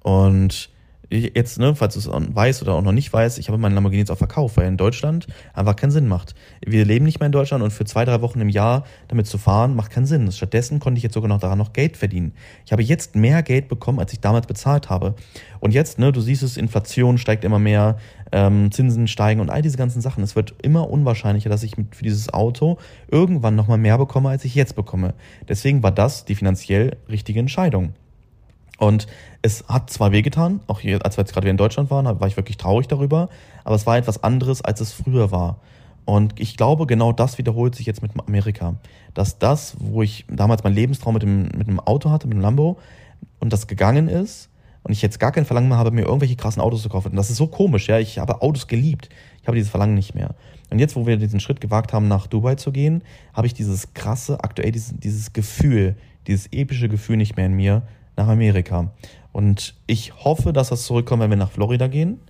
Und 0.00 0.68
jetzt, 1.12 1.58
ne, 1.58 1.74
falls 1.74 1.94
du 1.94 2.00
es 2.00 2.08
weißt 2.08 2.62
oder 2.62 2.74
auch 2.74 2.82
noch 2.82 2.92
nicht 2.92 3.12
weißt, 3.12 3.38
ich 3.38 3.48
habe 3.48 3.58
meinen 3.58 3.74
Lamborghini 3.74 4.00
jetzt 4.00 4.10
auch 4.10 4.18
verkauft, 4.18 4.56
weil 4.56 4.66
in 4.66 4.76
Deutschland 4.76 5.26
einfach 5.52 5.76
keinen 5.76 5.90
Sinn 5.90 6.08
macht. 6.08 6.34
Wir 6.64 6.84
leben 6.84 7.04
nicht 7.04 7.20
mehr 7.20 7.26
in 7.26 7.32
Deutschland 7.32 7.62
und 7.62 7.70
für 7.70 7.84
zwei, 7.84 8.04
drei 8.04 8.20
Wochen 8.22 8.40
im 8.40 8.48
Jahr 8.48 8.84
damit 9.08 9.26
zu 9.26 9.38
fahren, 9.38 9.76
macht 9.76 9.90
keinen 9.90 10.06
Sinn. 10.06 10.30
Stattdessen 10.32 10.80
konnte 10.80 10.98
ich 10.98 11.02
jetzt 11.02 11.14
sogar 11.14 11.28
noch 11.28 11.40
daran 11.40 11.58
noch 11.58 11.72
Geld 11.72 11.96
verdienen. 11.96 12.32
Ich 12.64 12.72
habe 12.72 12.82
jetzt 12.82 13.14
mehr 13.14 13.42
Geld 13.42 13.68
bekommen, 13.68 13.98
als 13.98 14.12
ich 14.12 14.20
damals 14.20 14.46
bezahlt 14.46 14.90
habe. 14.90 15.14
Und 15.60 15.74
jetzt, 15.74 15.98
ne, 15.98 16.12
du 16.12 16.20
siehst 16.20 16.42
es, 16.42 16.56
Inflation 16.56 17.18
steigt 17.18 17.44
immer 17.44 17.58
mehr, 17.58 17.98
ähm, 18.32 18.72
Zinsen 18.72 19.06
steigen 19.06 19.40
und 19.40 19.50
all 19.50 19.62
diese 19.62 19.76
ganzen 19.76 20.00
Sachen. 20.00 20.24
Es 20.24 20.34
wird 20.34 20.54
immer 20.62 20.88
unwahrscheinlicher, 20.88 21.50
dass 21.50 21.62
ich 21.62 21.76
für 21.90 22.04
dieses 22.04 22.32
Auto 22.32 22.78
irgendwann 23.10 23.54
nochmal 23.54 23.78
mehr 23.78 23.98
bekomme, 23.98 24.30
als 24.30 24.44
ich 24.44 24.54
jetzt 24.54 24.74
bekomme. 24.74 25.14
Deswegen 25.48 25.82
war 25.82 25.92
das 25.92 26.24
die 26.24 26.34
finanziell 26.34 26.96
richtige 27.08 27.40
Entscheidung. 27.40 27.92
Und 28.82 29.06
es 29.42 29.64
hat 29.68 29.90
zwar 29.90 30.10
wehgetan, 30.10 30.58
auch 30.66 30.80
hier, 30.80 31.04
als 31.04 31.16
wir 31.16 31.22
jetzt 31.22 31.32
gerade 31.32 31.44
wieder 31.44 31.52
in 31.52 31.56
Deutschland 31.56 31.88
waren, 31.92 32.04
war 32.18 32.26
ich 32.26 32.36
wirklich 32.36 32.56
traurig 32.56 32.88
darüber, 32.88 33.28
aber 33.62 33.76
es 33.76 33.86
war 33.86 33.96
etwas 33.96 34.24
anderes, 34.24 34.60
als 34.60 34.80
es 34.80 34.92
früher 34.92 35.30
war. 35.30 35.60
Und 36.04 36.40
ich 36.40 36.56
glaube, 36.56 36.88
genau 36.88 37.12
das 37.12 37.38
wiederholt 37.38 37.76
sich 37.76 37.86
jetzt 37.86 38.02
mit 38.02 38.10
Amerika. 38.26 38.74
Dass 39.14 39.38
das, 39.38 39.76
wo 39.78 40.02
ich 40.02 40.24
damals 40.28 40.64
meinen 40.64 40.74
Lebenstraum 40.74 41.14
mit 41.14 41.22
dem, 41.22 41.42
mit 41.42 41.68
dem 41.68 41.78
Auto 41.78 42.10
hatte, 42.10 42.26
mit 42.26 42.36
dem 42.36 42.40
Lambo, 42.40 42.76
und 43.38 43.52
das 43.52 43.68
gegangen 43.68 44.08
ist, 44.08 44.48
und 44.82 44.90
ich 44.90 45.00
jetzt 45.00 45.20
gar 45.20 45.30
kein 45.30 45.44
Verlangen 45.44 45.68
mehr 45.68 45.78
habe, 45.78 45.92
mir 45.92 46.02
irgendwelche 46.02 46.34
krassen 46.34 46.60
Autos 46.60 46.82
zu 46.82 46.88
kaufen. 46.88 47.12
Und 47.12 47.16
das 47.16 47.30
ist 47.30 47.36
so 47.36 47.46
komisch, 47.46 47.86
ja. 47.86 48.00
Ich 48.00 48.18
habe 48.18 48.42
Autos 48.42 48.66
geliebt. 48.66 49.10
Ich 49.42 49.46
habe 49.46 49.56
dieses 49.56 49.70
Verlangen 49.70 49.94
nicht 49.94 50.16
mehr. 50.16 50.34
Und 50.70 50.80
jetzt, 50.80 50.96
wo 50.96 51.06
wir 51.06 51.18
diesen 51.18 51.38
Schritt 51.38 51.60
gewagt 51.60 51.92
haben, 51.92 52.08
nach 52.08 52.26
Dubai 52.26 52.56
zu 52.56 52.72
gehen, 52.72 53.04
habe 53.32 53.46
ich 53.46 53.54
dieses 53.54 53.94
krasse, 53.94 54.42
aktuell 54.42 54.72
dieses, 54.72 54.92
dieses 54.98 55.32
Gefühl, 55.32 55.94
dieses 56.26 56.48
epische 56.50 56.88
Gefühl 56.88 57.16
nicht 57.16 57.36
mehr 57.36 57.46
in 57.46 57.52
mir, 57.52 57.82
nach 58.16 58.28
Amerika. 58.28 58.92
Und 59.32 59.74
ich 59.86 60.12
hoffe, 60.24 60.52
dass 60.52 60.68
das 60.68 60.84
zurückkommt, 60.84 61.22
wenn 61.22 61.30
wir 61.30 61.36
nach 61.36 61.50
Florida 61.50 61.86
gehen. 61.86 62.20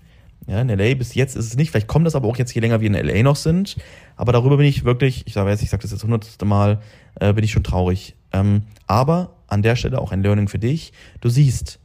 Ja, 0.46 0.60
in 0.60 0.68
LA 0.68 0.94
bis 0.94 1.14
jetzt 1.14 1.36
ist 1.36 1.46
es 1.46 1.56
nicht. 1.56 1.70
Vielleicht 1.70 1.86
kommt 1.86 2.06
das 2.06 2.14
aber 2.14 2.28
auch 2.28 2.36
jetzt 2.36 2.52
je 2.54 2.60
länger 2.60 2.80
wir 2.80 2.88
in 2.88 2.94
LA 2.94 3.22
noch 3.22 3.36
sind. 3.36 3.76
Aber 4.16 4.32
darüber 4.32 4.56
bin 4.56 4.66
ich 4.66 4.84
wirklich, 4.84 5.26
ich 5.26 5.34
sage 5.34 5.50
jetzt, 5.50 5.62
ich 5.62 5.70
sage 5.70 5.82
das 5.82 5.92
jetzt 5.92 6.02
hundertste 6.02 6.44
Mal, 6.44 6.80
äh, 7.20 7.32
bin 7.32 7.44
ich 7.44 7.52
schon 7.52 7.62
traurig. 7.62 8.16
Ähm, 8.32 8.62
aber 8.86 9.36
an 9.46 9.62
der 9.62 9.76
Stelle 9.76 10.00
auch 10.00 10.12
ein 10.12 10.22
Learning 10.22 10.48
für 10.48 10.58
dich. 10.58 10.92
Du 11.20 11.28
siehst, 11.28 11.78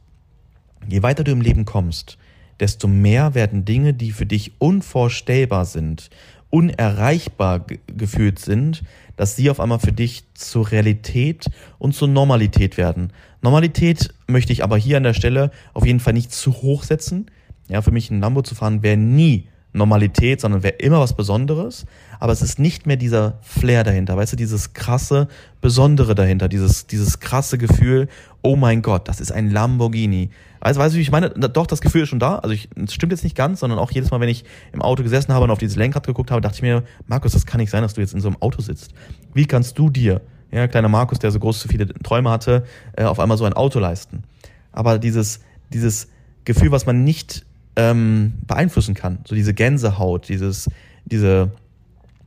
je 0.88 1.02
weiter 1.02 1.22
du 1.22 1.30
im 1.30 1.40
Leben 1.40 1.64
kommst, 1.64 2.18
desto 2.58 2.88
mehr 2.88 3.34
werden 3.34 3.64
Dinge, 3.64 3.94
die 3.94 4.10
für 4.10 4.26
dich 4.26 4.52
unvorstellbar 4.58 5.64
sind, 5.64 6.10
unerreichbar 6.50 7.66
gefühlt 7.86 8.38
sind, 8.38 8.82
dass 9.18 9.36
sie 9.36 9.50
auf 9.50 9.60
einmal 9.60 9.80
für 9.80 9.92
dich 9.92 10.24
zur 10.32 10.70
Realität 10.70 11.50
und 11.78 11.94
zur 11.94 12.08
Normalität 12.08 12.78
werden. 12.78 13.12
Normalität 13.42 14.14
möchte 14.28 14.52
ich 14.52 14.64
aber 14.64 14.78
hier 14.78 14.96
an 14.96 15.02
der 15.02 15.12
Stelle 15.12 15.50
auf 15.74 15.84
jeden 15.84 16.00
Fall 16.00 16.14
nicht 16.14 16.32
zu 16.32 16.54
hoch 16.54 16.84
setzen. 16.84 17.26
Ja, 17.68 17.82
für 17.82 17.90
mich 17.90 18.10
ein 18.10 18.20
Lambo 18.20 18.42
zu 18.42 18.54
fahren 18.54 18.82
wäre 18.82 18.96
nie 18.96 19.48
Normalität, 19.78 20.40
sondern 20.40 20.62
wäre 20.62 20.74
immer 20.74 21.00
was 21.00 21.14
Besonderes. 21.14 21.86
Aber 22.20 22.32
es 22.32 22.42
ist 22.42 22.58
nicht 22.58 22.86
mehr 22.86 22.96
dieser 22.96 23.38
Flair 23.42 23.84
dahinter, 23.84 24.16
weißt 24.16 24.32
du, 24.32 24.36
dieses 24.36 24.72
krasse 24.72 25.28
Besondere 25.60 26.14
dahinter, 26.14 26.48
dieses, 26.48 26.86
dieses 26.86 27.20
krasse 27.20 27.58
Gefühl, 27.58 28.08
oh 28.42 28.56
mein 28.56 28.82
Gott, 28.82 29.08
das 29.08 29.20
ist 29.20 29.32
ein 29.32 29.50
Lamborghini. 29.50 30.30
Also, 30.60 30.80
weißt 30.80 30.94
du, 30.94 30.98
wie 30.98 31.02
ich 31.02 31.12
meine? 31.12 31.30
Doch, 31.30 31.66
das 31.66 31.80
Gefühl 31.80 32.02
ist 32.02 32.08
schon 32.08 32.18
da. 32.18 32.36
Also, 32.36 32.56
es 32.74 32.92
stimmt 32.92 33.12
jetzt 33.12 33.24
nicht 33.24 33.36
ganz, 33.36 33.60
sondern 33.60 33.78
auch 33.78 33.90
jedes 33.90 34.10
Mal, 34.10 34.20
wenn 34.20 34.28
ich 34.28 34.44
im 34.72 34.82
Auto 34.82 35.02
gesessen 35.02 35.32
habe 35.32 35.44
und 35.44 35.50
auf 35.50 35.58
dieses 35.58 35.76
Lenkrad 35.76 36.06
geguckt 36.06 36.30
habe, 36.30 36.40
dachte 36.40 36.56
ich 36.56 36.62
mir, 36.62 36.82
Markus, 37.06 37.32
das 37.32 37.46
kann 37.46 37.60
nicht 37.60 37.70
sein, 37.70 37.82
dass 37.82 37.94
du 37.94 38.00
jetzt 38.00 38.14
in 38.14 38.20
so 38.20 38.28
einem 38.28 38.38
Auto 38.40 38.60
sitzt. 38.60 38.92
Wie 39.34 39.46
kannst 39.46 39.78
du 39.78 39.88
dir, 39.88 40.20
ja, 40.50 40.66
kleiner 40.66 40.88
Markus, 40.88 41.18
der 41.20 41.30
so 41.30 41.38
groß 41.38 41.60
zu 41.60 41.68
viele 41.68 41.86
Träume 41.86 42.30
hatte, 42.30 42.64
äh, 42.96 43.04
auf 43.04 43.20
einmal 43.20 43.38
so 43.38 43.44
ein 43.44 43.52
Auto 43.52 43.78
leisten? 43.78 44.24
Aber 44.72 44.98
dieses, 44.98 45.40
dieses 45.72 46.08
Gefühl, 46.44 46.72
was 46.72 46.86
man 46.86 47.04
nicht 47.04 47.46
ähm, 47.78 48.34
beeinflussen 48.46 48.94
kann, 48.94 49.20
so 49.24 49.36
diese 49.36 49.54
Gänsehaut, 49.54 50.28
dieses, 50.28 50.68
diese, 51.04 51.52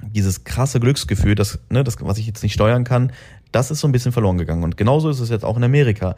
dieses 0.01 0.45
krasse 0.45 0.79
Glücksgefühl, 0.79 1.35
das, 1.35 1.59
ne, 1.69 1.83
das, 1.83 1.97
was 1.99 2.17
ich 2.17 2.25
jetzt 2.25 2.41
nicht 2.41 2.53
steuern 2.53 2.85
kann, 2.85 3.11
das 3.51 3.69
ist 3.69 3.81
so 3.81 3.87
ein 3.87 3.91
bisschen 3.91 4.13
verloren 4.13 4.37
gegangen. 4.37 4.63
Und 4.63 4.77
genauso 4.77 5.09
ist 5.09 5.19
es 5.19 5.29
jetzt 5.29 5.43
auch 5.43 5.57
in 5.57 5.63
Amerika. 5.65 6.15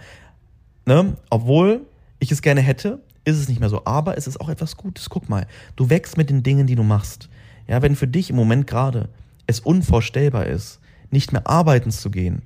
Ne? 0.86 1.18
Obwohl 1.32 1.82
ich 2.20 2.32
es 2.32 2.44
gerne 2.44 2.62
hätte, 2.62 3.00
ist 3.26 3.40
es 3.40 3.50
nicht 3.50 3.60
mehr 3.60 3.70
so. 3.70 3.82
Aber 3.86 4.20
es 4.20 4.28
ist 4.28 4.40
auch 4.40 4.50
etwas 4.50 4.78
Gutes. 4.78 5.10
Guck 5.10 5.28
mal, 5.30 5.48
du 5.76 5.90
wächst 5.90 6.16
mit 6.16 6.30
den 6.30 6.44
Dingen, 6.44 6.68
die 6.68 6.76
du 6.76 6.84
machst. 6.84 7.28
Ja, 7.68 7.82
wenn 7.82 7.96
für 7.96 8.08
dich 8.08 8.30
im 8.30 8.36
Moment 8.36 8.68
gerade 8.68 9.10
es 9.48 9.60
unvorstellbar 9.60 10.46
ist, 10.46 10.80
nicht 11.10 11.34
mehr 11.34 11.48
arbeiten 11.48 11.90
zu 11.90 12.12
gehen, 12.12 12.44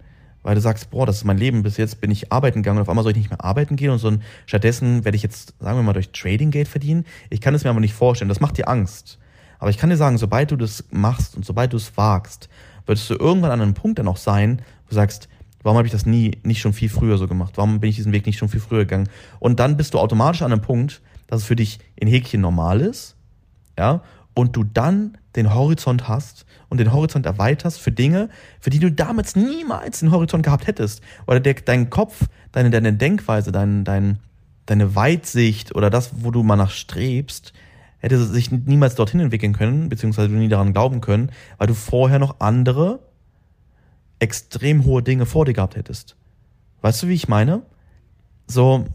weil 0.47 0.55
du 0.55 0.61
sagst, 0.61 0.91
boah, 0.91 1.05
das 1.05 1.17
ist 1.17 1.23
mein 1.25 1.37
Leben, 1.37 1.61
bis 1.61 1.75
jetzt 1.75 1.99
bin 1.99 2.09
ich 2.09 2.31
arbeiten 2.31 2.63
gegangen 2.63 2.77
und 2.77 2.83
auf 2.83 2.87
einmal 2.87 3.03
soll 3.03 3.11
ich 3.11 3.17
nicht 3.17 3.29
mehr 3.29 3.43
arbeiten 3.43 3.75
gehen 3.75 3.89
und 3.89 3.99
so 3.99 4.07
ein, 4.07 4.21
stattdessen 4.45 5.03
werde 5.03 5.17
ich 5.17 5.21
jetzt, 5.21 5.53
sagen 5.59 5.77
wir 5.77 5.83
mal, 5.83 5.91
durch 5.91 6.13
Trading 6.13 6.51
Geld 6.51 6.69
verdienen. 6.69 7.05
Ich 7.29 7.41
kann 7.41 7.53
es 7.53 7.65
mir 7.65 7.69
aber 7.69 7.81
nicht 7.81 7.93
vorstellen, 7.93 8.29
das 8.29 8.39
macht 8.39 8.57
dir 8.57 8.69
Angst. 8.69 9.19
Aber 9.59 9.71
ich 9.71 9.77
kann 9.77 9.89
dir 9.89 9.97
sagen, 9.97 10.17
sobald 10.17 10.51
du 10.51 10.55
das 10.55 10.85
machst 10.89 11.35
und 11.35 11.43
sobald 11.43 11.73
du 11.73 11.77
es 11.77 11.97
wagst, 11.97 12.47
würdest 12.85 13.09
du 13.09 13.15
irgendwann 13.15 13.51
an 13.51 13.59
einem 13.59 13.73
Punkt 13.73 13.99
dann 13.99 14.07
auch 14.07 14.15
sein, 14.15 14.61
wo 14.85 14.89
du 14.91 14.95
sagst, 14.95 15.27
Warum 15.63 15.79
habe 15.79 15.87
ich 15.87 15.91
das 15.91 16.05
nie 16.05 16.37
nicht 16.43 16.61
schon 16.61 16.71
viel 16.71 16.87
früher 16.87 17.17
so 17.17 17.27
gemacht? 17.27 17.53
Warum 17.57 17.81
bin 17.81 17.89
ich 17.89 17.97
diesen 17.97 18.13
Weg 18.13 18.25
nicht 18.25 18.37
schon 18.37 18.47
viel 18.47 18.61
früher 18.61 18.85
gegangen? 18.85 19.09
Und 19.39 19.59
dann 19.59 19.75
bist 19.75 19.93
du 19.93 19.99
automatisch 19.99 20.43
an 20.43 20.53
einem 20.53 20.61
Punkt, 20.61 21.01
dass 21.25 21.41
es 21.41 21.47
für 21.47 21.57
dich 21.57 21.79
in 21.97 22.07
Häkchen 22.07 22.39
normal 22.39 22.79
ist, 22.79 23.17
ja, 23.77 24.01
und 24.33 24.55
du 24.55 24.63
dann 24.63 25.17
den 25.37 25.53
Horizont 25.53 26.07
hast 26.07 26.45
und 26.69 26.79
den 26.79 26.91
Horizont 26.91 27.25
erweiterst 27.25 27.79
für 27.79 27.91
Dinge, 27.91 28.29
für 28.59 28.69
die 28.69 28.79
du 28.79 28.91
damals 28.91 29.35
niemals 29.35 29.99
den 29.99 30.11
Horizont 30.11 30.43
gehabt 30.43 30.67
hättest. 30.67 31.01
Oder 31.27 31.39
der, 31.39 31.53
dein 31.53 31.89
Kopf, 31.89 32.25
deine, 32.51 32.69
deine 32.69 32.93
Denkweise, 32.93 33.51
dein, 33.51 33.85
dein, 33.85 34.19
deine 34.65 34.95
Weitsicht 34.95 35.75
oder 35.75 35.89
das, 35.89 36.11
wo 36.23 36.31
du 36.31 36.43
mal 36.43 36.57
nach 36.57 36.71
strebst, 36.71 37.53
hätte 37.99 38.23
sich 38.23 38.51
niemals 38.51 38.95
dorthin 38.95 39.21
entwickeln 39.21 39.53
können, 39.53 39.89
beziehungsweise 39.89 40.29
du 40.29 40.35
nie 40.35 40.49
daran 40.49 40.73
glauben 40.73 41.01
können, 41.01 41.31
weil 41.57 41.67
du 41.67 41.73
vorher 41.73 42.19
noch 42.19 42.39
andere 42.39 42.99
extrem 44.19 44.85
hohe 44.85 45.03
Dinge 45.03 45.25
vor 45.25 45.45
dir 45.45 45.53
gehabt 45.53 45.75
hättest. 45.75 46.15
Weißt 46.81 47.03
du, 47.03 47.07
wie 47.07 47.13
ich 47.13 47.27
meine? 47.27 47.61
So, 48.47 48.85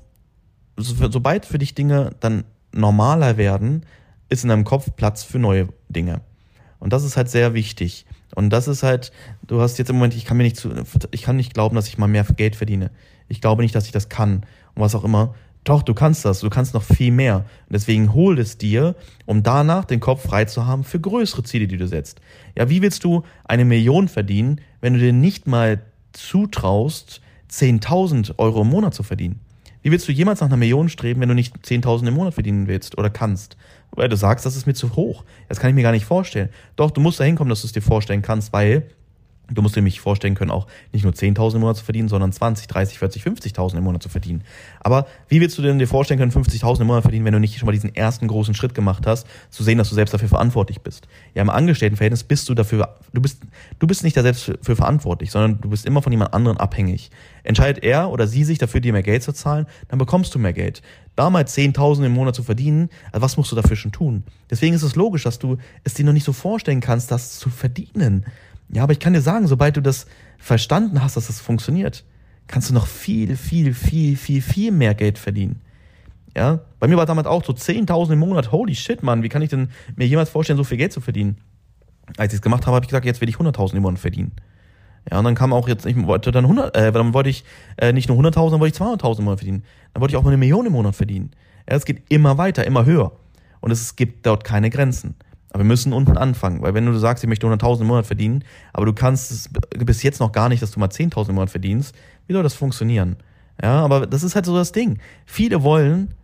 so 0.76 1.10
sobald 1.10 1.46
für 1.46 1.58
dich 1.58 1.74
Dinge 1.74 2.10
dann 2.20 2.44
normaler 2.72 3.36
werden, 3.36 3.84
ist 4.28 4.44
in 4.44 4.48
deinem 4.48 4.64
Kopf 4.64 4.90
Platz 4.96 5.22
für 5.22 5.38
neue 5.38 5.68
Dinge. 5.88 6.20
Und 6.82 6.92
das 6.92 7.04
ist 7.04 7.16
halt 7.16 7.30
sehr 7.30 7.54
wichtig. 7.54 8.06
Und 8.34 8.50
das 8.50 8.66
ist 8.66 8.82
halt, 8.82 9.12
du 9.46 9.60
hast 9.60 9.78
jetzt 9.78 9.88
im 9.88 9.94
Moment, 9.96 10.16
ich 10.16 10.24
kann 10.24 10.36
mir 10.36 10.42
nicht 10.42 10.56
zu, 10.56 10.70
ich 11.12 11.22
kann 11.22 11.36
nicht 11.36 11.54
glauben, 11.54 11.76
dass 11.76 11.86
ich 11.86 11.96
mal 11.96 12.08
mehr 12.08 12.24
Geld 12.24 12.56
verdiene. 12.56 12.90
Ich 13.28 13.40
glaube 13.40 13.62
nicht, 13.62 13.72
dass 13.76 13.86
ich 13.86 13.92
das 13.92 14.08
kann. 14.08 14.44
Und 14.74 14.82
was 14.82 14.96
auch 14.96 15.04
immer. 15.04 15.32
Doch, 15.62 15.84
du 15.84 15.94
kannst 15.94 16.24
das, 16.24 16.40
du 16.40 16.50
kannst 16.50 16.74
noch 16.74 16.82
viel 16.82 17.12
mehr. 17.12 17.36
Und 17.68 17.72
deswegen 17.72 18.14
hol 18.14 18.36
es 18.40 18.58
dir, 18.58 18.96
um 19.26 19.44
danach 19.44 19.84
den 19.84 20.00
Kopf 20.00 20.24
frei 20.24 20.46
zu 20.46 20.66
haben 20.66 20.82
für 20.82 20.98
größere 20.98 21.44
Ziele, 21.44 21.68
die 21.68 21.76
du 21.76 21.86
setzt. 21.86 22.20
Ja, 22.58 22.68
wie 22.68 22.82
willst 22.82 23.04
du 23.04 23.22
eine 23.44 23.64
Million 23.64 24.08
verdienen, 24.08 24.60
wenn 24.80 24.94
du 24.94 24.98
dir 24.98 25.12
nicht 25.12 25.46
mal 25.46 25.82
zutraust, 26.12 27.20
10.000 27.48 28.40
Euro 28.40 28.62
im 28.62 28.68
Monat 28.70 28.92
zu 28.92 29.04
verdienen? 29.04 29.38
Wie 29.82 29.92
willst 29.92 30.08
du 30.08 30.12
jemals 30.12 30.40
nach 30.40 30.48
einer 30.48 30.56
Million 30.56 30.88
streben, 30.88 31.20
wenn 31.20 31.28
du 31.28 31.36
nicht 31.36 31.54
10.000 31.56 32.08
im 32.08 32.14
Monat 32.14 32.34
verdienen 32.34 32.66
willst 32.66 32.98
oder 32.98 33.08
kannst? 33.08 33.56
Weil 33.94 34.08
du 34.08 34.16
sagst, 34.16 34.46
das 34.46 34.56
ist 34.56 34.66
mir 34.66 34.74
zu 34.74 34.96
hoch. 34.96 35.24
Das 35.48 35.60
kann 35.60 35.70
ich 35.70 35.74
mir 35.74 35.82
gar 35.82 35.92
nicht 35.92 36.06
vorstellen. 36.06 36.48
Doch, 36.76 36.90
du 36.90 37.00
musst 37.00 37.20
dahin 37.20 37.36
kommen, 37.36 37.50
dass 37.50 37.60
du 37.60 37.66
es 37.66 37.72
dir 37.72 37.82
vorstellen 37.82 38.22
kannst, 38.22 38.52
weil 38.52 38.88
Du 39.54 39.60
musst 39.60 39.76
dir 39.76 39.80
nämlich 39.80 40.00
vorstellen 40.00 40.34
können, 40.34 40.50
auch 40.50 40.66
nicht 40.92 41.02
nur 41.02 41.12
10.000 41.12 41.56
im 41.56 41.60
Monat 41.60 41.76
zu 41.76 41.84
verdienen, 41.84 42.08
sondern 42.08 42.32
20, 42.32 42.66
30, 42.66 42.98
40, 42.98 43.22
50.000 43.22 43.76
im 43.76 43.84
Monat 43.84 44.02
zu 44.02 44.08
verdienen. 44.08 44.44
Aber 44.80 45.06
wie 45.28 45.40
willst 45.40 45.58
du 45.58 45.62
denn 45.62 45.78
dir 45.78 45.88
vorstellen 45.88 46.18
können, 46.18 46.32
50.000 46.32 46.82
im 46.82 46.86
Monat 46.86 47.02
verdienen, 47.02 47.24
wenn 47.24 47.32
du 47.32 47.40
nicht 47.40 47.58
schon 47.58 47.66
mal 47.66 47.72
diesen 47.72 47.94
ersten 47.94 48.28
großen 48.28 48.54
Schritt 48.54 48.74
gemacht 48.74 49.06
hast, 49.06 49.26
zu 49.50 49.62
sehen, 49.62 49.78
dass 49.78 49.88
du 49.88 49.94
selbst 49.94 50.14
dafür 50.14 50.28
verantwortlich 50.28 50.80
bist? 50.80 51.08
Ja, 51.34 51.42
im 51.42 51.50
Angestelltenverhältnis 51.50 52.24
bist 52.24 52.48
du 52.48 52.54
dafür, 52.54 52.96
du 53.12 53.20
bist, 53.20 53.42
du 53.78 53.86
bist 53.86 54.04
nicht 54.04 54.16
da 54.16 54.22
selbst 54.22 54.44
für, 54.44 54.58
für 54.62 54.76
verantwortlich, 54.76 55.30
sondern 55.30 55.60
du 55.60 55.70
bist 55.70 55.86
immer 55.86 56.02
von 56.02 56.12
jemand 56.12 56.32
anderem 56.32 56.56
abhängig. 56.56 57.10
Entscheidet 57.42 57.82
er 57.84 58.10
oder 58.10 58.26
sie 58.26 58.44
sich 58.44 58.58
dafür, 58.58 58.80
dir 58.80 58.92
mehr 58.92 59.02
Geld 59.02 59.22
zu 59.22 59.32
zahlen, 59.32 59.66
dann 59.88 59.98
bekommst 59.98 60.34
du 60.34 60.38
mehr 60.38 60.52
Geld. 60.52 60.82
Damals 61.14 61.56
10.000 61.56 62.06
im 62.06 62.12
Monat 62.12 62.34
zu 62.34 62.42
verdienen, 62.42 62.88
also 63.12 63.22
was 63.22 63.36
musst 63.36 63.52
du 63.52 63.56
dafür 63.56 63.76
schon 63.76 63.92
tun? 63.92 64.24
Deswegen 64.50 64.74
ist 64.74 64.82
es 64.82 64.96
logisch, 64.96 65.24
dass 65.24 65.38
du 65.38 65.58
es 65.84 65.94
dir 65.94 66.04
noch 66.04 66.14
nicht 66.14 66.24
so 66.24 66.32
vorstellen 66.32 66.80
kannst, 66.80 67.10
das 67.10 67.38
zu 67.38 67.50
verdienen. 67.50 68.24
Ja, 68.70 68.82
aber 68.82 68.92
ich 68.92 69.00
kann 69.00 69.12
dir 69.12 69.20
sagen, 69.20 69.46
sobald 69.46 69.76
du 69.76 69.82
das 69.82 70.06
verstanden 70.38 71.02
hast, 71.02 71.16
dass 71.16 71.26
das 71.26 71.40
funktioniert, 71.40 72.04
kannst 72.46 72.70
du 72.70 72.74
noch 72.74 72.86
viel, 72.86 73.36
viel, 73.36 73.74
viel, 73.74 74.16
viel, 74.16 74.40
viel 74.40 74.72
mehr 74.72 74.94
Geld 74.94 75.18
verdienen. 75.18 75.60
Ja, 76.34 76.60
bei 76.80 76.88
mir 76.88 76.96
war 76.96 77.04
damals 77.04 77.26
auch 77.26 77.44
so 77.44 77.52
10.000 77.52 78.14
im 78.14 78.18
Monat. 78.18 78.50
Holy 78.52 78.74
shit, 78.74 79.02
Mann, 79.02 79.22
wie 79.22 79.28
kann 79.28 79.42
ich 79.42 79.50
denn 79.50 79.68
mir 79.96 80.06
jemals 80.06 80.30
vorstellen, 80.30 80.56
so 80.56 80.64
viel 80.64 80.78
Geld 80.78 80.92
zu 80.92 81.02
verdienen? 81.02 81.36
Als 82.16 82.32
ich 82.32 82.38
es 82.38 82.42
gemacht 82.42 82.66
habe, 82.66 82.76
habe 82.76 82.84
ich 82.84 82.88
gesagt, 82.88 83.04
jetzt 83.04 83.20
will 83.20 83.28
ich 83.28 83.36
100.000 83.36 83.74
im 83.74 83.82
Monat 83.82 84.00
verdienen. 84.00 84.32
Ja, 85.10 85.18
und 85.18 85.24
dann 85.24 85.34
kam 85.34 85.52
auch 85.52 85.68
jetzt, 85.68 85.84
ich 85.84 86.00
wollte 86.06 86.30
dann 86.30 86.44
100, 86.44 86.76
äh, 86.76 86.92
dann 86.92 87.12
wollte 87.12 87.28
ich 87.30 87.44
äh, 87.76 87.92
nicht 87.92 88.08
nur 88.08 88.18
100.000, 88.18 88.52
dann 88.52 88.60
wollte 88.60 88.74
ich 88.74 88.80
200.000 88.80 89.18
im 89.18 89.24
Monat 89.24 89.40
verdienen. 89.40 89.64
Dann 89.92 90.00
wollte 90.00 90.12
ich 90.12 90.16
auch 90.16 90.22
mal 90.22 90.30
eine 90.30 90.38
Million 90.38 90.66
im 90.66 90.72
Monat 90.72 90.94
verdienen. 90.94 91.32
Ja, 91.68 91.76
es 91.76 91.84
geht 91.84 92.02
immer 92.08 92.38
weiter, 92.38 92.66
immer 92.66 92.84
höher. 92.84 93.12
Und 93.60 93.70
es 93.70 93.96
gibt 93.96 94.26
dort 94.26 94.44
keine 94.44 94.70
Grenzen. 94.70 95.14
Aber 95.50 95.60
wir 95.60 95.68
müssen 95.68 95.92
unten 95.92 96.16
anfangen, 96.16 96.62
weil 96.62 96.72
wenn 96.72 96.86
du 96.86 96.96
sagst, 96.98 97.22
ich 97.22 97.28
möchte 97.28 97.46
100.000 97.46 97.82
im 97.82 97.88
Monat 97.88 98.06
verdienen, 98.06 98.42
aber 98.72 98.86
du 98.86 98.94
kannst 98.94 99.30
es 99.30 99.50
bis 99.78 100.02
jetzt 100.02 100.18
noch 100.18 100.32
gar 100.32 100.48
nicht, 100.48 100.62
dass 100.62 100.70
du 100.70 100.80
mal 100.80 100.88
10.000 100.88 101.28
im 101.28 101.34
Monat 101.34 101.50
verdienst, 101.50 101.94
wie 102.26 102.32
soll 102.32 102.42
das 102.42 102.54
funktionieren? 102.54 103.16
Ja, 103.62 103.84
aber 103.84 104.06
das 104.06 104.22
ist 104.22 104.34
halt 104.34 104.46
so 104.46 104.56
das 104.56 104.72
Ding. 104.72 104.98
Viele 105.26 105.62
wollen 105.62 106.14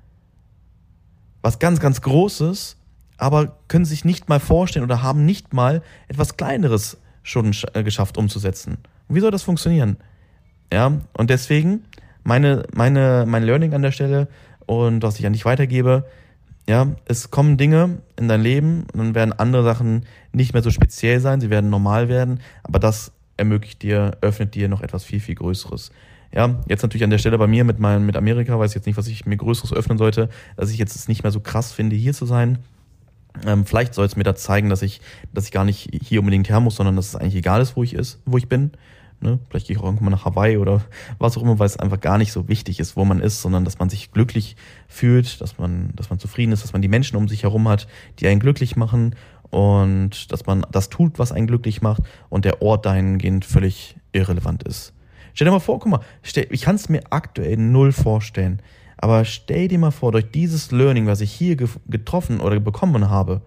was 1.42 1.58
ganz, 1.58 1.78
ganz 1.78 2.00
Großes, 2.00 2.76
aber 3.18 3.58
können 3.68 3.84
sich 3.84 4.04
nicht 4.04 4.30
mal 4.30 4.40
vorstellen 4.40 4.84
oder 4.84 5.02
haben 5.02 5.26
nicht 5.26 5.52
mal 5.52 5.82
etwas 6.08 6.36
Kleineres 6.38 6.96
schon 7.28 7.54
äh, 7.74 7.82
geschafft 7.82 8.16
umzusetzen. 8.16 8.78
Und 9.08 9.16
wie 9.16 9.20
soll 9.20 9.30
das 9.30 9.42
funktionieren? 9.42 9.98
Ja, 10.72 11.00
und 11.16 11.30
deswegen 11.30 11.84
meine, 12.24 12.64
meine, 12.74 13.24
mein 13.26 13.42
Learning 13.42 13.74
an 13.74 13.82
der 13.82 13.92
Stelle 13.92 14.28
und 14.66 15.02
was 15.02 15.18
ich 15.18 15.26
an 15.26 15.32
dich 15.32 15.44
weitergebe, 15.44 16.06
ja, 16.68 16.88
es 17.06 17.30
kommen 17.30 17.56
Dinge 17.56 17.98
in 18.16 18.28
dein 18.28 18.42
Leben 18.42 18.86
und 18.92 18.98
dann 18.98 19.14
werden 19.14 19.32
andere 19.32 19.62
Sachen 19.62 20.04
nicht 20.32 20.52
mehr 20.52 20.62
so 20.62 20.70
speziell 20.70 21.20
sein, 21.20 21.40
sie 21.40 21.48
werden 21.48 21.70
normal 21.70 22.08
werden, 22.08 22.40
aber 22.62 22.78
das 22.78 23.12
ermöglicht 23.36 23.82
dir, 23.82 24.18
öffnet 24.20 24.54
dir 24.54 24.68
noch 24.68 24.82
etwas 24.82 25.04
viel, 25.04 25.20
viel 25.20 25.36
Größeres. 25.36 25.90
Ja, 26.32 26.56
jetzt 26.68 26.82
natürlich 26.82 27.04
an 27.04 27.10
der 27.10 27.18
Stelle 27.18 27.38
bei 27.38 27.46
mir 27.46 27.64
mit 27.64 27.78
meinem, 27.78 28.04
mit 28.04 28.16
Amerika, 28.16 28.58
weiß 28.58 28.72
ich 28.72 28.74
jetzt 28.74 28.86
nicht, 28.86 28.98
was 28.98 29.08
ich 29.08 29.24
mir 29.24 29.36
Größeres 29.36 29.72
öffnen 29.72 29.96
sollte, 29.96 30.28
dass 30.56 30.70
ich 30.70 30.76
jetzt 30.76 30.94
es 30.94 31.08
nicht 31.08 31.22
mehr 31.22 31.32
so 31.32 31.40
krass 31.40 31.72
finde, 31.72 31.96
hier 31.96 32.12
zu 32.12 32.26
sein. 32.26 32.58
Ähm, 33.46 33.64
vielleicht 33.64 33.94
soll 33.94 34.06
es 34.06 34.16
mir 34.16 34.24
da 34.24 34.34
zeigen, 34.34 34.68
dass 34.68 34.82
ich, 34.82 35.00
dass 35.32 35.46
ich 35.46 35.52
gar 35.52 35.64
nicht 35.64 35.90
hier 35.92 36.20
unbedingt 36.20 36.48
her 36.48 36.60
muss, 36.60 36.76
sondern 36.76 36.96
dass 36.96 37.08
es 37.08 37.16
eigentlich 37.16 37.36
egal 37.36 37.60
ist, 37.60 37.76
wo 37.76 37.82
ich 37.82 37.94
ist, 37.94 38.20
wo 38.24 38.38
ich 38.38 38.48
bin. 38.48 38.72
Ne? 39.20 39.40
Vielleicht 39.50 39.66
gehe 39.66 39.76
ich 39.76 39.82
auch 39.82 39.86
irgendwann 39.86 40.12
nach 40.12 40.24
Hawaii 40.24 40.58
oder 40.58 40.82
was 41.18 41.36
auch 41.36 41.42
immer, 41.42 41.58
weil 41.58 41.66
es 41.66 41.76
einfach 41.76 42.00
gar 42.00 42.18
nicht 42.18 42.32
so 42.32 42.48
wichtig 42.48 42.80
ist, 42.80 42.96
wo 42.96 43.04
man 43.04 43.20
ist, 43.20 43.42
sondern 43.42 43.64
dass 43.64 43.78
man 43.78 43.88
sich 43.88 44.12
glücklich 44.12 44.56
fühlt, 44.86 45.40
dass 45.40 45.58
man, 45.58 45.90
dass 45.96 46.10
man 46.10 46.18
zufrieden 46.18 46.52
ist, 46.52 46.62
dass 46.62 46.72
man 46.72 46.82
die 46.82 46.88
Menschen 46.88 47.16
um 47.16 47.28
sich 47.28 47.42
herum 47.42 47.68
hat, 47.68 47.88
die 48.20 48.28
einen 48.28 48.40
glücklich 48.40 48.76
machen 48.76 49.14
und 49.50 50.30
dass 50.30 50.46
man 50.46 50.66
das 50.70 50.88
tut, 50.88 51.18
was 51.18 51.32
einen 51.32 51.46
glücklich 51.46 51.82
macht 51.82 52.02
und 52.28 52.44
der 52.44 52.62
Ort 52.62 52.86
dahingehend 52.86 53.44
völlig 53.44 53.96
irrelevant 54.12 54.62
ist. 54.62 54.92
Stell 55.34 55.46
dir 55.46 55.52
mal 55.52 55.60
vor, 55.60 55.78
guck 55.78 55.90
mal, 55.90 56.00
ich 56.50 56.62
kann 56.62 56.76
es 56.76 56.88
mir 56.88 57.02
aktuell 57.10 57.56
null 57.56 57.92
vorstellen, 57.92 58.60
aber 58.98 59.24
stell 59.24 59.68
dir 59.68 59.78
mal 59.78 59.92
vor, 59.92 60.12
durch 60.12 60.30
dieses 60.30 60.72
Learning, 60.72 61.06
was 61.06 61.20
ich 61.20 61.32
hier 61.32 61.56
getroffen 61.56 62.40
oder 62.40 62.58
bekommen 62.58 63.08
habe, 63.08 63.42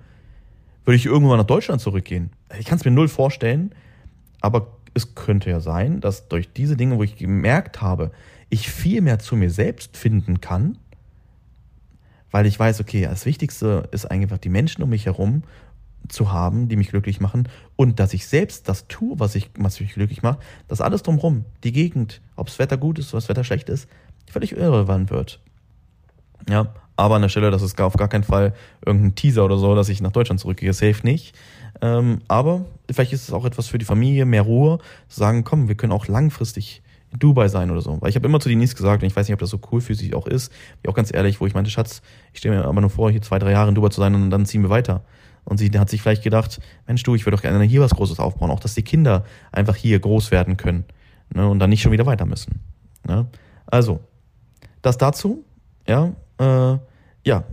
würde 0.85 0.95
ich 0.95 1.05
irgendwann 1.05 1.37
nach 1.37 1.45
Deutschland 1.45 1.81
zurückgehen. 1.81 2.31
Ich 2.57 2.65
kann 2.65 2.77
es 2.77 2.85
mir 2.85 2.91
null 2.91 3.09
vorstellen, 3.09 3.75
aber 4.39 4.77
es 4.93 5.13
könnte 5.13 5.49
ja 5.49 5.59
sein, 5.59 5.99
dass 6.01 6.27
durch 6.29 6.51
diese 6.53 6.75
Dinge, 6.77 6.97
wo 6.97 7.03
ich 7.03 7.17
gemerkt 7.17 7.81
habe, 7.81 8.11
ich 8.49 8.69
viel 8.69 9.01
mehr 9.01 9.19
zu 9.19 9.35
mir 9.35 9.49
selbst 9.49 9.97
finden 9.97 10.41
kann, 10.41 10.77
weil 12.31 12.45
ich 12.45 12.57
weiß, 12.57 12.79
okay, 12.79 13.03
das 13.03 13.25
Wichtigste 13.25 13.89
ist 13.91 14.05
einfach 14.05 14.37
die 14.37 14.49
Menschen 14.49 14.83
um 14.83 14.89
mich 14.89 15.05
herum 15.05 15.43
zu 16.07 16.31
haben, 16.31 16.67
die 16.67 16.77
mich 16.77 16.89
glücklich 16.89 17.19
machen 17.19 17.47
und 17.75 17.99
dass 17.99 18.13
ich 18.13 18.25
selbst 18.25 18.67
das 18.67 18.87
tue, 18.87 19.19
was, 19.19 19.35
ich, 19.35 19.49
was 19.57 19.79
mich 19.79 19.93
glücklich 19.93 20.23
macht, 20.23 20.39
dass 20.67 20.81
alles 20.81 21.03
drumherum, 21.03 21.45
die 21.63 21.71
Gegend, 21.71 22.21
ob 22.35 22.47
das 22.47 22.57
Wetter 22.57 22.77
gut 22.77 22.99
ist 22.99 23.13
oder 23.13 23.21
das 23.21 23.29
Wetter 23.29 23.43
schlecht 23.43 23.69
ist, 23.69 23.87
völlig 24.31 24.53
irrelevant 24.53 25.09
wird. 25.11 25.39
Ja, 26.49 26.67
aber 26.95 27.15
an 27.15 27.21
der 27.21 27.29
Stelle, 27.29 27.51
das 27.51 27.61
ist 27.61 27.79
auf 27.79 27.95
gar 27.95 28.07
keinen 28.07 28.23
Fall 28.23 28.53
irgendein 28.85 29.15
Teaser 29.15 29.45
oder 29.45 29.57
so, 29.57 29.75
dass 29.75 29.89
ich 29.89 30.01
nach 30.01 30.11
Deutschland 30.11 30.39
zurückgehe, 30.39 30.73
safe 30.73 31.01
nicht. 31.03 31.35
Ähm, 31.81 32.21
aber 32.27 32.65
vielleicht 32.91 33.13
ist 33.13 33.23
es 33.23 33.33
auch 33.33 33.45
etwas 33.45 33.67
für 33.67 33.77
die 33.77 33.85
Familie, 33.85 34.25
mehr 34.25 34.43
Ruhe, 34.43 34.79
zu 35.07 35.19
sagen, 35.19 35.43
komm, 35.43 35.67
wir 35.67 35.75
können 35.75 35.93
auch 35.93 36.07
langfristig 36.07 36.83
in 37.11 37.19
Dubai 37.19 37.47
sein 37.47 37.71
oder 37.71 37.81
so. 37.81 37.99
Weil 38.01 38.09
ich 38.09 38.15
habe 38.15 38.27
immer 38.27 38.39
zu 38.39 38.49
Denise 38.49 38.75
gesagt, 38.75 39.01
und 39.03 39.07
ich 39.07 39.15
weiß 39.15 39.27
nicht, 39.27 39.33
ob 39.33 39.39
das 39.39 39.49
so 39.49 39.59
cool 39.71 39.81
für 39.81 39.95
sie 39.95 40.13
auch 40.13 40.27
ist, 40.27 40.51
wie 40.81 40.89
auch 40.89 40.93
ganz 40.93 41.13
ehrlich, 41.13 41.41
wo 41.41 41.47
ich 41.47 41.53
meinte, 41.53 41.71
Schatz, 41.71 42.01
ich 42.33 42.39
stelle 42.39 42.57
mir 42.57 42.65
aber 42.65 42.81
nur 42.81 42.89
vor, 42.89 43.09
hier 43.11 43.21
zwei, 43.21 43.39
drei 43.39 43.51
Jahre 43.51 43.69
in 43.69 43.75
Dubai 43.75 43.89
zu 43.89 44.01
sein 44.01 44.13
und 44.15 44.29
dann 44.29 44.45
ziehen 44.45 44.61
wir 44.61 44.69
weiter. 44.69 45.03
Und 45.43 45.57
sie 45.57 45.71
hat 45.77 45.89
sich 45.89 46.01
vielleicht 46.01 46.23
gedacht, 46.23 46.61
Mensch 46.87 47.03
du, 47.03 47.15
ich 47.15 47.25
würde 47.25 47.35
doch 47.35 47.41
gerne 47.41 47.63
hier 47.63 47.81
was 47.81 47.91
Großes 47.95 48.19
aufbauen, 48.19 48.51
auch 48.51 48.59
dass 48.59 48.75
die 48.75 48.83
Kinder 48.83 49.25
einfach 49.51 49.75
hier 49.75 49.99
groß 49.99 50.31
werden 50.31 50.55
können 50.55 50.85
ne, 51.33 51.47
und 51.47 51.59
dann 51.59 51.71
nicht 51.71 51.81
schon 51.81 51.91
wieder 51.91 52.05
weiter 52.05 52.25
müssen. 52.25 52.59
Ne? 53.07 53.25
Also, 53.65 54.01
das 54.81 54.97
dazu, 54.97 55.43
ja, 55.87 56.11
äh, 56.39 56.77
ja, 57.23 57.43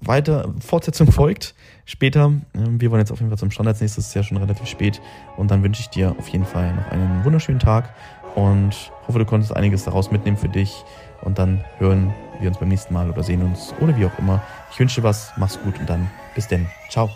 weiter, 0.00 0.52
Fortsetzung 0.60 1.10
folgt 1.10 1.54
später. 1.84 2.32
Ähm, 2.54 2.80
wir 2.80 2.90
wollen 2.90 3.00
jetzt 3.00 3.10
auf 3.10 3.18
jeden 3.18 3.30
Fall 3.30 3.38
zum 3.38 3.50
Stand 3.50 3.80
nächstes, 3.80 4.08
ist 4.08 4.14
ja 4.14 4.22
schon 4.22 4.36
relativ 4.36 4.66
spät. 4.66 5.00
Und 5.36 5.50
dann 5.50 5.62
wünsche 5.62 5.80
ich 5.80 5.88
dir 5.88 6.14
auf 6.18 6.28
jeden 6.28 6.44
Fall 6.44 6.74
noch 6.74 6.86
einen 6.90 7.24
wunderschönen 7.24 7.60
Tag 7.60 7.94
und 8.34 8.92
hoffe, 9.06 9.18
du 9.18 9.24
konntest 9.24 9.54
einiges 9.54 9.84
daraus 9.84 10.10
mitnehmen 10.10 10.36
für 10.36 10.48
dich. 10.48 10.84
Und 11.22 11.38
dann 11.38 11.64
hören 11.78 12.14
wir 12.40 12.48
uns 12.48 12.58
beim 12.58 12.68
nächsten 12.68 12.94
Mal 12.94 13.10
oder 13.10 13.22
sehen 13.22 13.42
uns 13.42 13.74
oder 13.80 13.96
wie 13.96 14.06
auch 14.06 14.18
immer. 14.18 14.40
Ich 14.70 14.78
wünsche 14.78 15.00
dir 15.00 15.06
was, 15.06 15.32
mach's 15.36 15.58
gut 15.62 15.78
und 15.80 15.88
dann 15.88 16.08
bis 16.34 16.46
denn. 16.46 16.66
Ciao. 16.88 17.10